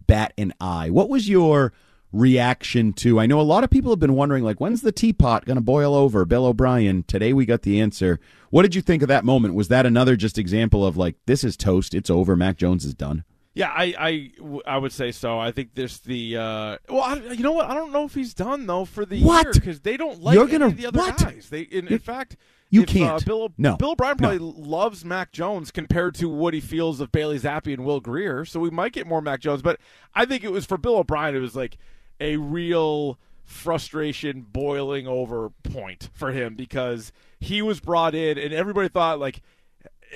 bat 0.07 0.33
an 0.35 0.51
eye. 0.59 0.89
What 0.89 1.09
was 1.09 1.29
your 1.29 1.73
reaction 2.13 2.93
to? 2.93 3.19
I 3.19 3.25
know 3.25 3.39
a 3.39 3.43
lot 3.43 3.63
of 3.63 3.69
people 3.69 3.91
have 3.91 3.99
been 3.99 4.13
wondering, 4.15 4.43
like, 4.43 4.61
when's 4.61 4.81
the 4.81 4.91
teapot 4.91 5.45
going 5.45 5.57
to 5.57 5.61
boil 5.61 5.93
over? 5.95 6.23
Bill 6.25 6.45
O'Brien. 6.45 7.03
Today 7.03 7.33
we 7.33 7.45
got 7.45 7.63
the 7.63 7.81
answer. 7.81 8.19
What 8.51 8.61
did 8.61 8.75
you 8.75 8.81
think 8.81 9.01
of 9.01 9.07
that 9.09 9.25
moment? 9.25 9.55
Was 9.55 9.67
that 9.67 9.85
another 9.85 10.15
just 10.15 10.37
example 10.37 10.85
of 10.85 10.95
like, 10.95 11.15
this 11.25 11.43
is 11.43 11.57
toast, 11.57 11.93
it's 11.93 12.09
over, 12.09 12.35
Mac 12.35 12.55
Jones 12.57 12.85
is 12.85 12.93
done? 12.93 13.23
Yeah, 13.55 13.69
I, 13.69 13.93
I, 13.99 14.31
I 14.65 14.77
would 14.77 14.91
say 14.91 15.11
so. 15.11 15.37
I 15.37 15.51
think 15.51 15.75
there's 15.75 15.99
the 15.99 16.37
uh, 16.37 16.77
well, 16.89 17.01
I, 17.01 17.15
you 17.33 17.43
know 17.43 17.51
what? 17.51 17.69
I 17.69 17.75
don't 17.75 17.91
know 17.91 18.03
if 18.05 18.15
he's 18.15 18.33
done 18.33 18.65
though 18.65 18.85
for 18.85 19.05
the 19.05 19.21
What? 19.21 19.45
year 19.45 19.53
because 19.53 19.81
they 19.81 19.95
don't 19.95 20.21
like 20.23 20.33
You're 20.33 20.43
any 20.45 20.51
gonna- 20.53 20.65
of 20.67 20.77
the 20.77 20.87
other 20.87 20.97
what? 20.99 21.17
guys. 21.19 21.49
They, 21.51 21.61
in, 21.61 21.87
in 21.87 21.99
fact, 21.99 22.35
You 22.71 22.81
if, 22.81 22.87
can't. 22.87 23.21
Uh, 23.21 23.25
Bill, 23.27 23.53
No. 23.59 23.77
Bill 23.77 23.91
O'Brien 23.91 24.15
No. 24.19 24.27
probably 24.29 24.39
loves 24.39 25.05
Mac 25.05 25.31
Jones 25.33 25.69
compared 25.69 26.15
to 26.15 26.27
what 26.29 26.55
he 26.55 26.61
feels 26.61 26.99
of 26.99 27.11
Bailey 27.11 27.37
Zappe 27.37 27.71
and 27.71 27.85
Will 27.85 27.99
Grier. 27.99 28.43
So 28.43 28.59
we 28.59 28.71
might 28.71 28.91
get 28.91 29.05
more 29.05 29.21
Mac 29.21 29.39
Jones, 29.39 29.61
but 29.61 29.79
I 30.15 30.25
think 30.25 30.43
it 30.43 30.51
was 30.51 30.65
for 30.65 30.79
Bill 30.79 30.97
O'Brien. 30.97 31.35
It 31.35 31.39
was 31.39 31.55
like 31.55 31.77
a 32.23 32.37
real 32.37 33.19
frustration 33.43 34.41
boiling 34.49 35.05
over 35.05 35.51
point 35.63 36.09
for 36.13 36.31
him 36.31 36.55
because 36.55 37.11
he 37.39 37.61
was 37.61 37.79
brought 37.79 38.15
in 38.15 38.37
and 38.37 38.53
everybody 38.53 38.87
thought 38.87 39.19
like 39.19 39.41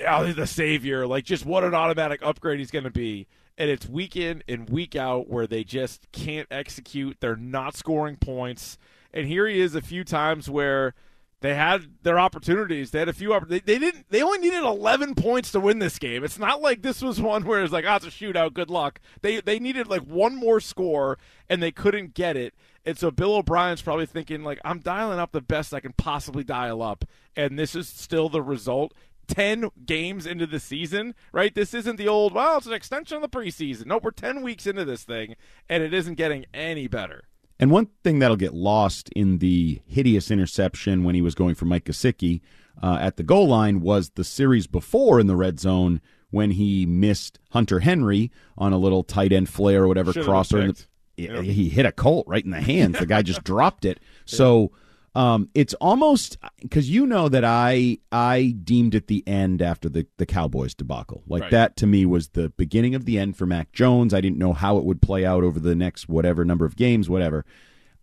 oh, 0.06 0.24
he's 0.24 0.36
the 0.36 0.46
savior. 0.46 1.06
Like, 1.06 1.24
just 1.24 1.46
what 1.46 1.64
an 1.64 1.74
automatic 1.74 2.20
upgrade 2.22 2.58
he's 2.58 2.70
going 2.70 2.84
to 2.84 2.90
be. 2.90 3.26
And 3.56 3.70
it's 3.70 3.88
week 3.88 4.16
in 4.16 4.42
and 4.48 4.70
week 4.70 4.94
out 4.94 5.28
where 5.28 5.46
they 5.46 5.64
just 5.64 6.10
can't 6.12 6.46
execute. 6.50 7.18
They're 7.20 7.36
not 7.36 7.74
scoring 7.74 8.16
points. 8.16 8.78
And 9.12 9.26
here 9.26 9.46
he 9.48 9.60
is 9.60 9.74
a 9.74 9.80
few 9.80 10.04
times 10.04 10.48
where 10.48 10.94
they 11.40 11.54
had 11.54 12.02
their 12.02 12.18
opportunities. 12.18 12.90
They 12.90 12.98
had 12.98 13.08
a 13.08 13.12
few. 13.12 13.30
oppor- 13.30 13.48
They, 13.48 13.60
they 13.60 13.78
didn't. 13.78 14.06
They 14.10 14.22
only 14.22 14.38
needed 14.38 14.64
11 14.64 15.14
points 15.14 15.52
to 15.52 15.60
win 15.60 15.78
this 15.78 15.98
game. 15.98 16.24
It's 16.24 16.38
not 16.38 16.60
like 16.60 16.82
this 16.82 17.00
was 17.00 17.20
one 17.20 17.44
where 17.44 17.62
it's 17.62 17.72
like, 17.72 17.84
ah, 17.86 17.96
it's 17.96 18.06
a 18.06 18.10
shootout. 18.10 18.54
Good 18.54 18.70
luck. 18.70 19.00
They 19.22 19.40
they 19.40 19.58
needed 19.58 19.86
like 19.88 20.02
one 20.02 20.34
more 20.36 20.60
score 20.60 21.18
and 21.48 21.62
they 21.62 21.70
couldn't 21.70 22.14
get 22.14 22.36
it. 22.36 22.54
And 22.84 22.98
so 22.98 23.10
Bill 23.10 23.36
O'Brien's 23.36 23.82
probably 23.82 24.06
thinking 24.06 24.42
like, 24.42 24.60
I'm 24.64 24.80
dialing 24.80 25.18
up 25.18 25.32
the 25.32 25.40
best 25.40 25.74
I 25.74 25.80
can 25.80 25.92
possibly 25.92 26.42
dial 26.42 26.82
up, 26.82 27.04
and 27.36 27.58
this 27.58 27.74
is 27.74 27.88
still 27.88 28.28
the 28.28 28.42
result. 28.42 28.94
10 29.26 29.68
games 29.84 30.24
into 30.24 30.46
the 30.46 30.58
season, 30.58 31.14
right? 31.32 31.54
This 31.54 31.74
isn't 31.74 31.96
the 31.96 32.08
old, 32.08 32.32
well, 32.32 32.56
it's 32.56 32.66
an 32.66 32.72
extension 32.72 33.16
of 33.16 33.22
the 33.22 33.28
preseason. 33.28 33.84
Nope, 33.84 34.04
we're 34.04 34.10
10 34.10 34.40
weeks 34.42 34.66
into 34.66 34.86
this 34.86 35.02
thing, 35.04 35.36
and 35.68 35.82
it 35.82 35.92
isn't 35.92 36.14
getting 36.14 36.46
any 36.54 36.86
better. 36.86 37.27
And 37.60 37.70
one 37.70 37.88
thing 38.04 38.18
that'll 38.20 38.36
get 38.36 38.54
lost 38.54 39.08
in 39.16 39.38
the 39.38 39.80
hideous 39.86 40.30
interception 40.30 41.02
when 41.04 41.14
he 41.14 41.22
was 41.22 41.34
going 41.34 41.54
for 41.54 41.64
Mike 41.64 41.84
Gesicki 41.86 42.40
uh, 42.82 42.98
at 43.00 43.16
the 43.16 43.22
goal 43.24 43.48
line 43.48 43.80
was 43.80 44.10
the 44.10 44.24
series 44.24 44.66
before 44.66 45.18
in 45.18 45.26
the 45.26 45.34
red 45.36 45.58
zone 45.58 46.00
when 46.30 46.52
he 46.52 46.86
missed 46.86 47.38
Hunter 47.50 47.80
Henry 47.80 48.30
on 48.56 48.72
a 48.72 48.78
little 48.78 49.02
tight 49.02 49.32
end 49.32 49.48
flare 49.48 49.84
or 49.84 49.88
whatever 49.88 50.12
Should've 50.12 50.26
crosser. 50.28 50.72
the-. 50.72 50.84
Yeah, 51.16 51.40
He 51.42 51.68
hit 51.68 51.84
a 51.84 51.90
Colt 51.90 52.26
right 52.28 52.44
in 52.44 52.52
the 52.52 52.60
hands. 52.60 52.98
The 52.98 53.06
guy 53.06 53.22
just 53.22 53.42
dropped 53.44 53.84
it. 53.84 53.98
So 54.24 54.70
um, 55.14 55.48
it's 55.54 55.74
almost 55.74 56.38
because 56.60 56.88
you 56.90 57.06
know 57.06 57.28
that 57.28 57.44
I 57.44 57.98
I 58.12 58.54
deemed 58.62 58.94
it 58.94 59.06
the 59.06 59.26
end 59.26 59.62
after 59.62 59.88
the 59.88 60.06
the 60.18 60.26
Cowboys 60.26 60.74
debacle. 60.74 61.22
Like 61.26 61.42
Right. 61.42 61.50
that 61.50 61.76
to 61.78 61.86
me 61.86 62.06
was 62.06 62.28
the 62.28 62.50
beginning 62.50 62.94
of 62.94 63.04
the 63.04 63.18
end 63.18 63.36
for 63.36 63.46
Mac 63.46 63.72
Jones. 63.72 64.12
I 64.14 64.20
didn't 64.20 64.38
know 64.38 64.52
how 64.52 64.76
it 64.78 64.84
would 64.84 65.02
play 65.02 65.24
out 65.24 65.42
over 65.44 65.58
the 65.58 65.74
next 65.74 66.08
whatever 66.08 66.44
number 66.44 66.64
of 66.64 66.76
games, 66.76 67.08
whatever. 67.08 67.44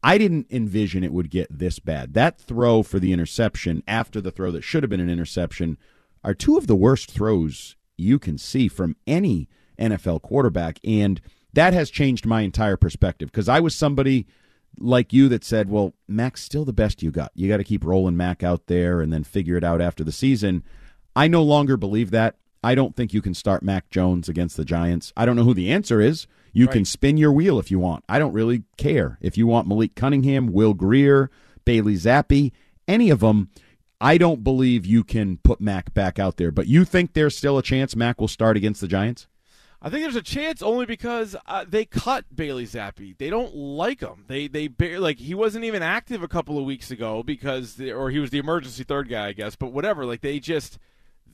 I 0.03 0.17
didn't 0.17 0.47
envision 0.51 1.03
it 1.03 1.13
would 1.13 1.31
get 1.31 1.47
this 1.49 1.79
bad. 1.79 2.13
That 2.13 2.39
throw 2.39 2.83
for 2.83 2.99
the 2.99 3.11
interception 3.11 3.81
after 3.87 4.21
the 4.21 4.29
throw 4.31 4.51
that 4.51 4.63
should 4.63 4.83
have 4.83 4.89
been 4.89 4.99
an 4.99 5.09
interception 5.09 5.77
are 6.23 6.33
two 6.35 6.57
of 6.57 6.67
the 6.67 6.75
worst 6.75 7.09
throws 7.11 7.75
you 7.97 8.19
can 8.19 8.37
see 8.37 8.67
from 8.67 8.95
any 9.07 9.47
NFL 9.79 10.21
quarterback. 10.21 10.79
And 10.83 11.21
that 11.53 11.73
has 11.73 11.89
changed 11.89 12.25
my 12.25 12.41
entire 12.41 12.77
perspective 12.77 13.31
because 13.31 13.49
I 13.49 13.59
was 13.59 13.73
somebody 13.75 14.27
like 14.79 15.13
you 15.13 15.29
that 15.29 15.43
said, 15.43 15.69
well, 15.69 15.93
Mac's 16.07 16.43
still 16.43 16.65
the 16.65 16.73
best 16.73 17.03
you 17.03 17.11
got. 17.11 17.31
You 17.35 17.47
got 17.47 17.57
to 17.57 17.63
keep 17.63 17.83
rolling 17.83 18.17
Mac 18.17 18.43
out 18.43 18.67
there 18.67 19.01
and 19.01 19.11
then 19.11 19.23
figure 19.23 19.57
it 19.57 19.63
out 19.63 19.81
after 19.81 20.03
the 20.03 20.11
season. 20.11 20.63
I 21.15 21.27
no 21.27 21.43
longer 21.43 21.77
believe 21.77 22.11
that. 22.11 22.35
I 22.63 22.73
don't 22.73 22.95
think 22.95 23.13
you 23.13 23.21
can 23.21 23.35
start 23.35 23.61
Mac 23.61 23.89
Jones 23.89 24.27
against 24.27 24.57
the 24.57 24.65
Giants. 24.65 25.13
I 25.15 25.25
don't 25.25 25.35
know 25.35 25.43
who 25.43 25.53
the 25.53 25.71
answer 25.71 26.01
is. 26.01 26.25
You 26.51 26.67
can 26.67 26.85
spin 26.85 27.17
your 27.17 27.33
wheel 27.33 27.59
if 27.59 27.69
you 27.69 27.79
want. 27.79 28.05
I 28.07 28.17
don't 28.17 28.33
really 28.33 28.63
care. 28.77 29.17
If 29.21 29.37
you 29.37 29.45
want 29.45 29.67
Malik 29.67 29.93
Cunningham, 29.93 30.53
Will 30.53 30.73
Grier, 30.73 31.29
Bailey 31.65 31.95
Zappe, 31.95 32.53
any 32.87 33.09
of 33.09 33.19
them, 33.19 33.49
I 33.99 34.17
don't 34.17 34.43
believe 34.43 34.85
you 34.85 35.03
can 35.03 35.37
put 35.37 35.59
Mac 35.59 35.93
back 35.93 36.17
out 36.17 36.37
there. 36.37 36.51
But 36.51 36.67
you 36.67 36.85
think 36.85 37.13
there's 37.13 37.37
still 37.37 37.57
a 37.57 37.63
chance 37.63 37.95
Mac 37.95 38.21
will 38.21 38.27
start 38.27 38.57
against 38.57 38.81
the 38.81 38.87
Giants? 38.87 39.27
I 39.81 39.89
think 39.89 40.03
there's 40.03 40.15
a 40.15 40.21
chance 40.21 40.61
only 40.61 40.85
because 40.85 41.35
uh, 41.45 41.65
they 41.67 41.85
cut 41.85 42.25
Bailey 42.35 42.65
Zappe. 42.65 43.17
They 43.17 43.29
don't 43.29 43.55
like 43.55 44.01
him. 44.01 44.25
They 44.27 44.47
they 44.47 44.69
like 44.97 45.19
he 45.19 45.35
wasn't 45.35 45.65
even 45.65 45.83
active 45.83 46.23
a 46.23 46.27
couple 46.27 46.57
of 46.57 46.65
weeks 46.65 46.89
ago 46.91 47.21
because 47.23 47.75
the, 47.75 47.91
or 47.91 48.09
he 48.09 48.19
was 48.19 48.31
the 48.31 48.39
emergency 48.39 48.83
third 48.83 49.09
guy, 49.09 49.27
I 49.27 49.33
guess. 49.33 49.55
But 49.55 49.71
whatever. 49.73 50.05
Like 50.05 50.21
they 50.21 50.39
just 50.39 50.79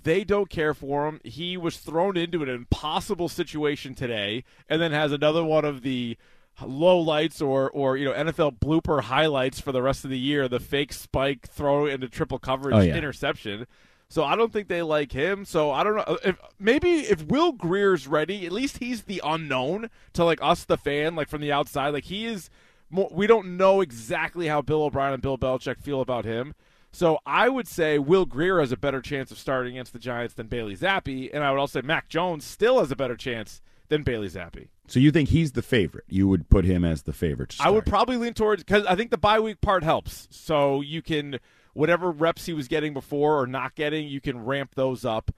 they 0.04 0.24
don't 0.24 0.50
care 0.50 0.74
for 0.74 1.08
him. 1.08 1.22
He 1.24 1.56
was 1.58 1.78
thrown 1.78 2.18
into 2.18 2.42
an 2.44 2.50
impossible 2.50 3.30
situation 3.30 3.94
today, 3.94 4.44
and 4.68 4.82
then 4.82 4.92
has 4.92 5.12
another 5.12 5.44
one 5.46 5.64
of 5.64 5.82
the 5.84 6.18
low 6.62 7.00
lights 7.00 7.42
or 7.42 7.70
or 7.72 7.96
you 7.96 8.06
know 8.06 8.14
NFL 8.14 8.60
blooper 8.60 9.02
highlights 9.04 9.62
for 9.62 9.72
the 9.72 9.82
rest 9.82 10.04
of 10.04 10.10
the 10.10 10.20
year. 10.20 10.48
The 10.48 10.60
fake 10.60 10.92
spike 10.92 11.48
throw 11.48 11.86
into 11.86 12.10
triple 12.10 12.39
coverage 12.39 12.76
Oh, 12.76 12.80
yeah. 12.82 12.96
interception. 12.98 13.66
So 14.12 14.26
I 14.26 14.36
don't 14.36 14.51
think 14.51 14.68
they 14.68 14.82
like 14.82 15.14
him. 15.14 15.45
So 15.45 15.72
I 15.72 15.86
don't 15.86 15.95
know 15.95 16.01
uh, 16.01 16.18
if 16.26 16.38
maybe 16.59 16.95
if 16.99 17.24
Will 17.28 17.53
Grier's 17.53 18.09
ready, 18.09 18.45
at 18.45 18.51
least 18.51 18.80
he's 18.80 19.03
the 19.03 19.22
unknown 19.24 19.89
to 20.12 20.26
like 20.26 20.39
us, 20.41 20.66
the 20.66 20.76
fan, 20.76 21.16
like 21.16 21.30
from 21.30 21.39
the 21.39 21.53
outside. 21.53 21.91
Like 21.91 22.03
he 22.03 22.26
is. 22.26 22.49
More, 22.89 23.07
we 23.09 23.26
don't 23.26 23.55
know 23.55 23.80
exactly 23.80 24.47
how 24.47 24.62
Bill 24.62 24.84
O'Brien 24.84 25.14
and 25.14 25.22
Bill 25.22 25.38
Belichick 25.38 25.80
feel 25.80 26.01
about 26.01 26.26
him. 26.26 26.53
So 26.91 27.20
I 27.26 27.47
would 27.47 27.70
say 27.70 27.99
Will 27.99 28.26
Grier 28.26 28.59
has 28.59 28.74
a 28.74 28.78
better 28.78 28.99
chance 28.99 29.32
of 29.32 29.38
starting 29.38 29.78
against 29.78 29.93
the 29.93 29.99
Giants 29.99 30.34
than 30.34 30.47
Bailey 30.47 30.76
Zappe, 30.76 31.30
and 31.34 31.41
I 31.41 31.49
would 31.49 31.59
also 31.62 31.80
say 31.80 31.88
Mac 31.88 32.09
Jones 32.09 32.43
still 32.43 32.80
has 32.80 32.91
a 32.91 32.97
better 32.97 33.16
chance 33.16 33.62
than 33.88 34.03
Bailey 34.03 34.28
Zappe. 34.28 34.68
So 34.88 34.99
you 34.99 35.12
think 35.12 35.30
he's 35.30 35.53
the 35.53 35.62
favorite? 35.62 36.03
You 36.09 36.28
would 36.28 36.49
put 36.49 36.66
him 36.66 36.84
as 36.84 37.03
the 37.03 37.14
favorite. 37.14 37.55
I 37.62 37.70
would 37.70 37.86
probably 37.86 38.18
lean 38.18 38.34
towards 38.34 38.62
because 38.62 38.86
I 38.86 38.95
think 38.95 39.09
the 39.09 39.18
bye 39.18 39.39
week 39.39 39.62
part 39.62 39.86
helps. 39.86 40.28
So 40.32 40.82
you 40.82 41.01
can 41.01 41.39
whatever 41.74 42.11
reps 42.11 42.45
he 42.45 42.53
was 42.53 42.67
getting 42.67 42.93
before 42.93 43.39
or 43.41 43.47
not 43.47 43.76
getting, 43.76 44.07
you 44.07 44.22
can 44.22 44.43
ramp 44.45 44.76
those 44.76 45.05
up. 45.05 45.32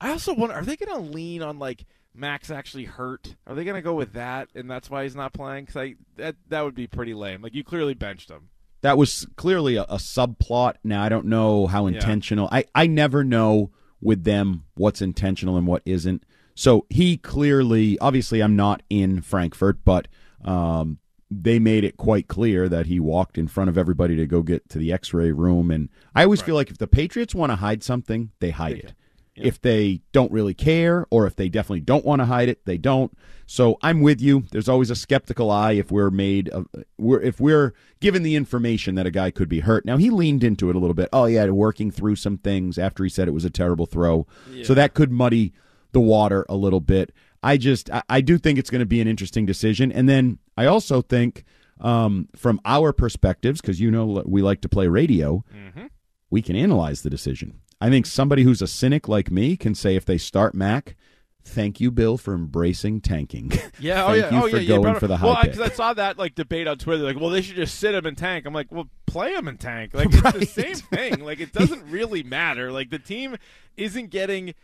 I 0.00 0.10
also 0.10 0.34
wonder, 0.34 0.54
are 0.54 0.64
they 0.64 0.76
going 0.76 0.94
to 0.94 1.10
lean 1.12 1.42
on 1.42 1.58
like 1.58 1.86
Mac's 2.14 2.50
actually 2.50 2.84
hurt? 2.84 3.34
Are 3.46 3.54
they 3.54 3.64
going 3.64 3.76
to 3.76 3.82
go 3.82 3.94
with 3.94 4.12
that, 4.14 4.48
and 4.54 4.70
that's 4.70 4.90
why 4.90 5.04
he's 5.04 5.16
not 5.16 5.32
playing? 5.32 5.64
Because 5.64 5.76
I 5.80 5.94
that 6.16 6.36
that 6.48 6.62
would 6.62 6.74
be 6.74 6.86
pretty 6.86 7.14
lame. 7.14 7.42
Like 7.42 7.54
you 7.54 7.64
clearly 7.64 7.94
benched 7.94 8.30
him. 8.30 8.48
That 8.82 8.98
was 8.98 9.26
clearly 9.36 9.76
a, 9.76 9.84
a 9.84 9.96
subplot. 9.96 10.74
Now 10.84 11.02
I 11.02 11.08
don't 11.08 11.26
know 11.26 11.66
how 11.66 11.86
Yeah. 11.86 11.94
intentional. 11.94 12.48
I 12.52 12.64
I 12.74 12.86
never 12.86 13.24
know 13.24 13.70
with 14.00 14.24
them 14.24 14.64
what's 14.74 15.00
intentional 15.00 15.56
and 15.56 15.66
what 15.66 15.82
isn't. 15.86 16.24
So 16.54 16.86
he 16.90 17.16
clearly, 17.16 17.98
obviously, 17.98 18.40
I'm 18.42 18.54
not 18.54 18.82
in 18.90 19.22
Frankfurt, 19.22 19.84
but 19.84 20.06
um, 20.44 20.98
they 21.42 21.58
made 21.58 21.84
it 21.84 21.96
quite 21.96 22.28
clear 22.28 22.68
that 22.68 22.86
he 22.86 23.00
walked 23.00 23.38
in 23.38 23.48
front 23.48 23.70
of 23.70 23.78
everybody 23.78 24.16
to 24.16 24.26
go 24.26 24.42
get 24.42 24.68
to 24.70 24.78
the 24.78 24.92
X-ray 24.92 25.32
room. 25.32 25.70
And 25.70 25.88
I 26.14 26.24
always 26.24 26.42
feel 26.42 26.54
like 26.54 26.70
if 26.70 26.78
the 26.78 26.86
Patriots 26.86 27.34
want 27.34 27.50
to 27.50 27.56
hide 27.56 27.82
something, 27.82 28.30
they 28.40 28.50
hide 28.50 28.78
it. 28.78 28.94
If 29.36 29.60
they 29.60 30.00
don't 30.12 30.30
really 30.30 30.54
care, 30.54 31.06
or 31.10 31.26
if 31.26 31.34
they 31.34 31.48
definitely 31.48 31.80
don't 31.80 32.04
want 32.04 32.20
to 32.20 32.26
hide 32.26 32.48
it, 32.48 32.64
they 32.66 32.78
don't. 32.78 33.12
So 33.46 33.78
I'm 33.82 34.00
with 34.00 34.20
you. 34.20 34.44
There's 34.52 34.68
always 34.68 34.90
a 34.90 34.94
skeptical 34.94 35.50
eye 35.50 35.72
if 35.72 35.90
we're 35.90 36.10
made 36.10 36.48
of, 36.50 36.68
we're 36.98 37.20
if 37.20 37.40
we're 37.40 37.74
given 37.98 38.22
the 38.22 38.36
information 38.36 38.94
that 38.94 39.06
a 39.06 39.10
guy 39.10 39.32
could 39.32 39.48
be 39.48 39.58
hurt. 39.60 39.84
Now 39.84 39.96
he 39.96 40.08
leaned 40.08 40.44
into 40.44 40.70
it 40.70 40.76
a 40.76 40.78
little 40.78 40.94
bit. 40.94 41.08
Oh 41.12 41.24
yeah, 41.24 41.46
working 41.48 41.90
through 41.90 42.14
some 42.14 42.38
things 42.38 42.78
after 42.78 43.02
he 43.02 43.10
said 43.10 43.26
it 43.26 43.32
was 43.32 43.44
a 43.44 43.50
terrible 43.50 43.86
throw. 43.86 44.26
So 44.62 44.72
that 44.74 44.94
could 44.94 45.10
muddy 45.10 45.52
the 45.90 46.00
water 46.00 46.46
a 46.48 46.54
little 46.54 46.80
bit. 46.80 47.12
I 47.44 47.56
just 47.58 47.90
I, 47.90 48.02
I 48.08 48.20
do 48.20 48.38
think 48.38 48.58
it's 48.58 48.70
going 48.70 48.80
to 48.80 48.86
be 48.86 49.00
an 49.00 49.06
interesting 49.08 49.46
decision, 49.46 49.92
and 49.92 50.08
then 50.08 50.38
I 50.56 50.66
also 50.66 51.02
think 51.02 51.44
um, 51.80 52.28
from 52.34 52.60
our 52.64 52.92
perspectives, 52.92 53.60
because 53.60 53.80
you 53.80 53.90
know 53.90 54.22
we 54.26 54.42
like 54.42 54.60
to 54.62 54.68
play 54.68 54.88
radio, 54.88 55.44
Mm-hmm. 55.54 55.86
we 56.30 56.40
can 56.42 56.56
analyze 56.56 57.02
the 57.02 57.10
decision. 57.10 57.60
I 57.80 57.90
think 57.90 58.06
somebody 58.06 58.42
who's 58.44 58.62
a 58.62 58.66
cynic 58.66 59.08
like 59.08 59.30
me 59.30 59.56
can 59.56 59.74
say 59.74 59.94
if 59.94 60.04
they 60.06 60.16
start 60.16 60.54
Mac, 60.54 60.96
thank 61.44 61.80
you, 61.80 61.90
Bill, 61.90 62.16
for 62.16 62.32
embracing 62.34 63.00
tanking. 63.02 63.52
Yeah, 63.78 64.04
oh 64.08 64.12
yeah, 64.14 64.30
you 64.30 64.44
oh 64.44 64.48
for 64.48 64.56
yeah. 64.58 64.76
going 64.76 64.94
for 64.94 65.06
the 65.06 65.18
high 65.18 65.26
well, 65.26 65.42
because 65.42 65.60
I 65.60 65.68
saw 65.68 65.92
that 65.92 66.16
like 66.16 66.34
debate 66.34 66.66
on 66.66 66.78
Twitter, 66.78 67.04
like, 67.04 67.20
well, 67.20 67.30
they 67.30 67.42
should 67.42 67.56
just 67.56 67.78
sit 67.78 67.94
him 67.94 68.06
and 68.06 68.16
tank. 68.16 68.46
I'm 68.46 68.54
like, 68.54 68.72
well, 68.72 68.88
play 69.06 69.34
him 69.34 69.48
and 69.48 69.60
tank. 69.60 69.92
Like 69.92 70.08
it's 70.10 70.32
the 70.32 70.46
same 70.62 70.76
thing. 70.76 71.20
Like 71.24 71.40
it 71.40 71.52
doesn't 71.52 71.90
really 71.90 72.22
matter. 72.22 72.72
Like 72.72 72.88
the 72.90 72.98
team 72.98 73.36
isn't 73.76 74.10
getting 74.10 74.54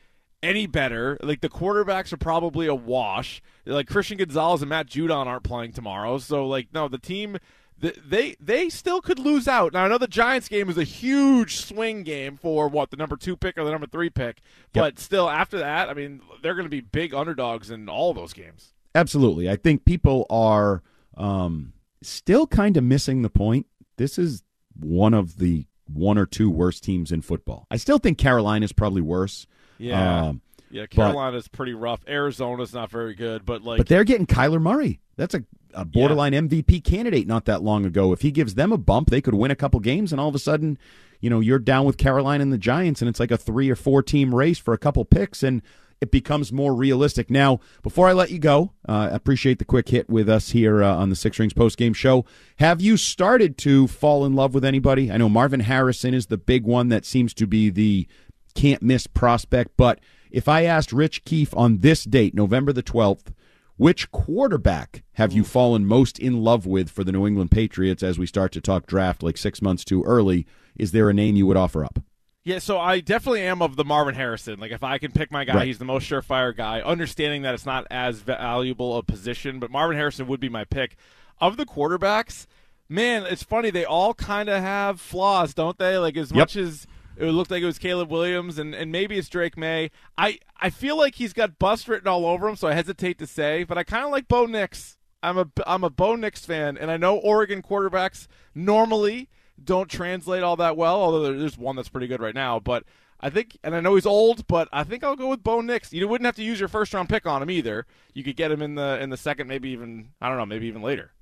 any 0.43 0.67
better. 0.67 1.19
Like 1.23 1.41
the 1.41 1.49
quarterbacks 1.49 2.13
are 2.13 2.19
probably 2.19 2.67
a 2.67 2.75
wash. 2.75 3.43
Like 3.65 3.89
Christian 3.89 4.19
Gonzalez 4.19 4.63
and 4.63 4.69
Matt 4.69 4.89
Judon 4.89 5.27
aren't 5.27 5.45
playing 5.45 5.73
tomorrow, 5.73 6.19
so 6.19 6.47
like 6.47 6.69
no, 6.73 6.89
the 6.89 6.99
team. 6.99 7.39
They 7.83 8.37
they 8.39 8.69
still 8.69 9.01
could 9.01 9.19
lose 9.19 9.49
out. 9.49 9.73
Now 9.73 9.87
I 9.87 9.89
know 9.89 9.97
the 9.97 10.07
Giants 10.07 10.49
game 10.49 10.69
is 10.69 10.77
a 10.77 10.85
huge 10.85 11.57
swing 11.57 12.03
game 12.03 12.37
for 12.37 12.69
what 12.69 12.91
the 12.91 12.99
number 12.99 13.17
two 13.17 13.39
pick 13.39 13.57
or 13.57 13.65
the 13.65 13.71
number 13.71 13.87
three 13.87 14.11
pick, 14.11 14.43
but 14.75 14.99
still 14.99 15.31
after 15.31 15.59
that, 15.61 15.89
I 15.89 15.95
mean 15.95 16.21
they're 16.43 16.55
going 16.55 16.67
to 16.67 16.71
be 16.71 16.83
big 16.83 17.15
underdogs 17.15 17.71
in 17.71 17.89
all 17.89 18.13
those 18.13 18.35
games. 18.35 18.75
Absolutely. 18.95 19.49
I 19.49 19.57
think 19.57 19.87
people 19.87 20.27
are 20.29 20.83
um, 21.17 21.73
still 22.03 22.47
kind 22.47 22.77
of 22.77 22.85
missing 22.85 23.23
the 23.23 23.31
point. 23.31 23.67
This 23.97 24.19
is 24.19 24.43
one 24.79 25.15
of 25.15 25.39
the 25.39 25.67
one 25.87 26.19
or 26.19 26.27
two 26.27 26.51
worst 26.51 26.85
teams 26.85 27.11
in 27.11 27.23
football. 27.23 27.67
I 27.71 27.77
still 27.77 27.99
think 27.99 28.19
Carolina 28.19 28.65
is 28.65 28.73
probably 28.73 29.03
worse. 29.03 29.47
Yeah. 29.81 30.27
Um, 30.27 30.41
Yeah, 30.71 30.83
but- 30.83 30.91
Carolina's 30.91 31.49
pretty 31.49 31.75
rough. 31.75 32.01
Arizona's 32.07 32.73
not 32.73 32.91
very 32.91 33.15
good, 33.15 33.45
but 33.45 33.63
like 33.63 33.79
but 33.79 33.89
they're 33.89 34.05
getting 34.05 34.27
Kyler 34.27 34.61
Murray. 34.61 35.01
That's 35.17 35.35
a, 35.35 35.43
a 35.75 35.85
borderline 35.85 36.33
MVP 36.33 36.85
candidate 36.85 37.27
not 37.27 37.45
that 37.47 37.63
long 37.63 37.85
ago. 37.85 38.13
If 38.13 38.23
he 38.23 38.31
gives 38.31 38.55
them 38.55 38.73
a 38.73 38.79
bump, 38.79 39.11
they 39.11 39.21
could 39.21 39.35
win 39.35 39.51
a 39.51 39.57
couple 39.57 39.81
games, 39.81 40.13
and 40.13 40.21
all 40.21 40.29
of 40.29 40.35
a 40.35 40.39
sudden, 40.39 40.79
you 41.21 41.29
know, 41.29 41.41
you're 41.41 41.59
down 41.59 41.85
with 41.87 41.97
Carolina 41.99 42.43
and 42.43 42.53
the 42.53 42.59
Giants, 42.59 43.03
and 43.03 43.09
it's 43.09 43.21
like 43.21 43.31
a 43.31 43.37
three 43.37 43.69
or 43.69 43.77
four 43.77 44.03
team 44.03 44.35
race 44.35 44.59
for 44.59 44.73
a 44.73 44.79
couple 44.79 45.05
picks, 45.05 45.43
and 45.43 45.61
it 46.01 46.11
becomes 46.11 46.51
more 46.51 46.75
realistic. 46.75 47.31
Now, 47.31 47.61
before 47.83 48.09
I 48.09 48.15
let 48.15 48.31
you 48.31 48.39
go, 48.39 48.73
uh, 48.89 49.09
I 49.13 49.15
appreciate 49.15 49.59
the 49.59 49.67
quick 49.67 49.91
hit 49.91 50.09
with 50.09 50.31
us 50.31 50.51
here 50.51 50.83
uh, 50.83 50.97
on 50.97 51.11
the 51.11 51.17
Six 51.17 51.39
Rings 51.39 51.53
post 51.53 51.77
game 51.77 51.93
show. 51.93 52.25
Have 52.57 52.81
you 52.81 52.97
started 52.97 53.59
to 53.59 53.87
fall 53.87 54.25
in 54.25 54.35
love 54.35 54.55
with 54.55 54.65
anybody? 54.65 55.13
I 55.13 55.19
know 55.19 55.29
Marvin 55.29 55.61
Harrison 55.61 56.15
is 56.15 56.27
the 56.29 56.39
big 56.39 56.65
one 56.65 56.89
that 56.89 57.05
seems 57.05 57.35
to 57.35 57.47
be 57.47 57.69
the 57.69 58.09
can't 58.55 58.83
miss 58.83 59.07
prospect, 59.07 59.73
but 59.77 60.01
if 60.31 60.49
I 60.49 60.65
asked 60.65 60.93
Rich 60.93 61.25
Keefe 61.25 61.55
on 61.57 61.79
this 61.79 62.05
date, 62.05 62.35
November 62.35 62.73
the 62.73 62.83
12th, 62.83 63.33
which 63.77 64.11
quarterback 64.13 65.03
have 65.15 65.33
you 65.33 65.43
fallen 65.43 65.87
most 65.87 66.19
in 66.19 66.43
love 66.43 66.67
with 66.67 66.91
for 66.91 67.03
the 67.03 67.13
New 67.13 67.27
England 67.27 67.51
Patriots 67.51 68.03
as 68.03 68.19
we 68.19 68.27
start 68.27 68.53
to 68.53 68.61
talk 68.61 68.87
draft 68.87 69.23
like 69.23 69.37
six 69.39 69.63
months 69.63 69.85
too 69.85 70.03
early? 70.05 70.47
Is 70.79 70.93
there 70.93 71.09
a 71.09 71.15
name 71.15 71.35
you 71.37 71.47
would 71.47 71.57
offer 71.57 71.85
up? 71.85 71.99
Yeah, 72.45 72.59
so 72.59 72.79
I 72.79 73.01
definitely 73.01 73.43
am 73.43 73.61
of 73.61 73.77
the 73.77 73.85
Marvin 73.85 74.15
Harrison. 74.15 74.61
Like, 74.61 74.73
if 74.73 74.83
I 74.83 74.99
can 74.99 75.13
pick 75.13 75.31
my 75.31 75.45
guy, 75.45 75.55
Right. 75.57 75.67
he's 75.67 75.79
the 75.79 75.85
most 75.85 76.09
surefire 76.11 76.57
guy. 76.57 76.81
Understanding 76.81 77.43
that 77.43 77.55
it's 77.55 77.67
not 77.67 77.87
as 77.91 78.21
valuable 78.21 78.97
a 78.97 79.03
position, 79.03 79.59
but 79.59 79.71
Marvin 79.71 79.97
Harrison 79.97 80.27
would 80.27 80.41
be 80.41 80.49
my 80.49 80.65
pick. 80.65 80.97
Of 81.41 81.57
the 81.59 81.67
quarterbacks, 81.67 82.47
man, 82.89 83.25
it's 83.27 83.43
funny. 83.43 83.71
They 83.71 83.85
all 83.85 84.15
kind 84.15 84.49
of 84.49 84.63
have 84.63 85.01
flaws, 85.01 85.53
don't 85.55 85.79
they? 85.79 85.99
Like, 85.99 86.17
as 86.17 86.31
Yep. 86.31 86.37
much 86.39 86.57
as 86.57 86.87
it 87.21 87.33
looked 87.33 87.51
like 87.51 87.63
it 87.63 87.67
was 87.67 87.79
Caleb 87.79 88.11
Williams 88.11 88.59
and, 88.59 88.75
and 88.75 88.91
maybe 88.91 89.19
it's 89.19 89.29
Drake 89.29 89.57
Maye, 89.57 89.91
I, 90.17 90.39
I 90.59 90.71
feel 90.71 90.97
like 90.97 91.17
he's 91.17 91.33
got 91.33 91.59
bust 91.59 91.89
written 91.89 92.09
all 92.09 92.27
over 92.27 92.49
him, 92.49 92.57
so 92.57 92.69
I 92.69 92.75
hesitate 92.75 93.19
to 93.19 93.27
say, 93.27 93.65
but 93.65 93.79
I 93.79 93.85
kind 93.85 94.05
of 94.05 94.11
like 94.11 94.29
Bo 94.29 94.47
Nix. 94.47 94.97
I'm 95.23 95.37
a, 95.37 95.49
I'm 95.67 95.85
a 95.85 95.91
Bo 95.91 96.17
Nix 96.17 96.47
fan, 96.47 96.79
and 96.79 96.91
I 96.91 96.97
know 96.97 97.17
Oregon 97.17 97.63
quarterbacks 97.63 98.27
normally 98.55 99.29
don't 99.63 99.91
translate 99.91 100.43
all 100.43 100.57
that 100.57 100.77
well, 100.77 100.97
although 100.97 101.39
there's 101.39 101.59
one 101.59 101.77
that's 101.77 101.91
pretty 101.91 102.07
good 102.07 102.21
right 102.21 102.35
now. 102.35 102.59
But 102.59 102.85
I 103.21 103.31
think, 103.31 103.59
and 103.63 103.75
I 103.75 103.81
know 103.81 103.95
he's 103.95 104.07
old, 104.07 104.47
but 104.47 104.69
I 104.73 104.85
think 104.85 105.05
I'll 105.05 105.17
go 105.17 105.29
with 105.29 105.43
Bo 105.43 105.61
Nix. 105.61 105.93
You 105.93 106.09
wouldn't 106.09 106.25
have 106.25 106.37
to 106.37 106.43
use 106.43 106.59
your 106.59 106.69
first 106.69 106.95
round 106.95 107.09
pick 107.09 107.27
on 107.27 107.43
him 107.43 107.51
either. 107.51 107.87
You 108.15 108.25
could 108.25 108.37
get 108.37 108.51
him 108.51 108.63
in 108.63 108.77
the 108.77 108.99
in 109.01 109.11
the 109.11 109.17
second, 109.17 109.47
maybe 109.47 109.71
even 109.71 110.09
I 110.21 110.29
don't 110.29 110.39
know, 110.39 110.47
maybe 110.47 110.67
even 110.67 110.83
later. 110.83 111.13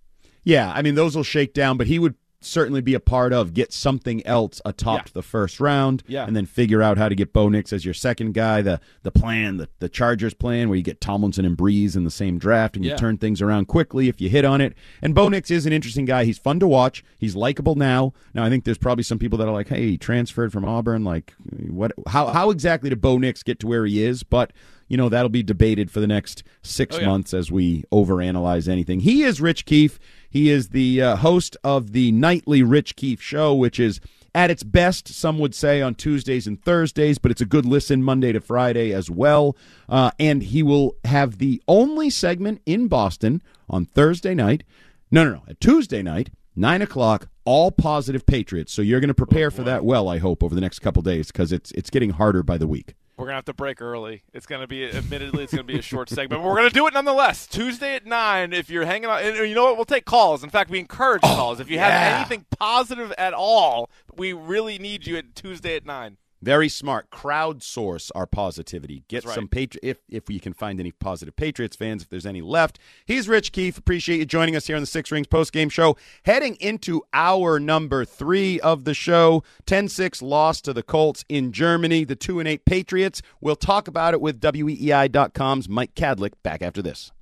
Yeah, 0.44 0.72
I 0.72 0.82
mean 0.82 0.94
those 0.94 1.16
will 1.16 1.24
shake 1.24 1.52
down, 1.52 1.76
but 1.76 1.88
he 1.88 1.98
would 1.98 2.14
certainly 2.40 2.80
be 2.80 2.94
a 2.94 3.00
part 3.00 3.32
of 3.32 3.52
get 3.52 3.72
something 3.72 4.24
else 4.26 4.60
atop 4.64 5.06
Yeah. 5.06 5.10
the 5.14 5.22
first 5.22 5.58
round, 5.58 6.02
Yeah. 6.06 6.24
and 6.24 6.36
then 6.36 6.46
figure 6.46 6.80
out 6.82 6.96
how 6.96 7.08
to 7.08 7.14
get 7.16 7.32
Bo 7.32 7.48
Nix 7.48 7.72
as 7.72 7.84
your 7.84 7.94
second 7.94 8.32
guy. 8.32 8.62
The 8.62 8.80
the 9.02 9.10
plan, 9.10 9.56
the 9.56 9.68
the 9.80 9.88
Chargers 9.88 10.34
plan, 10.34 10.68
where 10.68 10.76
you 10.76 10.82
get 10.84 11.00
Tomlinson 11.00 11.44
and 11.44 11.56
Brees 11.56 11.96
in 11.96 12.04
the 12.04 12.10
same 12.10 12.38
draft, 12.38 12.76
and 12.76 12.84
you 12.84 12.92
Yeah. 12.92 12.96
turn 12.96 13.18
things 13.18 13.42
around 13.42 13.66
quickly 13.66 14.08
if 14.08 14.20
you 14.20 14.28
hit 14.28 14.44
on 14.44 14.60
it. 14.60 14.74
And 15.02 15.14
Bo 15.14 15.28
Nix 15.28 15.50
is 15.50 15.66
an 15.66 15.72
interesting 15.72 16.04
guy. 16.04 16.24
He's 16.24 16.38
fun 16.38 16.60
to 16.60 16.68
watch. 16.68 17.02
He's 17.18 17.34
likable 17.34 17.74
now. 17.74 18.12
Now 18.34 18.44
I 18.44 18.50
think 18.50 18.64
there's 18.64 18.78
probably 18.78 19.04
some 19.04 19.18
people 19.18 19.38
that 19.38 19.48
are 19.48 19.52
like, 19.52 19.68
"Hey, 19.68 19.88
he 19.90 19.98
transferred 19.98 20.52
from 20.52 20.64
Auburn. 20.64 21.02
Like, 21.04 21.34
what? 21.68 21.92
How 22.06 22.28
how 22.28 22.50
exactly 22.50 22.88
did 22.90 23.00
Bo 23.00 23.18
Nix 23.18 23.42
get 23.42 23.58
to 23.60 23.66
where 23.66 23.84
he 23.84 24.02
is?" 24.04 24.22
But 24.22 24.52
you 24.86 24.96
know 24.96 25.08
that'll 25.08 25.28
be 25.28 25.42
debated 25.42 25.90
for 25.90 26.00
the 26.00 26.06
next 26.06 26.44
six 26.62 26.96
Oh, 27.00 27.04
months 27.04 27.34
as 27.34 27.50
we 27.50 27.84
overanalyze 27.92 28.68
anything. 28.68 29.00
He 29.00 29.22
is 29.22 29.40
Rich 29.40 29.66
Keefe. 29.66 29.98
He 30.30 30.50
is 30.50 30.68
the 30.68 31.02
uh, 31.02 31.16
host 31.16 31.56
of 31.64 31.92
the 31.92 32.12
nightly 32.12 32.62
Rich 32.62 32.96
Keefe 32.96 33.22
Show, 33.22 33.54
which 33.54 33.80
is 33.80 34.00
at 34.34 34.50
its 34.50 34.62
best, 34.62 35.08
some 35.08 35.38
would 35.38 35.54
say, 35.54 35.80
on 35.80 35.94
Tuesdays 35.94 36.46
and 36.46 36.62
Thursdays, 36.62 37.18
but 37.18 37.30
it's 37.30 37.40
a 37.40 37.46
good 37.46 37.64
listen 37.64 38.02
Monday 38.02 38.32
to 38.32 38.40
Friday 38.40 38.92
as 38.92 39.10
well. 39.10 39.56
Uh, 39.88 40.10
and 40.18 40.42
he 40.42 40.62
will 40.62 40.96
have 41.04 41.38
the 41.38 41.62
only 41.66 42.10
segment 42.10 42.60
in 42.66 42.88
Boston 42.88 43.42
on 43.68 43.84
Thursday 43.84 44.34
night. 44.34 44.64
No, 45.10 45.24
no, 45.24 45.30
no, 45.30 45.42
at 45.48 45.60
Tuesday 45.60 46.02
night, 46.02 46.30
9 46.54 46.82
o'clock, 46.82 47.28
all 47.44 47.70
positive 47.70 48.26
Patriots. 48.26 48.72
So 48.72 48.82
you're 48.82 49.00
going 49.00 49.08
to 49.08 49.14
prepare 49.14 49.50
for 49.50 49.62
that 49.62 49.84
well, 49.84 50.08
I 50.08 50.18
hope, 50.18 50.42
over 50.42 50.54
the 50.54 50.60
next 50.60 50.80
couple 50.80 51.02
days 51.02 51.28
because 51.28 51.50
it's, 51.50 51.70
it's 51.72 51.90
getting 51.90 52.10
harder 52.10 52.42
by 52.42 52.58
the 52.58 52.66
week. 52.66 52.94
We're 53.18 53.26
gonna 53.26 53.34
have 53.34 53.46
to 53.46 53.52
break 53.52 53.82
early. 53.82 54.22
It's 54.32 54.46
gonna 54.46 54.68
be, 54.68 54.84
admittedly, 54.88 55.42
it's 55.42 55.52
gonna 55.52 55.64
be 55.64 55.78
a 55.78 55.82
short 55.82 56.08
segment, 56.08 56.40
but 56.40 56.48
we're 56.48 56.54
gonna 56.54 56.70
do 56.70 56.86
it 56.86 56.94
nonetheless. 56.94 57.48
Tuesday 57.48 57.96
at 57.96 58.06
nine. 58.06 58.52
If 58.52 58.70
you're 58.70 58.84
hanging 58.84 59.10
out, 59.10 59.22
and 59.22 59.36
you 59.48 59.56
know 59.56 59.64
what, 59.64 59.74
we'll 59.74 59.84
take 59.84 60.04
calls. 60.04 60.44
In 60.44 60.50
fact, 60.50 60.70
we 60.70 60.78
encourage 60.78 61.22
oh, 61.24 61.34
calls. 61.34 61.58
If 61.58 61.68
you 61.68 61.80
have 61.80 62.20
anything 62.20 62.46
positive 62.60 63.12
at 63.18 63.34
all, 63.34 63.90
we 64.16 64.32
really 64.32 64.78
need 64.78 65.04
you 65.04 65.16
at 65.16 65.34
Tuesday 65.34 65.74
at 65.74 65.84
nine. 65.84 66.16
Very 66.40 66.68
smart. 66.68 67.10
Crowdsource 67.10 68.10
our 68.14 68.26
positivity. 68.26 69.02
Get 69.08 69.24
right. 69.24 69.34
some 69.34 69.48
patri- 69.48 69.80
if 69.82 69.98
if 70.08 70.28
we 70.28 70.38
can 70.38 70.52
find 70.52 70.78
any 70.78 70.92
positive 70.92 71.34
Patriots 71.34 71.76
fans, 71.76 72.02
if 72.02 72.08
there's 72.08 72.26
any 72.26 72.40
left. 72.40 72.78
He's 73.04 73.28
Rich 73.28 73.52
Keefe. 73.52 73.76
Appreciate 73.76 74.18
you 74.18 74.26
joining 74.26 74.54
us 74.54 74.66
here 74.66 74.76
on 74.76 74.82
the 74.82 74.86
Six 74.86 75.10
Rings 75.10 75.26
post 75.26 75.52
game 75.52 75.68
show. 75.68 75.96
Heading 76.24 76.56
into 76.60 77.02
our 77.12 77.58
number 77.58 78.04
three 78.04 78.60
of 78.60 78.84
the 78.84 78.94
show. 78.94 79.42
10-6 79.66 80.22
loss 80.22 80.60
to 80.60 80.72
the 80.72 80.82
Colts 80.82 81.24
in 81.28 81.52
Germany. 81.52 82.04
The 82.04 82.16
two 82.16 82.38
and 82.38 82.48
eight 82.48 82.64
Patriots. 82.64 83.20
We'll 83.40 83.56
talk 83.56 83.88
about 83.88 84.14
it 84.14 84.20
with 84.20 84.40
WEEI.com's 84.40 85.68
Mike 85.68 85.94
Kadlick 85.94 86.34
back 86.42 86.62
after 86.62 86.82
this. 86.82 87.12